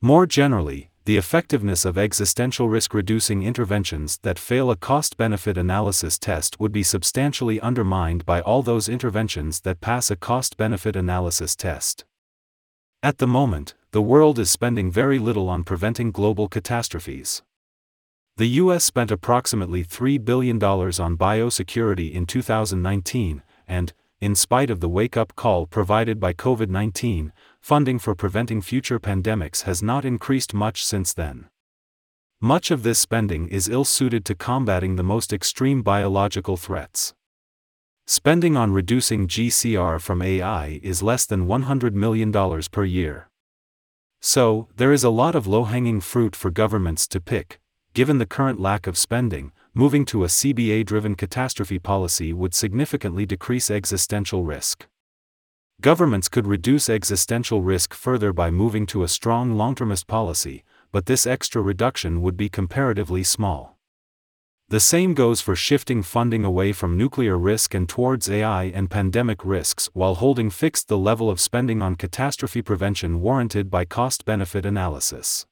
More 0.00 0.26
generally, 0.26 0.90
the 1.04 1.18
effectiveness 1.18 1.84
of 1.84 1.98
existential 1.98 2.68
risk 2.68 2.94
reducing 2.94 3.42
interventions 3.42 4.18
that 4.22 4.38
fail 4.38 4.70
a 4.70 4.76
cost 4.76 5.16
benefit 5.16 5.58
analysis 5.58 6.18
test 6.18 6.60
would 6.60 6.72
be 6.72 6.82
substantially 6.82 7.60
undermined 7.60 8.24
by 8.24 8.40
all 8.40 8.62
those 8.62 8.88
interventions 8.88 9.60
that 9.62 9.80
pass 9.80 10.10
a 10.10 10.16
cost 10.16 10.56
benefit 10.56 10.96
analysis 10.96 11.56
test. 11.56 12.04
At 13.02 13.18
the 13.18 13.26
moment, 13.26 13.74
the 13.90 14.02
world 14.02 14.38
is 14.38 14.50
spending 14.50 14.90
very 14.90 15.18
little 15.18 15.48
on 15.48 15.64
preventing 15.64 16.10
global 16.10 16.48
catastrophes. 16.48 17.42
The 18.38 18.60
U.S. 18.62 18.84
spent 18.84 19.10
approximately 19.10 19.84
$3 19.84 20.24
billion 20.24 20.62
on 20.62 21.16
biosecurity 21.16 22.12
in 22.12 22.24
2019, 22.24 23.42
and, 23.66 23.92
in 24.20 24.36
spite 24.36 24.70
of 24.70 24.78
the 24.78 24.88
wake 24.88 25.16
up 25.16 25.34
call 25.34 25.66
provided 25.66 26.20
by 26.20 26.34
COVID 26.34 26.68
19, 26.68 27.32
funding 27.60 27.98
for 27.98 28.14
preventing 28.14 28.62
future 28.62 29.00
pandemics 29.00 29.62
has 29.62 29.82
not 29.82 30.04
increased 30.04 30.54
much 30.54 30.84
since 30.84 31.12
then. 31.12 31.48
Much 32.40 32.70
of 32.70 32.84
this 32.84 33.00
spending 33.00 33.48
is 33.48 33.68
ill 33.68 33.84
suited 33.84 34.24
to 34.26 34.36
combating 34.36 34.94
the 34.94 35.02
most 35.02 35.32
extreme 35.32 35.82
biological 35.82 36.56
threats. 36.56 37.14
Spending 38.06 38.56
on 38.56 38.72
reducing 38.72 39.26
GCR 39.26 40.00
from 40.00 40.22
AI 40.22 40.78
is 40.84 41.02
less 41.02 41.26
than 41.26 41.48
$100 41.48 41.92
million 41.94 42.30
per 42.70 42.84
year. 42.84 43.28
So, 44.20 44.68
there 44.76 44.92
is 44.92 45.02
a 45.02 45.10
lot 45.10 45.34
of 45.34 45.48
low 45.48 45.64
hanging 45.64 46.00
fruit 46.00 46.36
for 46.36 46.52
governments 46.52 47.08
to 47.08 47.20
pick. 47.20 47.58
Given 47.98 48.18
the 48.18 48.26
current 48.26 48.60
lack 48.60 48.86
of 48.86 48.96
spending, 48.96 49.50
moving 49.74 50.04
to 50.04 50.22
a 50.22 50.28
CBA 50.28 50.86
driven 50.86 51.16
catastrophe 51.16 51.80
policy 51.80 52.32
would 52.32 52.54
significantly 52.54 53.26
decrease 53.26 53.72
existential 53.72 54.44
risk. 54.44 54.86
Governments 55.80 56.28
could 56.28 56.46
reduce 56.46 56.88
existential 56.88 57.60
risk 57.60 57.92
further 57.92 58.32
by 58.32 58.52
moving 58.52 58.86
to 58.86 59.02
a 59.02 59.08
strong 59.08 59.56
long 59.56 59.74
termist 59.74 60.06
policy, 60.06 60.62
but 60.92 61.06
this 61.06 61.26
extra 61.26 61.60
reduction 61.60 62.22
would 62.22 62.36
be 62.36 62.48
comparatively 62.48 63.24
small. 63.24 63.76
The 64.68 64.78
same 64.78 65.12
goes 65.12 65.40
for 65.40 65.56
shifting 65.56 66.04
funding 66.04 66.44
away 66.44 66.72
from 66.72 66.96
nuclear 66.96 67.36
risk 67.36 67.74
and 67.74 67.88
towards 67.88 68.30
AI 68.30 68.66
and 68.66 68.88
pandemic 68.88 69.44
risks 69.44 69.90
while 69.92 70.14
holding 70.14 70.50
fixed 70.50 70.86
the 70.86 70.96
level 70.96 71.28
of 71.28 71.40
spending 71.40 71.82
on 71.82 71.96
catastrophe 71.96 72.62
prevention 72.62 73.20
warranted 73.20 73.72
by 73.72 73.84
cost 73.84 74.24
benefit 74.24 74.64
analysis. 74.64 75.47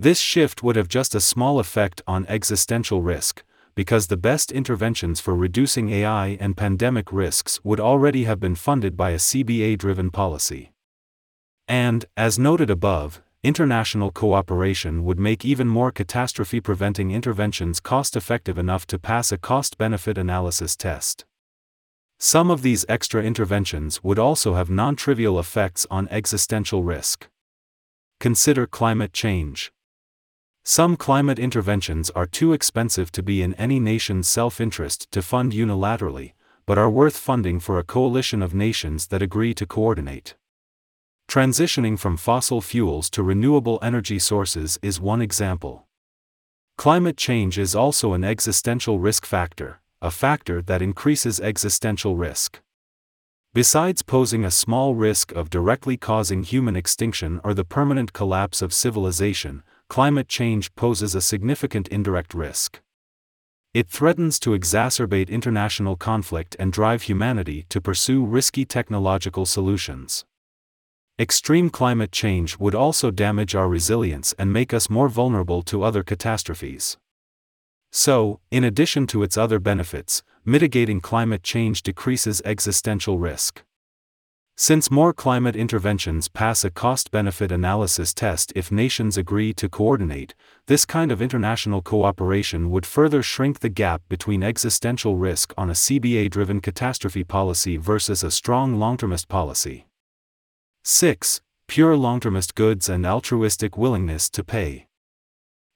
This 0.00 0.20
shift 0.20 0.62
would 0.62 0.76
have 0.76 0.86
just 0.86 1.16
a 1.16 1.20
small 1.20 1.58
effect 1.58 2.02
on 2.06 2.24
existential 2.26 3.02
risk, 3.02 3.42
because 3.74 4.06
the 4.06 4.16
best 4.16 4.52
interventions 4.52 5.18
for 5.18 5.34
reducing 5.34 5.88
AI 5.90 6.36
and 6.38 6.56
pandemic 6.56 7.12
risks 7.12 7.60
would 7.64 7.80
already 7.80 8.22
have 8.22 8.38
been 8.38 8.54
funded 8.54 8.96
by 8.96 9.10
a 9.10 9.18
CBA 9.18 9.76
driven 9.76 10.10
policy. 10.10 10.70
And, 11.66 12.04
as 12.16 12.38
noted 12.38 12.70
above, 12.70 13.22
international 13.42 14.12
cooperation 14.12 15.04
would 15.04 15.18
make 15.18 15.44
even 15.44 15.66
more 15.66 15.90
catastrophe 15.90 16.60
preventing 16.60 17.10
interventions 17.10 17.80
cost 17.80 18.14
effective 18.14 18.56
enough 18.56 18.86
to 18.88 19.00
pass 19.00 19.32
a 19.32 19.38
cost 19.38 19.78
benefit 19.78 20.16
analysis 20.16 20.76
test. 20.76 21.24
Some 22.20 22.52
of 22.52 22.62
these 22.62 22.86
extra 22.88 23.22
interventions 23.22 24.02
would 24.04 24.18
also 24.18 24.54
have 24.54 24.70
non 24.70 24.94
trivial 24.94 25.40
effects 25.40 25.86
on 25.90 26.08
existential 26.08 26.84
risk. 26.84 27.28
Consider 28.20 28.66
climate 28.66 29.12
change. 29.12 29.72
Some 30.70 30.98
climate 30.98 31.38
interventions 31.38 32.10
are 32.10 32.26
too 32.26 32.52
expensive 32.52 33.10
to 33.12 33.22
be 33.22 33.40
in 33.40 33.54
any 33.54 33.80
nation's 33.80 34.28
self 34.28 34.60
interest 34.60 35.10
to 35.12 35.22
fund 35.22 35.54
unilaterally, 35.54 36.34
but 36.66 36.76
are 36.76 36.90
worth 36.90 37.16
funding 37.16 37.58
for 37.58 37.78
a 37.78 37.82
coalition 37.82 38.42
of 38.42 38.52
nations 38.52 39.06
that 39.06 39.22
agree 39.22 39.54
to 39.54 39.64
coordinate. 39.64 40.34
Transitioning 41.26 41.98
from 41.98 42.18
fossil 42.18 42.60
fuels 42.60 43.08
to 43.12 43.22
renewable 43.22 43.78
energy 43.80 44.18
sources 44.18 44.78
is 44.82 45.00
one 45.00 45.22
example. 45.22 45.86
Climate 46.76 47.16
change 47.16 47.58
is 47.58 47.74
also 47.74 48.12
an 48.12 48.22
existential 48.22 48.98
risk 48.98 49.24
factor, 49.24 49.80
a 50.02 50.10
factor 50.10 50.60
that 50.60 50.82
increases 50.82 51.40
existential 51.40 52.14
risk. 52.14 52.60
Besides 53.54 54.02
posing 54.02 54.44
a 54.44 54.50
small 54.50 54.94
risk 54.94 55.32
of 55.32 55.48
directly 55.48 55.96
causing 55.96 56.42
human 56.42 56.76
extinction 56.76 57.40
or 57.42 57.54
the 57.54 57.64
permanent 57.64 58.12
collapse 58.12 58.60
of 58.60 58.74
civilization, 58.74 59.62
climate 59.88 60.28
change 60.28 60.74
poses 60.74 61.14
a 61.14 61.20
significant 61.20 61.88
indirect 61.88 62.34
risk. 62.34 62.80
It 63.74 63.88
threatens 63.88 64.38
to 64.40 64.50
exacerbate 64.50 65.28
international 65.28 65.96
conflict 65.96 66.56
and 66.58 66.72
drive 66.72 67.02
humanity 67.02 67.66
to 67.68 67.80
pursue 67.80 68.24
risky 68.24 68.64
technological 68.64 69.46
solutions. 69.46 70.24
Extreme 71.18 71.70
climate 71.70 72.12
change 72.12 72.58
would 72.58 72.74
also 72.74 73.10
damage 73.10 73.54
our 73.54 73.68
resilience 73.68 74.34
and 74.38 74.52
make 74.52 74.72
us 74.72 74.88
more 74.88 75.08
vulnerable 75.08 75.62
to 75.62 75.82
other 75.82 76.02
catastrophes. 76.02 76.96
So, 77.90 78.40
in 78.50 78.64
addition 78.64 79.06
to 79.08 79.22
its 79.22 79.36
other 79.36 79.58
benefits, 79.58 80.22
mitigating 80.44 81.00
climate 81.00 81.42
change 81.42 81.82
decreases 81.82 82.42
existential 82.44 83.18
risk. 83.18 83.62
Since 84.60 84.90
more 84.90 85.12
climate 85.12 85.54
interventions 85.54 86.26
pass 86.26 86.64
a 86.64 86.70
cost 86.70 87.12
benefit 87.12 87.52
analysis 87.52 88.12
test 88.12 88.52
if 88.56 88.72
nations 88.72 89.16
agree 89.16 89.52
to 89.52 89.68
coordinate, 89.68 90.34
this 90.66 90.84
kind 90.84 91.12
of 91.12 91.22
international 91.22 91.80
cooperation 91.80 92.68
would 92.70 92.84
further 92.84 93.22
shrink 93.22 93.60
the 93.60 93.68
gap 93.68 94.02
between 94.08 94.42
existential 94.42 95.14
risk 95.14 95.54
on 95.56 95.70
a 95.70 95.74
CBA 95.74 96.28
driven 96.30 96.60
catastrophe 96.60 97.22
policy 97.22 97.76
versus 97.76 98.24
a 98.24 98.32
strong 98.32 98.80
long 98.80 98.96
termist 98.96 99.28
policy. 99.28 99.86
6. 100.82 101.40
Pure 101.68 101.96
long-termist 101.96 102.56
goods 102.56 102.88
and 102.88 103.06
altruistic 103.06 103.78
willingness 103.78 104.28
to 104.28 104.42
pay. 104.42 104.88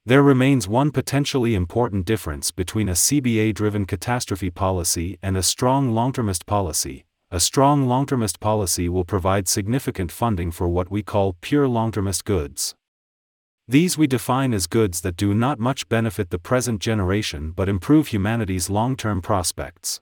There 0.05 0.21
remains 0.21 0.67
one 0.67 0.91
potentially 0.91 1.55
important 1.55 2.05
difference 2.05 2.51
between 2.51 2.89
a 2.89 2.99
CBA-driven 2.99 3.85
catastrophe 3.85 4.49
policy 4.49 5.17
and 5.23 5.37
a 5.37 5.43
strong 5.43 5.95
long-termist 5.95 6.45
policy. 6.45 7.05
A 7.33 7.39
strong 7.39 7.87
long-termist 7.87 8.39
policy 8.39 8.87
will 8.87 9.05
provide 9.05 9.47
significant 9.47 10.11
funding 10.11 10.51
for 10.51 10.69
what 10.69 10.91
we 10.91 11.01
call 11.01 11.35
pure 11.41 11.67
long-termist 11.67 12.25
goods. 12.25 12.75
These 13.67 13.97
we 13.97 14.05
define 14.05 14.53
as 14.53 14.67
goods 14.67 15.01
that 15.01 15.17
do 15.17 15.33
not 15.33 15.57
much 15.57 15.89
benefit 15.89 16.29
the 16.29 16.37
present 16.37 16.79
generation 16.79 17.49
but 17.49 17.67
improve 17.67 18.09
humanity's 18.09 18.69
long-term 18.69 19.23
prospects. 19.23 19.99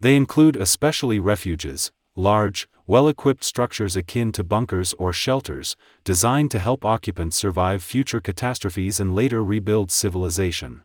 They 0.00 0.16
include 0.16 0.56
especially 0.56 1.18
refuges, 1.20 1.92
large, 2.16 2.66
well 2.86 3.06
equipped 3.06 3.44
structures 3.44 3.94
akin 3.94 4.32
to 4.32 4.42
bunkers 4.42 4.94
or 4.94 5.12
shelters, 5.12 5.76
designed 6.04 6.50
to 6.52 6.58
help 6.58 6.86
occupants 6.86 7.36
survive 7.36 7.82
future 7.82 8.22
catastrophes 8.22 8.98
and 8.98 9.14
later 9.14 9.44
rebuild 9.44 9.90
civilization. 9.90 10.80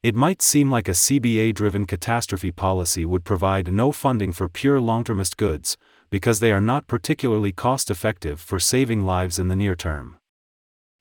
It 0.00 0.14
might 0.14 0.42
seem 0.42 0.70
like 0.70 0.86
a 0.86 0.92
CBA 0.92 1.54
driven 1.54 1.84
catastrophe 1.84 2.52
policy 2.52 3.04
would 3.04 3.24
provide 3.24 3.72
no 3.72 3.90
funding 3.90 4.32
for 4.32 4.48
pure 4.48 4.80
long 4.80 5.02
termist 5.02 5.36
goods, 5.36 5.76
because 6.08 6.38
they 6.38 6.52
are 6.52 6.60
not 6.60 6.86
particularly 6.86 7.50
cost 7.50 7.90
effective 7.90 8.40
for 8.40 8.60
saving 8.60 9.04
lives 9.04 9.40
in 9.40 9.48
the 9.48 9.56
near 9.56 9.74
term. 9.74 10.16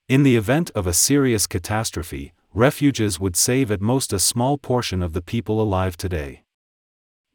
In 0.10 0.24
the 0.24 0.36
event 0.36 0.72
of 0.74 0.88
a 0.88 0.94
serious 0.94 1.46
catastrophe, 1.46 2.34
refuges 2.56 3.20
would 3.20 3.36
save 3.36 3.72
at 3.72 3.82
most 3.82 4.12
a 4.14 4.20
small 4.20 4.58
portion 4.58 5.04
of 5.04 5.14
the 5.14 5.22
people 5.22 5.62
alive 5.62 5.96
today. 5.96 6.44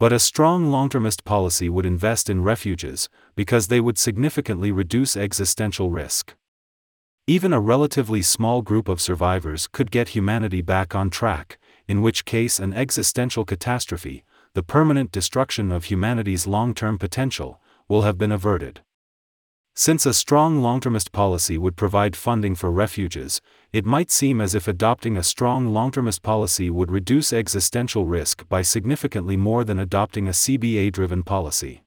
But 0.00 0.12
a 0.12 0.18
strong 0.18 0.72
long 0.72 0.88
termist 0.88 1.24
policy 1.24 1.68
would 1.68 1.86
invest 1.86 2.28
in 2.28 2.42
refuges, 2.42 3.08
because 3.36 3.68
they 3.68 3.80
would 3.80 3.98
significantly 3.98 4.72
reduce 4.72 5.16
existential 5.16 5.90
risk. 5.90 6.34
Even 7.28 7.52
a 7.52 7.60
relatively 7.60 8.20
small 8.20 8.62
group 8.62 8.88
of 8.88 9.00
survivors 9.00 9.68
could 9.68 9.92
get 9.92 10.08
humanity 10.08 10.60
back 10.60 10.92
on 10.92 11.08
track, 11.08 11.56
in 11.86 12.02
which 12.02 12.24
case 12.24 12.58
an 12.58 12.74
existential 12.74 13.44
catastrophe, 13.44 14.24
the 14.54 14.62
permanent 14.64 15.12
destruction 15.12 15.70
of 15.70 15.84
humanity's 15.84 16.48
long 16.48 16.74
term 16.74 16.98
potential, 16.98 17.60
will 17.88 18.02
have 18.02 18.18
been 18.18 18.32
averted. 18.32 18.80
Since 19.74 20.04
a 20.04 20.12
strong 20.12 20.60
long-termist 20.60 21.12
policy 21.12 21.56
would 21.58 21.76
provide 21.76 22.16
funding 22.16 22.56
for 22.56 22.72
refuges, 22.72 23.40
it 23.72 23.86
might 23.86 24.10
seem 24.10 24.40
as 24.40 24.56
if 24.56 24.66
adopting 24.66 25.16
a 25.16 25.22
strong 25.22 25.72
long-termist 25.72 26.22
policy 26.22 26.70
would 26.70 26.90
reduce 26.90 27.32
existential 27.32 28.04
risk 28.04 28.48
by 28.48 28.62
significantly 28.62 29.36
more 29.36 29.62
than 29.62 29.78
adopting 29.78 30.26
a 30.26 30.32
CBA-driven 30.32 31.22
policy. 31.22 31.81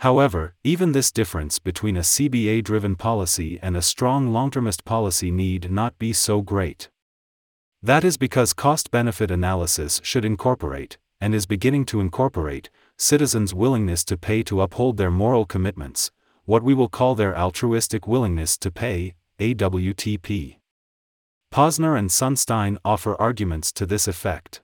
However, 0.00 0.54
even 0.64 0.92
this 0.92 1.12
difference 1.12 1.58
between 1.58 1.98
a 1.98 2.00
CBA-driven 2.00 2.96
policy 2.96 3.58
and 3.60 3.76
a 3.76 3.82
strong 3.82 4.32
long-termist 4.32 4.86
policy 4.86 5.30
need 5.30 5.70
not 5.70 5.98
be 5.98 6.14
so 6.14 6.40
great. 6.40 6.88
That 7.82 8.02
is 8.02 8.16
because 8.16 8.54
cost-benefit 8.54 9.30
analysis 9.30 10.00
should 10.02 10.24
incorporate, 10.24 10.96
and 11.20 11.34
is 11.34 11.44
beginning 11.44 11.84
to 11.86 12.00
incorporate, 12.00 12.70
citizens' 12.96 13.52
willingness 13.52 14.02
to 14.04 14.16
pay 14.16 14.42
to 14.44 14.62
uphold 14.62 14.96
their 14.96 15.10
moral 15.10 15.44
commitments, 15.44 16.10
what 16.46 16.62
we 16.62 16.72
will 16.72 16.88
call 16.88 17.14
their 17.14 17.36
altruistic 17.36 18.06
willingness 18.06 18.56
to 18.56 18.70
pay, 18.70 19.14
AWTP. 19.38 20.56
Posner 21.52 21.98
and 21.98 22.08
Sunstein 22.08 22.78
offer 22.86 23.20
arguments 23.20 23.70
to 23.72 23.84
this 23.84 24.08
effect. 24.08 24.62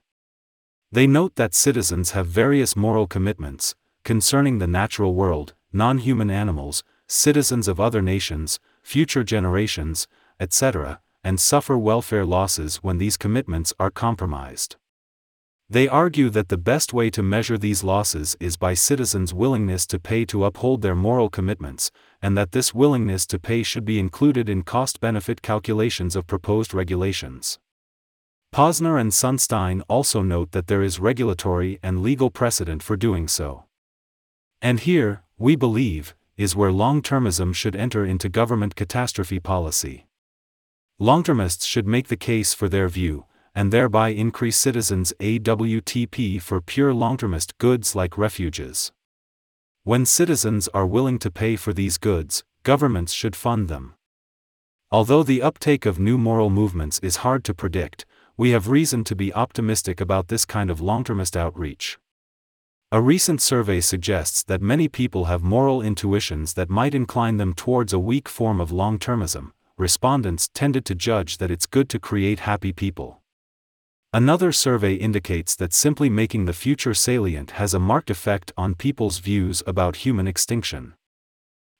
They 0.91 1.05
note 1.05 1.35
that 1.35 1.53
citizens 1.53 2.11
have 2.11 2.25
various 2.25 2.75
moral 2.75 3.05
commitments 3.05 3.75
concerning 4.07 4.57
the 4.57 4.73
natural 4.81 5.13
world, 5.13 5.53
non 5.73 5.97
human 5.97 6.31
animals, 6.31 6.81
citizens 7.07 7.67
of 7.67 7.77
other 7.77 8.01
nations, 8.01 8.57
future 8.81 9.21
generations, 9.21 10.07
etc., 10.39 11.01
and 11.25 11.41
suffer 11.41 11.77
welfare 11.77 12.25
losses 12.25 12.77
when 12.77 12.99
these 12.99 13.17
commitments 13.17 13.73
are 13.77 13.91
compromised. 13.91 14.77
They 15.69 15.89
argue 15.89 16.29
that 16.29 16.47
the 16.47 16.57
best 16.57 16.93
way 16.93 17.09
to 17.09 17.21
measure 17.21 17.57
these 17.57 17.83
losses 17.83 18.37
is 18.39 18.55
by 18.55 18.75
citizens' 18.75 19.33
willingness 19.33 19.85
to 19.87 19.99
pay 19.99 20.23
to 20.27 20.45
uphold 20.45 20.83
their 20.83 20.95
moral 20.95 21.29
commitments, 21.29 21.91
and 22.21 22.37
that 22.37 22.53
this 22.53 22.73
willingness 22.73 23.27
to 23.27 23.37
pay 23.37 23.61
should 23.61 23.83
be 23.83 23.99
included 23.99 24.47
in 24.47 24.63
cost 24.63 25.01
benefit 25.01 25.41
calculations 25.41 26.15
of 26.15 26.27
proposed 26.27 26.73
regulations. 26.73 27.59
Posner 28.55 28.97
and 29.01 29.11
Sunstein 29.11 29.81
also 29.89 30.21
note 30.21 30.53
that 30.53 30.67
there 30.67 30.81
is 30.81 30.97
regulatory 31.01 31.77
and 31.83 32.01
legal 32.01 32.31
precedent 32.31 32.81
for 32.81 32.95
doing 32.95 33.27
so. 33.27 33.66
And 34.61 34.79
here, 34.79 35.23
we 35.37 35.55
believe, 35.55 36.15
is 36.35 36.55
where 36.55 36.71
long 36.71 37.01
termism 37.01 37.53
should 37.53 37.75
enter 37.75 38.05
into 38.05 38.29
government 38.29 38.75
catastrophe 38.75 39.39
policy. 39.39 40.07
Long 40.99 41.23
termists 41.23 41.65
should 41.65 41.87
make 41.87 42.07
the 42.07 42.17
case 42.17 42.53
for 42.55 42.67
their 42.67 42.87
view, 42.87 43.25
and 43.53 43.71
thereby 43.71 44.09
increase 44.09 44.57
citizens' 44.57 45.13
AWTP 45.19 46.39
for 46.41 46.61
pure 46.61 46.93
long-termist 46.93 47.57
goods 47.57 47.95
like 47.95 48.17
refuges. 48.17 48.91
When 49.83 50.05
citizens 50.05 50.67
are 50.75 50.85
willing 50.85 51.17
to 51.19 51.31
pay 51.31 51.55
for 51.55 51.73
these 51.73 51.97
goods, 51.97 52.43
governments 52.63 53.13
should 53.13 53.35
fund 53.35 53.67
them. 53.67 53.95
Although 54.91 55.23
the 55.23 55.41
uptake 55.41 55.85
of 55.85 55.99
new 55.99 56.17
moral 56.17 56.49
movements 56.49 56.99
is 56.99 57.17
hard 57.17 57.43
to 57.45 57.53
predict, 57.53 58.05
we 58.37 58.51
have 58.51 58.69
reason 58.69 59.03
to 59.05 59.15
be 59.15 59.33
optimistic 59.33 59.99
about 59.99 60.27
this 60.27 60.45
kind 60.45 60.69
of 60.69 60.81
long-termist 60.81 61.35
outreach. 61.35 61.97
A 62.89 63.01
recent 63.01 63.41
survey 63.41 63.81
suggests 63.81 64.43
that 64.43 64.61
many 64.61 64.87
people 64.87 65.25
have 65.25 65.43
moral 65.43 65.81
intuitions 65.81 66.53
that 66.53 66.69
might 66.69 66.95
incline 66.95 67.35
them 67.35 67.53
towards 67.53 67.91
a 67.91 67.99
weak 67.99 68.29
form 68.29 68.61
of 68.61 68.71
long-termism. 68.71 69.51
Respondents 69.77 70.47
tended 70.53 70.85
to 70.85 70.95
judge 70.95 71.37
that 71.39 71.51
it's 71.51 71.65
good 71.65 71.89
to 71.89 71.99
create 71.99 72.39
happy 72.39 72.71
people. 72.71 73.21
Another 74.13 74.53
survey 74.53 74.93
indicates 74.93 75.53
that 75.57 75.73
simply 75.73 76.09
making 76.09 76.45
the 76.45 76.53
future 76.53 76.93
salient 76.93 77.51
has 77.51 77.73
a 77.73 77.79
marked 77.79 78.09
effect 78.09 78.53
on 78.55 78.73
people's 78.73 79.19
views 79.19 79.61
about 79.67 79.97
human 79.97 80.25
extinction. 80.25 80.93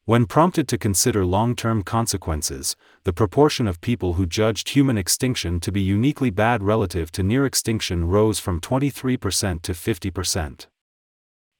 When 0.03 0.25
prompted 0.25 0.67
to 0.67 0.77
consider 0.77 1.25
long 1.25 1.55
term 1.55 1.83
consequences, 1.83 2.75
the 3.05 3.13
proportion 3.13 3.65
of 3.65 3.79
people 3.79 4.15
who 4.15 4.25
judged 4.25 4.69
human 4.69 4.97
extinction 4.97 5.61
to 5.61 5.71
be 5.71 5.79
uniquely 5.79 6.31
bad 6.31 6.63
relative 6.63 7.13
to 7.13 7.23
near 7.23 7.45
extinction 7.45 8.09
rose 8.09 8.39
from 8.39 8.59
23% 8.59 9.61
to 9.61 9.71
50%. 9.71 10.67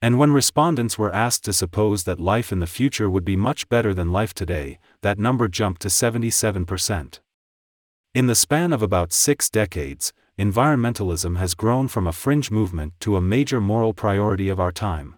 And 0.01 0.19
when 0.19 0.31
respondents 0.31 0.97
were 0.99 1.13
asked 1.13 1.43
to 1.45 1.53
suppose 1.53 2.03
that 2.03 2.19
life 2.19 2.51
in 2.51 2.59
the 2.59 2.67
future 2.67 3.09
would 3.09 3.25
be 3.25 3.35
much 3.35 3.67
better 3.67 3.93
than 3.93 4.11
life 4.11 4.33
today, 4.33 4.77
that 5.01 5.17
number 5.17 5.47
jumped 5.47 5.81
to 5.81 5.87
77%. 5.87 7.19
In 8.13 8.27
the 8.27 8.35
span 8.35 8.73
of 8.73 8.83
about 8.83 9.11
six 9.11 9.49
decades, 9.49 10.13
environmentalism 10.37 11.37
has 11.37 11.55
grown 11.55 11.87
from 11.87 12.05
a 12.05 12.11
fringe 12.11 12.51
movement 12.51 12.93
to 12.99 13.15
a 13.15 13.21
major 13.21 13.59
moral 13.59 13.93
priority 13.93 14.49
of 14.49 14.59
our 14.59 14.71
time. 14.71 15.15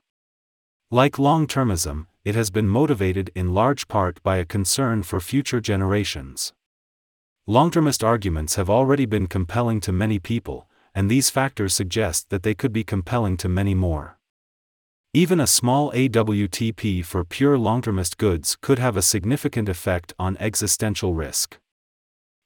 Like 0.91 1.19
long 1.19 1.45
termism, 1.45 2.07
it 2.23 2.35
has 2.35 2.49
been 2.49 2.67
motivated 2.67 3.31
in 3.35 3.53
large 3.53 3.87
part 3.87 4.21
by 4.23 4.37
a 4.37 4.45
concern 4.45 5.03
for 5.03 5.19
future 5.19 5.59
generations. 5.59 6.53
Long 7.45 7.69
termist 7.69 8.03
arguments 8.03 8.55
have 8.55 8.69
already 8.69 9.05
been 9.05 9.27
compelling 9.27 9.81
to 9.81 9.91
many 9.91 10.19
people, 10.19 10.69
and 10.95 11.09
these 11.09 11.29
factors 11.29 11.73
suggest 11.73 12.29
that 12.29 12.43
they 12.43 12.53
could 12.53 12.71
be 12.71 12.83
compelling 12.83 13.35
to 13.37 13.49
many 13.49 13.73
more. 13.73 14.18
Even 15.13 15.39
a 15.39 15.47
small 15.47 15.91
AWTP 15.93 17.03
for 17.03 17.23
pure 17.23 17.57
long 17.57 17.81
termist 17.81 18.19
goods 18.19 18.55
could 18.61 18.77
have 18.77 18.95
a 18.95 19.01
significant 19.01 19.67
effect 19.67 20.13
on 20.19 20.37
existential 20.37 21.15
risk. 21.15 21.57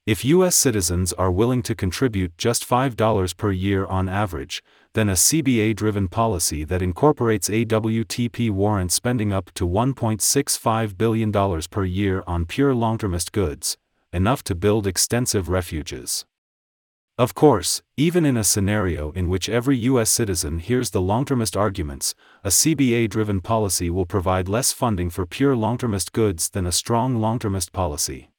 If 0.06 0.24
U.S. 0.24 0.56
citizens 0.56 1.12
are 1.12 1.30
willing 1.30 1.62
to 1.62 1.74
contribute 1.74 2.38
just 2.38 2.66
$5 2.66 3.36
per 3.36 3.52
year 3.52 3.84
on 3.84 4.08
average, 4.08 4.62
then 4.94 5.10
a 5.10 5.12
CBA 5.12 5.76
driven 5.76 6.08
policy 6.08 6.64
that 6.64 6.80
incorporates 6.80 7.50
AWTP 7.50 8.50
warrants 8.50 8.94
spending 8.94 9.30
up 9.30 9.50
to 9.56 9.68
$1.65 9.68 10.96
billion 10.96 11.32
per 11.70 11.84
year 11.84 12.24
on 12.26 12.46
pure 12.46 12.74
long 12.74 12.96
termist 12.96 13.32
goods, 13.32 13.76
enough 14.10 14.42
to 14.42 14.54
build 14.54 14.86
extensive 14.86 15.50
refuges. 15.50 16.24
Of 17.16 17.32
course, 17.32 17.80
even 17.96 18.26
in 18.26 18.36
a 18.36 18.42
scenario 18.42 19.12
in 19.12 19.28
which 19.28 19.48
every 19.48 19.76
U.S. 19.90 20.10
citizen 20.10 20.58
hears 20.58 20.90
the 20.90 21.00
long 21.00 21.24
termist 21.24 21.56
arguments, 21.56 22.12
a 22.42 22.48
CBA 22.48 23.08
driven 23.08 23.40
policy 23.40 23.88
will 23.88 24.04
provide 24.04 24.48
less 24.48 24.72
funding 24.72 25.10
for 25.10 25.24
pure 25.24 25.54
long 25.54 25.78
termist 25.78 26.12
goods 26.12 26.50
than 26.50 26.66
a 26.66 26.72
strong 26.72 27.20
long 27.20 27.38
termist 27.38 27.72
policy. 27.72 28.30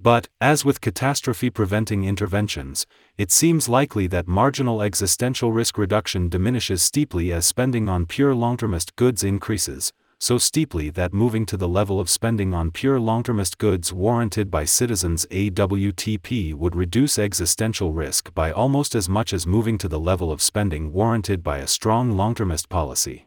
But, 0.00 0.30
as 0.40 0.64
with 0.64 0.80
catastrophe 0.80 1.50
preventing 1.50 2.04
interventions, 2.04 2.86
it 3.18 3.30
seems 3.30 3.68
likely 3.68 4.06
that 4.06 4.26
marginal 4.26 4.80
existential 4.80 5.52
risk 5.52 5.76
reduction 5.76 6.30
diminishes 6.30 6.82
steeply 6.82 7.30
as 7.30 7.44
spending 7.44 7.90
on 7.90 8.06
pure 8.06 8.34
long 8.34 8.56
termist 8.56 8.96
goods 8.96 9.22
increases, 9.22 9.92
so 10.22 10.38
steeply 10.38 10.88
that 10.88 11.12
moving 11.12 11.44
to 11.44 11.56
the 11.56 11.66
level 11.66 11.98
of 11.98 12.08
spending 12.08 12.54
on 12.54 12.70
pure 12.70 13.00
long 13.00 13.24
termist 13.24 13.58
goods 13.58 13.92
warranted 13.92 14.52
by 14.52 14.64
citizens' 14.64 15.26
AWTP 15.32 16.54
would 16.54 16.76
reduce 16.76 17.18
existential 17.18 17.92
risk 17.92 18.32
by 18.32 18.52
almost 18.52 18.94
as 18.94 19.08
much 19.08 19.32
as 19.32 19.48
moving 19.48 19.76
to 19.76 19.88
the 19.88 19.98
level 19.98 20.30
of 20.30 20.40
spending 20.40 20.92
warranted 20.92 21.42
by 21.42 21.58
a 21.58 21.66
strong 21.66 22.12
long 22.12 22.36
termist 22.36 22.68
policy. 22.68 23.26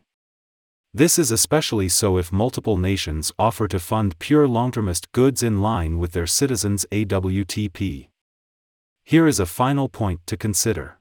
This 0.94 1.20
is 1.20 1.32
especially 1.32 1.90
so 1.90 2.18
if 2.18 2.32
multiple 2.32 2.78
nations 2.78 3.34
offer 3.38 3.68
to 3.68 3.78
fund 3.78 4.18
pure 4.18 4.48
long-termist 4.48 5.12
goods 5.12 5.44
in 5.44 5.62
line 5.62 6.00
with 6.00 6.14
their 6.14 6.26
citizens' 6.26 6.86
AWTP. 6.94 8.08
Here 9.04 9.28
is 9.28 9.42
a 9.42 9.46
final 9.46 9.90
point 9.90 10.22
to 10.28 10.38
consider. 10.38 11.00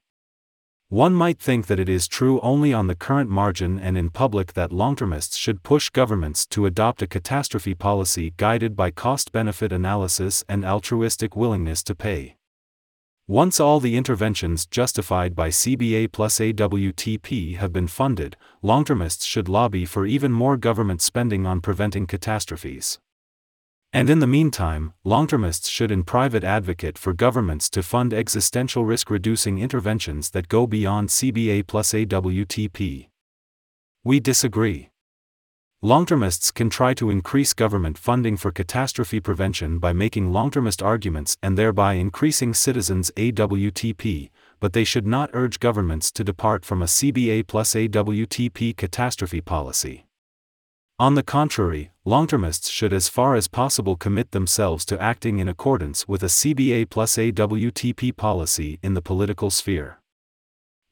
One 0.94 1.12
might 1.12 1.40
think 1.40 1.66
that 1.66 1.80
it 1.80 1.88
is 1.88 2.06
true 2.06 2.38
only 2.38 2.72
on 2.72 2.86
the 2.86 2.94
current 2.94 3.28
margin 3.28 3.80
and 3.80 3.98
in 3.98 4.10
public 4.10 4.52
that 4.52 4.70
long-termists 4.70 5.36
should 5.36 5.64
push 5.64 5.90
governments 5.90 6.46
to 6.50 6.66
adopt 6.66 7.02
a 7.02 7.08
catastrophe 7.08 7.74
policy 7.74 8.32
guided 8.36 8.76
by 8.76 8.92
cost-benefit 8.92 9.72
analysis 9.72 10.44
and 10.48 10.64
altruistic 10.64 11.34
willingness 11.34 11.82
to 11.82 11.96
pay. 11.96 12.36
Once 13.26 13.58
all 13.58 13.80
the 13.80 13.96
interventions 13.96 14.66
justified 14.66 15.34
by 15.34 15.48
CBA 15.48 16.12
plus 16.12 16.38
AWTP 16.38 17.56
have 17.56 17.72
been 17.72 17.88
funded, 17.88 18.36
long-termists 18.62 19.24
should 19.24 19.48
lobby 19.48 19.84
for 19.84 20.06
even 20.06 20.30
more 20.30 20.56
government 20.56 21.02
spending 21.02 21.44
on 21.44 21.60
preventing 21.60 22.06
catastrophes. 22.06 23.00
And 23.94 24.10
in 24.10 24.18
the 24.18 24.26
meantime, 24.26 24.92
long-termists 25.04 25.68
should 25.68 25.92
in 25.92 26.02
private 26.02 26.42
advocate 26.42 26.98
for 26.98 27.12
governments 27.12 27.70
to 27.70 27.80
fund 27.80 28.12
existential 28.12 28.84
risk-reducing 28.84 29.60
interventions 29.60 30.30
that 30.30 30.48
go 30.48 30.66
beyond 30.66 31.10
CBA 31.10 31.68
plus 31.68 31.92
AWTP. 31.92 33.08
We 34.02 34.18
disagree. 34.18 34.90
Long-termists 35.80 36.50
can 36.50 36.70
try 36.70 36.92
to 36.94 37.08
increase 37.08 37.52
government 37.52 37.96
funding 37.96 38.36
for 38.36 38.50
catastrophe 38.50 39.20
prevention 39.20 39.78
by 39.78 39.92
making 39.92 40.32
long-termist 40.32 40.82
arguments 40.82 41.36
and 41.40 41.56
thereby 41.56 41.92
increasing 41.92 42.52
citizens' 42.52 43.12
AWTP, 43.16 44.30
but 44.58 44.72
they 44.72 44.82
should 44.82 45.06
not 45.06 45.30
urge 45.34 45.60
governments 45.60 46.10
to 46.10 46.24
depart 46.24 46.64
from 46.64 46.82
a 46.82 46.86
CBA 46.86 47.46
plus 47.46 47.74
AWTP 47.74 48.76
catastrophe 48.76 49.40
policy. 49.40 50.03
On 50.96 51.16
the 51.16 51.24
contrary, 51.24 51.90
long-termists 52.04 52.70
should 52.70 52.92
as 52.92 53.08
far 53.08 53.34
as 53.34 53.48
possible 53.48 53.96
commit 53.96 54.30
themselves 54.30 54.84
to 54.84 55.02
acting 55.02 55.40
in 55.40 55.48
accordance 55.48 56.06
with 56.06 56.22
a 56.22 56.26
CBA 56.26 56.88
plus 56.88 57.16
AWTP 57.16 58.16
policy 58.16 58.78
in 58.80 58.94
the 58.94 59.02
political 59.02 59.50
sphere. 59.50 59.98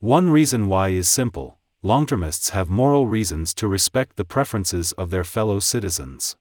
One 0.01 0.29
reason 0.29 0.67
why 0.67 0.89
is 0.89 1.09
simple 1.09 1.59
long-termists 1.85 2.51
have 2.51 2.69
moral 2.69 3.07
reasons 3.07 3.55
to 3.55 3.69
respect 3.69 4.17
the 4.17 4.25
preferences 4.25 4.91
of 4.95 5.11
their 5.11 5.23
fellow 5.23 5.61
citizens. 5.61 6.35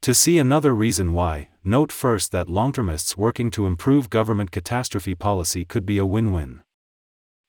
To 0.00 0.14
see 0.14 0.38
another 0.38 0.74
reason 0.74 1.12
why, 1.12 1.50
note 1.62 1.92
first 1.92 2.32
that 2.32 2.48
long-termists 2.48 3.18
working 3.18 3.50
to 3.50 3.66
improve 3.66 4.08
government 4.08 4.50
catastrophe 4.50 5.14
policy 5.14 5.66
could 5.66 5.84
be 5.84 5.98
a 5.98 6.06
win-win. 6.06 6.62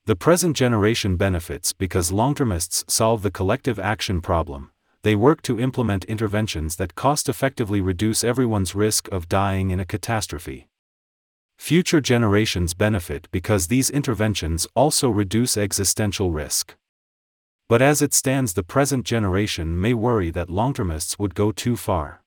The 0.06 0.18
present 0.18 0.58
generation 0.58 1.16
benefits 1.16 1.72
because 1.72 2.12
long-termists 2.12 2.84
solve 2.90 3.22
the 3.22 3.32
collective 3.32 3.80
action 3.80 4.20
problem. 4.20 4.73
They 5.04 5.16
work 5.16 5.42
to 5.44 5.60
implement 5.60 6.06
interventions 6.06 6.78
that 6.78 6.96
cost-effectively 6.96 7.82
reduce 7.82 8.24
everyone's 8.24 8.74
risk 8.74 9.10
of 9.10 9.28
dying 9.28 9.70
in 9.70 9.82
a 9.82 9.86
catastrophe. 9.86 10.68
Future 11.58 12.00
generations 12.00 12.74
benefit 12.74 13.28
because 13.32 13.68
these 13.68 13.90
interventions 13.90 14.66
also 14.76 15.10
reduce 15.10 15.58
existential 15.58 16.32
risk. 16.32 16.76
But 17.68 17.82
as 17.82 18.02
it 18.02 18.14
stands, 18.14 18.54
the 18.54 18.64
present 18.64 19.06
generation 19.06 19.80
may 19.80 19.94
worry 19.94 20.30
that 20.32 20.50
long-termists 20.50 21.20
would 21.20 21.36
go 21.36 21.52
too 21.52 21.76
far. 21.76 22.22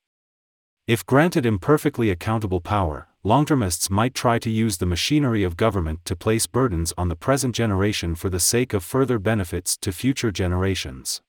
If 0.87 1.05
granted 1.05 1.47
imperfectly 1.47 2.11
accountable 2.11 2.61
power, 2.61 3.09
long-termists 3.25 3.91
might 3.91 4.15
try 4.15 4.39
to 4.39 4.51
use 4.51 4.77
the 4.77 4.87
machinery 4.87 5.45
of 5.45 5.57
government 5.57 6.05
to 6.05 6.15
place 6.15 6.47
burdens 6.47 6.93
on 6.99 7.09
the 7.09 7.17
present 7.17 7.55
generation 7.55 8.15
for 8.15 8.29
the 8.29 8.39
sake 8.39 8.75
of 8.75 8.85
further 8.85 9.19
benefits 9.19 9.79
to 9.79 9.93
future 9.93 10.31
generations. 10.31 11.23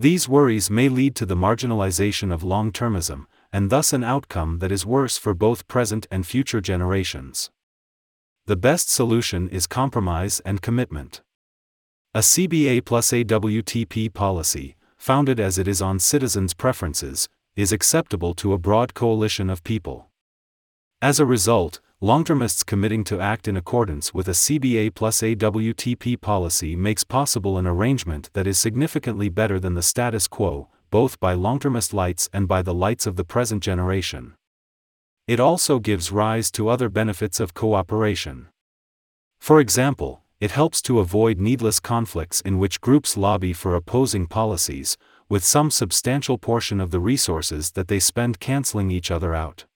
These 0.00 0.30
worries 0.30 0.70
may 0.70 0.88
lead 0.88 1.14
to 1.16 1.26
the 1.26 1.36
marginalization 1.36 2.32
of 2.32 2.42
long-termism, 2.42 3.26
and 3.52 3.68
thus 3.68 3.92
an 3.92 4.02
outcome 4.02 4.58
that 4.60 4.72
is 4.72 4.86
worse 4.86 5.18
for 5.18 5.34
both 5.34 5.68
present 5.68 6.06
and 6.10 6.26
future 6.26 6.62
generations. 6.62 7.50
the 8.46 8.56
best 8.56 8.88
solution 8.88 9.46
is 9.50 9.66
compromise 9.66 10.40
and 10.40 10.62
commitment. 10.62 11.20
A 12.14 12.20
CBA 12.20 12.82
plus 12.86 13.12
AWTP 13.12 14.14
policy, 14.14 14.74
founded 14.96 15.38
as 15.38 15.58
it 15.58 15.68
is 15.68 15.82
on 15.82 15.98
citizens' 15.98 16.54
preferences, 16.54 17.28
is 17.54 17.70
acceptable 17.70 18.32
to 18.32 18.54
a 18.54 18.58
broad 18.58 18.94
coalition 18.94 19.50
of 19.50 19.62
people. 19.62 20.08
As 21.02 21.20
a 21.20 21.26
result, 21.26 21.80
long-termists 22.02 22.64
committing 22.64 23.04
to 23.04 23.20
act 23.20 23.46
in 23.46 23.58
accordance 23.58 24.14
with 24.14 24.26
a 24.26 24.32
CBA 24.32 24.94
plus 24.94 25.20
AWTP 25.20 26.18
policy 26.18 26.74
makes 26.74 27.04
possible 27.04 27.58
an 27.58 27.66
arrangement 27.66 28.30
that 28.32 28.46
is 28.46 28.58
significantly 28.58 29.28
better 29.28 29.60
than 29.60 29.74
the 29.74 29.82
status 29.82 30.26
quo, 30.26 30.68
both 30.90 31.20
by 31.20 31.34
long-termist 31.34 31.92
lights 31.92 32.30
and 32.32 32.48
by 32.48 32.62
the 32.62 32.72
lights 32.72 33.06
of 33.06 33.16
the 33.16 33.24
present 33.24 33.62
generation. 33.62 34.34
It 35.28 35.40
also 35.40 35.78
gives 35.78 36.10
rise 36.10 36.50
to 36.52 36.70
other 36.70 36.88
benefits 36.88 37.38
of 37.38 37.52
cooperation. 37.52 38.48
For 39.38 39.60
example, 39.60 40.22
it 40.40 40.52
helps 40.52 40.80
to 40.82 41.00
avoid 41.00 41.38
needless 41.38 41.80
conflicts 41.80 42.40
in 42.40 42.58
which 42.58 42.80
groups 42.80 43.18
lobby 43.18 43.52
for 43.52 43.74
opposing 43.74 44.26
policies, 44.26 44.96
with 45.28 45.44
some 45.44 45.70
substantial 45.70 46.38
portion 46.38 46.80
of 46.80 46.92
the 46.92 46.98
resources 46.98 47.72
that 47.72 47.88
they 47.88 48.00
spend 48.00 48.40
canceling 48.40 48.90
each 48.90 49.10
other 49.10 49.34
out. 49.34 49.66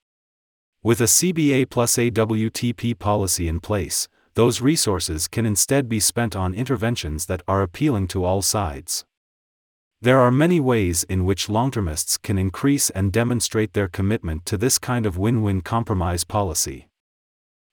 With 0.84 1.00
a 1.00 1.04
CBA 1.04 1.70
plus 1.70 1.96
AWTP 1.96 2.98
policy 2.98 3.48
in 3.48 3.58
place, 3.58 4.06
those 4.34 4.60
resources 4.60 5.28
can 5.28 5.46
instead 5.46 5.88
be 5.88 5.98
spent 5.98 6.36
on 6.36 6.52
interventions 6.52 7.24
that 7.24 7.40
are 7.48 7.62
appealing 7.62 8.06
to 8.08 8.22
all 8.22 8.42
sides. 8.42 9.06
There 10.02 10.20
are 10.20 10.30
many 10.30 10.60
ways 10.60 11.02
in 11.04 11.24
which 11.24 11.48
long-termists 11.48 12.18
can 12.18 12.36
increase 12.36 12.90
and 12.90 13.10
demonstrate 13.10 13.72
their 13.72 13.88
commitment 13.88 14.44
to 14.44 14.58
this 14.58 14.78
kind 14.78 15.06
of 15.06 15.16
win-win 15.16 15.62
compromise 15.62 16.22
policy. 16.22 16.88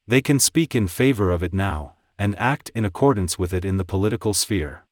They 0.07 0.22
can 0.22 0.39
speak 0.39 0.74
in 0.74 0.88
favor 0.88 1.32
of 1.32 1.43
it 1.43 1.53
now, 1.53 1.95
and 2.18 2.34
act 2.39 2.72
in 2.74 2.86
accordance 2.86 3.38
with 3.38 3.53
it 3.53 3.66
in 3.66 3.76
the 3.76 3.84
political 3.84 4.34
sphere. 4.34 4.86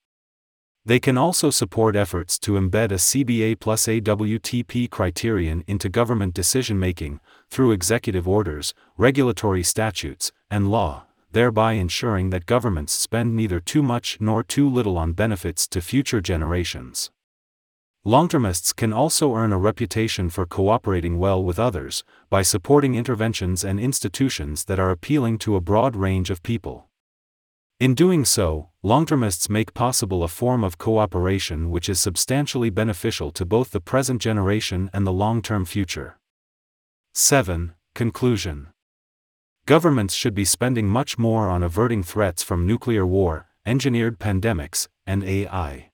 They 0.89 0.99
can 0.99 1.19
also 1.19 1.51
support 1.51 1.95
efforts 1.95 2.39
to 2.39 2.53
embed 2.53 2.91
a 2.91 2.95
CBA 2.95 3.59
plus 3.59 3.85
AWTP 3.85 4.89
criterion 4.89 5.63
into 5.67 5.87
government 5.87 6.33
decision 6.33 6.79
making, 6.79 7.19
through 7.47 7.73
executive 7.73 8.27
orders, 8.27 8.73
regulatory 8.97 9.61
statutes, 9.61 10.31
and 10.49 10.71
law, 10.71 11.05
thereby 11.31 11.73
ensuring 11.73 12.31
that 12.31 12.47
governments 12.47 12.93
spend 12.93 13.35
neither 13.35 13.59
too 13.59 13.83
much 13.83 14.17
nor 14.19 14.41
too 14.41 14.67
little 14.67 14.97
on 14.97 15.13
benefits 15.13 15.67
to 15.67 15.79
future 15.79 16.21
generations. 16.21 17.11
Long-termists 18.03 18.73
can 18.73 18.91
also 18.91 19.35
earn 19.35 19.53
a 19.53 19.59
reputation 19.59 20.31
for 20.31 20.47
cooperating 20.47 21.19
well 21.19 21.43
with 21.43 21.59
others, 21.59 22.03
by 22.31 22.41
supporting 22.41 22.95
interventions 22.95 23.63
and 23.63 23.79
institutions 23.79 24.65
that 24.65 24.79
are 24.79 24.89
appealing 24.89 25.37
to 25.37 25.55
a 25.55 25.61
broad 25.61 25.95
range 25.95 26.31
of 26.31 26.41
people. 26.41 26.88
In 27.79 27.93
doing 27.93 28.25
so, 28.25 28.71
long-termists 28.83 29.49
make 29.49 29.73
possible 29.73 30.21
a 30.21 30.27
form 30.27 30.65
of 30.65 30.77
cooperation 30.77 31.71
which 31.71 31.87
is 31.87 31.97
substantially 31.97 32.69
beneficial 32.69 33.31
to 33.31 33.45
both 33.45 33.71
the 33.71 33.79
present 33.79 34.21
generation 34.21 34.89
and 34.91 35.07
the 35.07 35.13
long-term 35.13 35.63
future. 35.63 36.19
7. 37.13 37.73
Conclusion 37.95 38.67
Governments 39.65 40.13
should 40.13 40.35
be 40.35 40.43
spending 40.43 40.89
much 40.89 41.17
more 41.17 41.47
on 41.47 41.63
averting 41.63 42.03
threats 42.03 42.43
from 42.43 42.67
nuclear 42.67 43.05
war, 43.05 43.47
engineered 43.65 44.19
pandemics, 44.19 44.89
and 45.07 45.23
AI. 45.23 45.91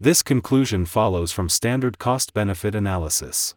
This 0.00 0.24
conclusion 0.24 0.84
follows 0.84 1.30
from 1.30 1.48
standard 1.48 2.00
cost 2.00 2.34
benefit 2.34 2.74
analysis. 2.74 3.54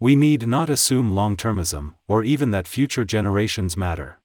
We 0.00 0.16
need 0.16 0.48
not 0.48 0.68
assume 0.68 1.14
long 1.14 1.36
termism, 1.36 1.94
or 2.08 2.24
even 2.24 2.50
that 2.50 2.66
future 2.66 3.04
generations 3.04 3.76
matter. 3.76 4.19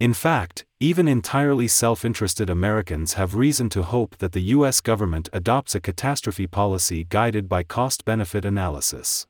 In 0.00 0.14
fact, 0.14 0.64
even 0.78 1.08
entirely 1.08 1.66
self 1.66 2.04
interested 2.04 2.48
Americans 2.48 3.14
have 3.14 3.34
reason 3.34 3.68
to 3.70 3.82
hope 3.82 4.16
that 4.18 4.30
the 4.30 4.54
U.S. 4.56 4.80
government 4.80 5.28
adopts 5.32 5.74
a 5.74 5.80
catastrophe 5.80 6.46
policy 6.46 7.04
guided 7.04 7.48
by 7.48 7.64
cost 7.64 8.04
benefit 8.04 8.44
analysis. 8.44 9.26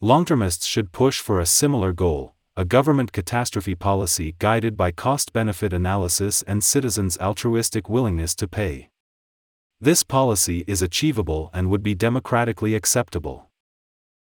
Long 0.00 0.24
termists 0.24 0.64
should 0.66 0.92
push 0.92 1.20
for 1.20 1.40
a 1.40 1.46
similar 1.46 1.92
goal 1.92 2.36
a 2.58 2.64
government 2.64 3.12
catastrophe 3.12 3.74
policy 3.74 4.34
guided 4.38 4.78
by 4.78 4.90
cost 4.90 5.34
benefit 5.34 5.74
analysis 5.74 6.42
and 6.46 6.64
citizens' 6.64 7.18
altruistic 7.18 7.90
willingness 7.90 8.34
to 8.34 8.48
pay. 8.48 8.88
This 9.78 10.02
policy 10.02 10.64
is 10.66 10.80
achievable 10.80 11.50
and 11.52 11.68
would 11.68 11.82
be 11.82 11.94
democratically 11.94 12.74
acceptable. 12.74 13.50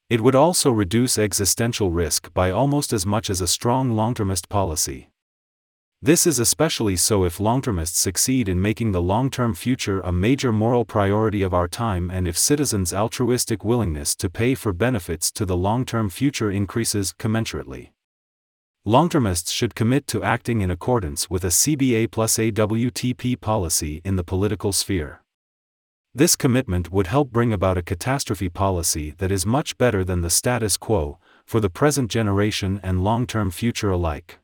It 0.09 0.21
would 0.21 0.33
also 0.33 0.71
reduce 0.71 1.19
existential 1.19 1.91
risk 1.91 2.33
by 2.33 2.49
almost 2.49 2.91
as 2.91 3.05
much 3.05 3.29
as 3.29 3.41
a 3.41 3.47
strong 3.47 3.91
long-termist 3.91 4.49
policy. 4.49 5.09
This 6.01 6.27
is 6.27 6.39
especially 6.39 6.97
so 6.97 7.23
if 7.23 7.39
long-termists 7.39 7.97
succeed 7.97 8.47
in 8.47 8.61
making 8.61 8.91
the 8.91 9.01
long-term 9.01 9.55
future 9.55 10.01
a 10.01 10.11
major 10.11 10.51
moral 10.51 10.85
priority 10.85 11.41
of 11.41 11.53
our 11.53 11.67
time 11.67 12.11
and 12.11 12.27
if 12.27 12.37
citizens' 12.37 12.93
altruistic 12.93 13.63
willingness 13.63 14.15
to 14.17 14.29
pay 14.29 14.53
for 14.55 14.71
benefits 14.73 15.31
to 15.31 15.45
the 15.45 15.57
long-term 15.57 16.09
future 16.09 16.51
increases 16.51 17.13
commensurately. 17.17 17.89
Long-termists 18.83 19.51
should 19.51 19.73
commit 19.73 20.05
to 20.07 20.21
acting 20.21 20.61
in 20.61 20.69
accordance 20.69 21.27
with 21.27 21.43
a 21.43 21.47
CBA 21.47 22.11
plus 22.11 22.37
AWTP 22.37 23.41
policy 23.41 23.99
in 24.05 24.15
the 24.15 24.23
political 24.23 24.71
sphere. 24.71 25.23
This 26.13 26.35
commitment 26.35 26.91
would 26.91 27.07
help 27.07 27.31
bring 27.31 27.51
about 27.51 27.79
a 27.79 27.81
catastrophe 27.81 28.47
policy 28.47 29.15
that 29.17 29.31
is 29.31 29.45
much 29.45 29.75
better 29.79 30.03
than 30.03 30.21
the 30.21 30.29
status 30.29 30.77
quo, 30.77 31.17
for 31.45 31.59
the 31.59 31.69
present 31.69 32.11
generation 32.11 32.79
and 32.83 33.03
long 33.03 33.25
term 33.25 33.49
future 33.49 33.89
alike. 33.89 34.37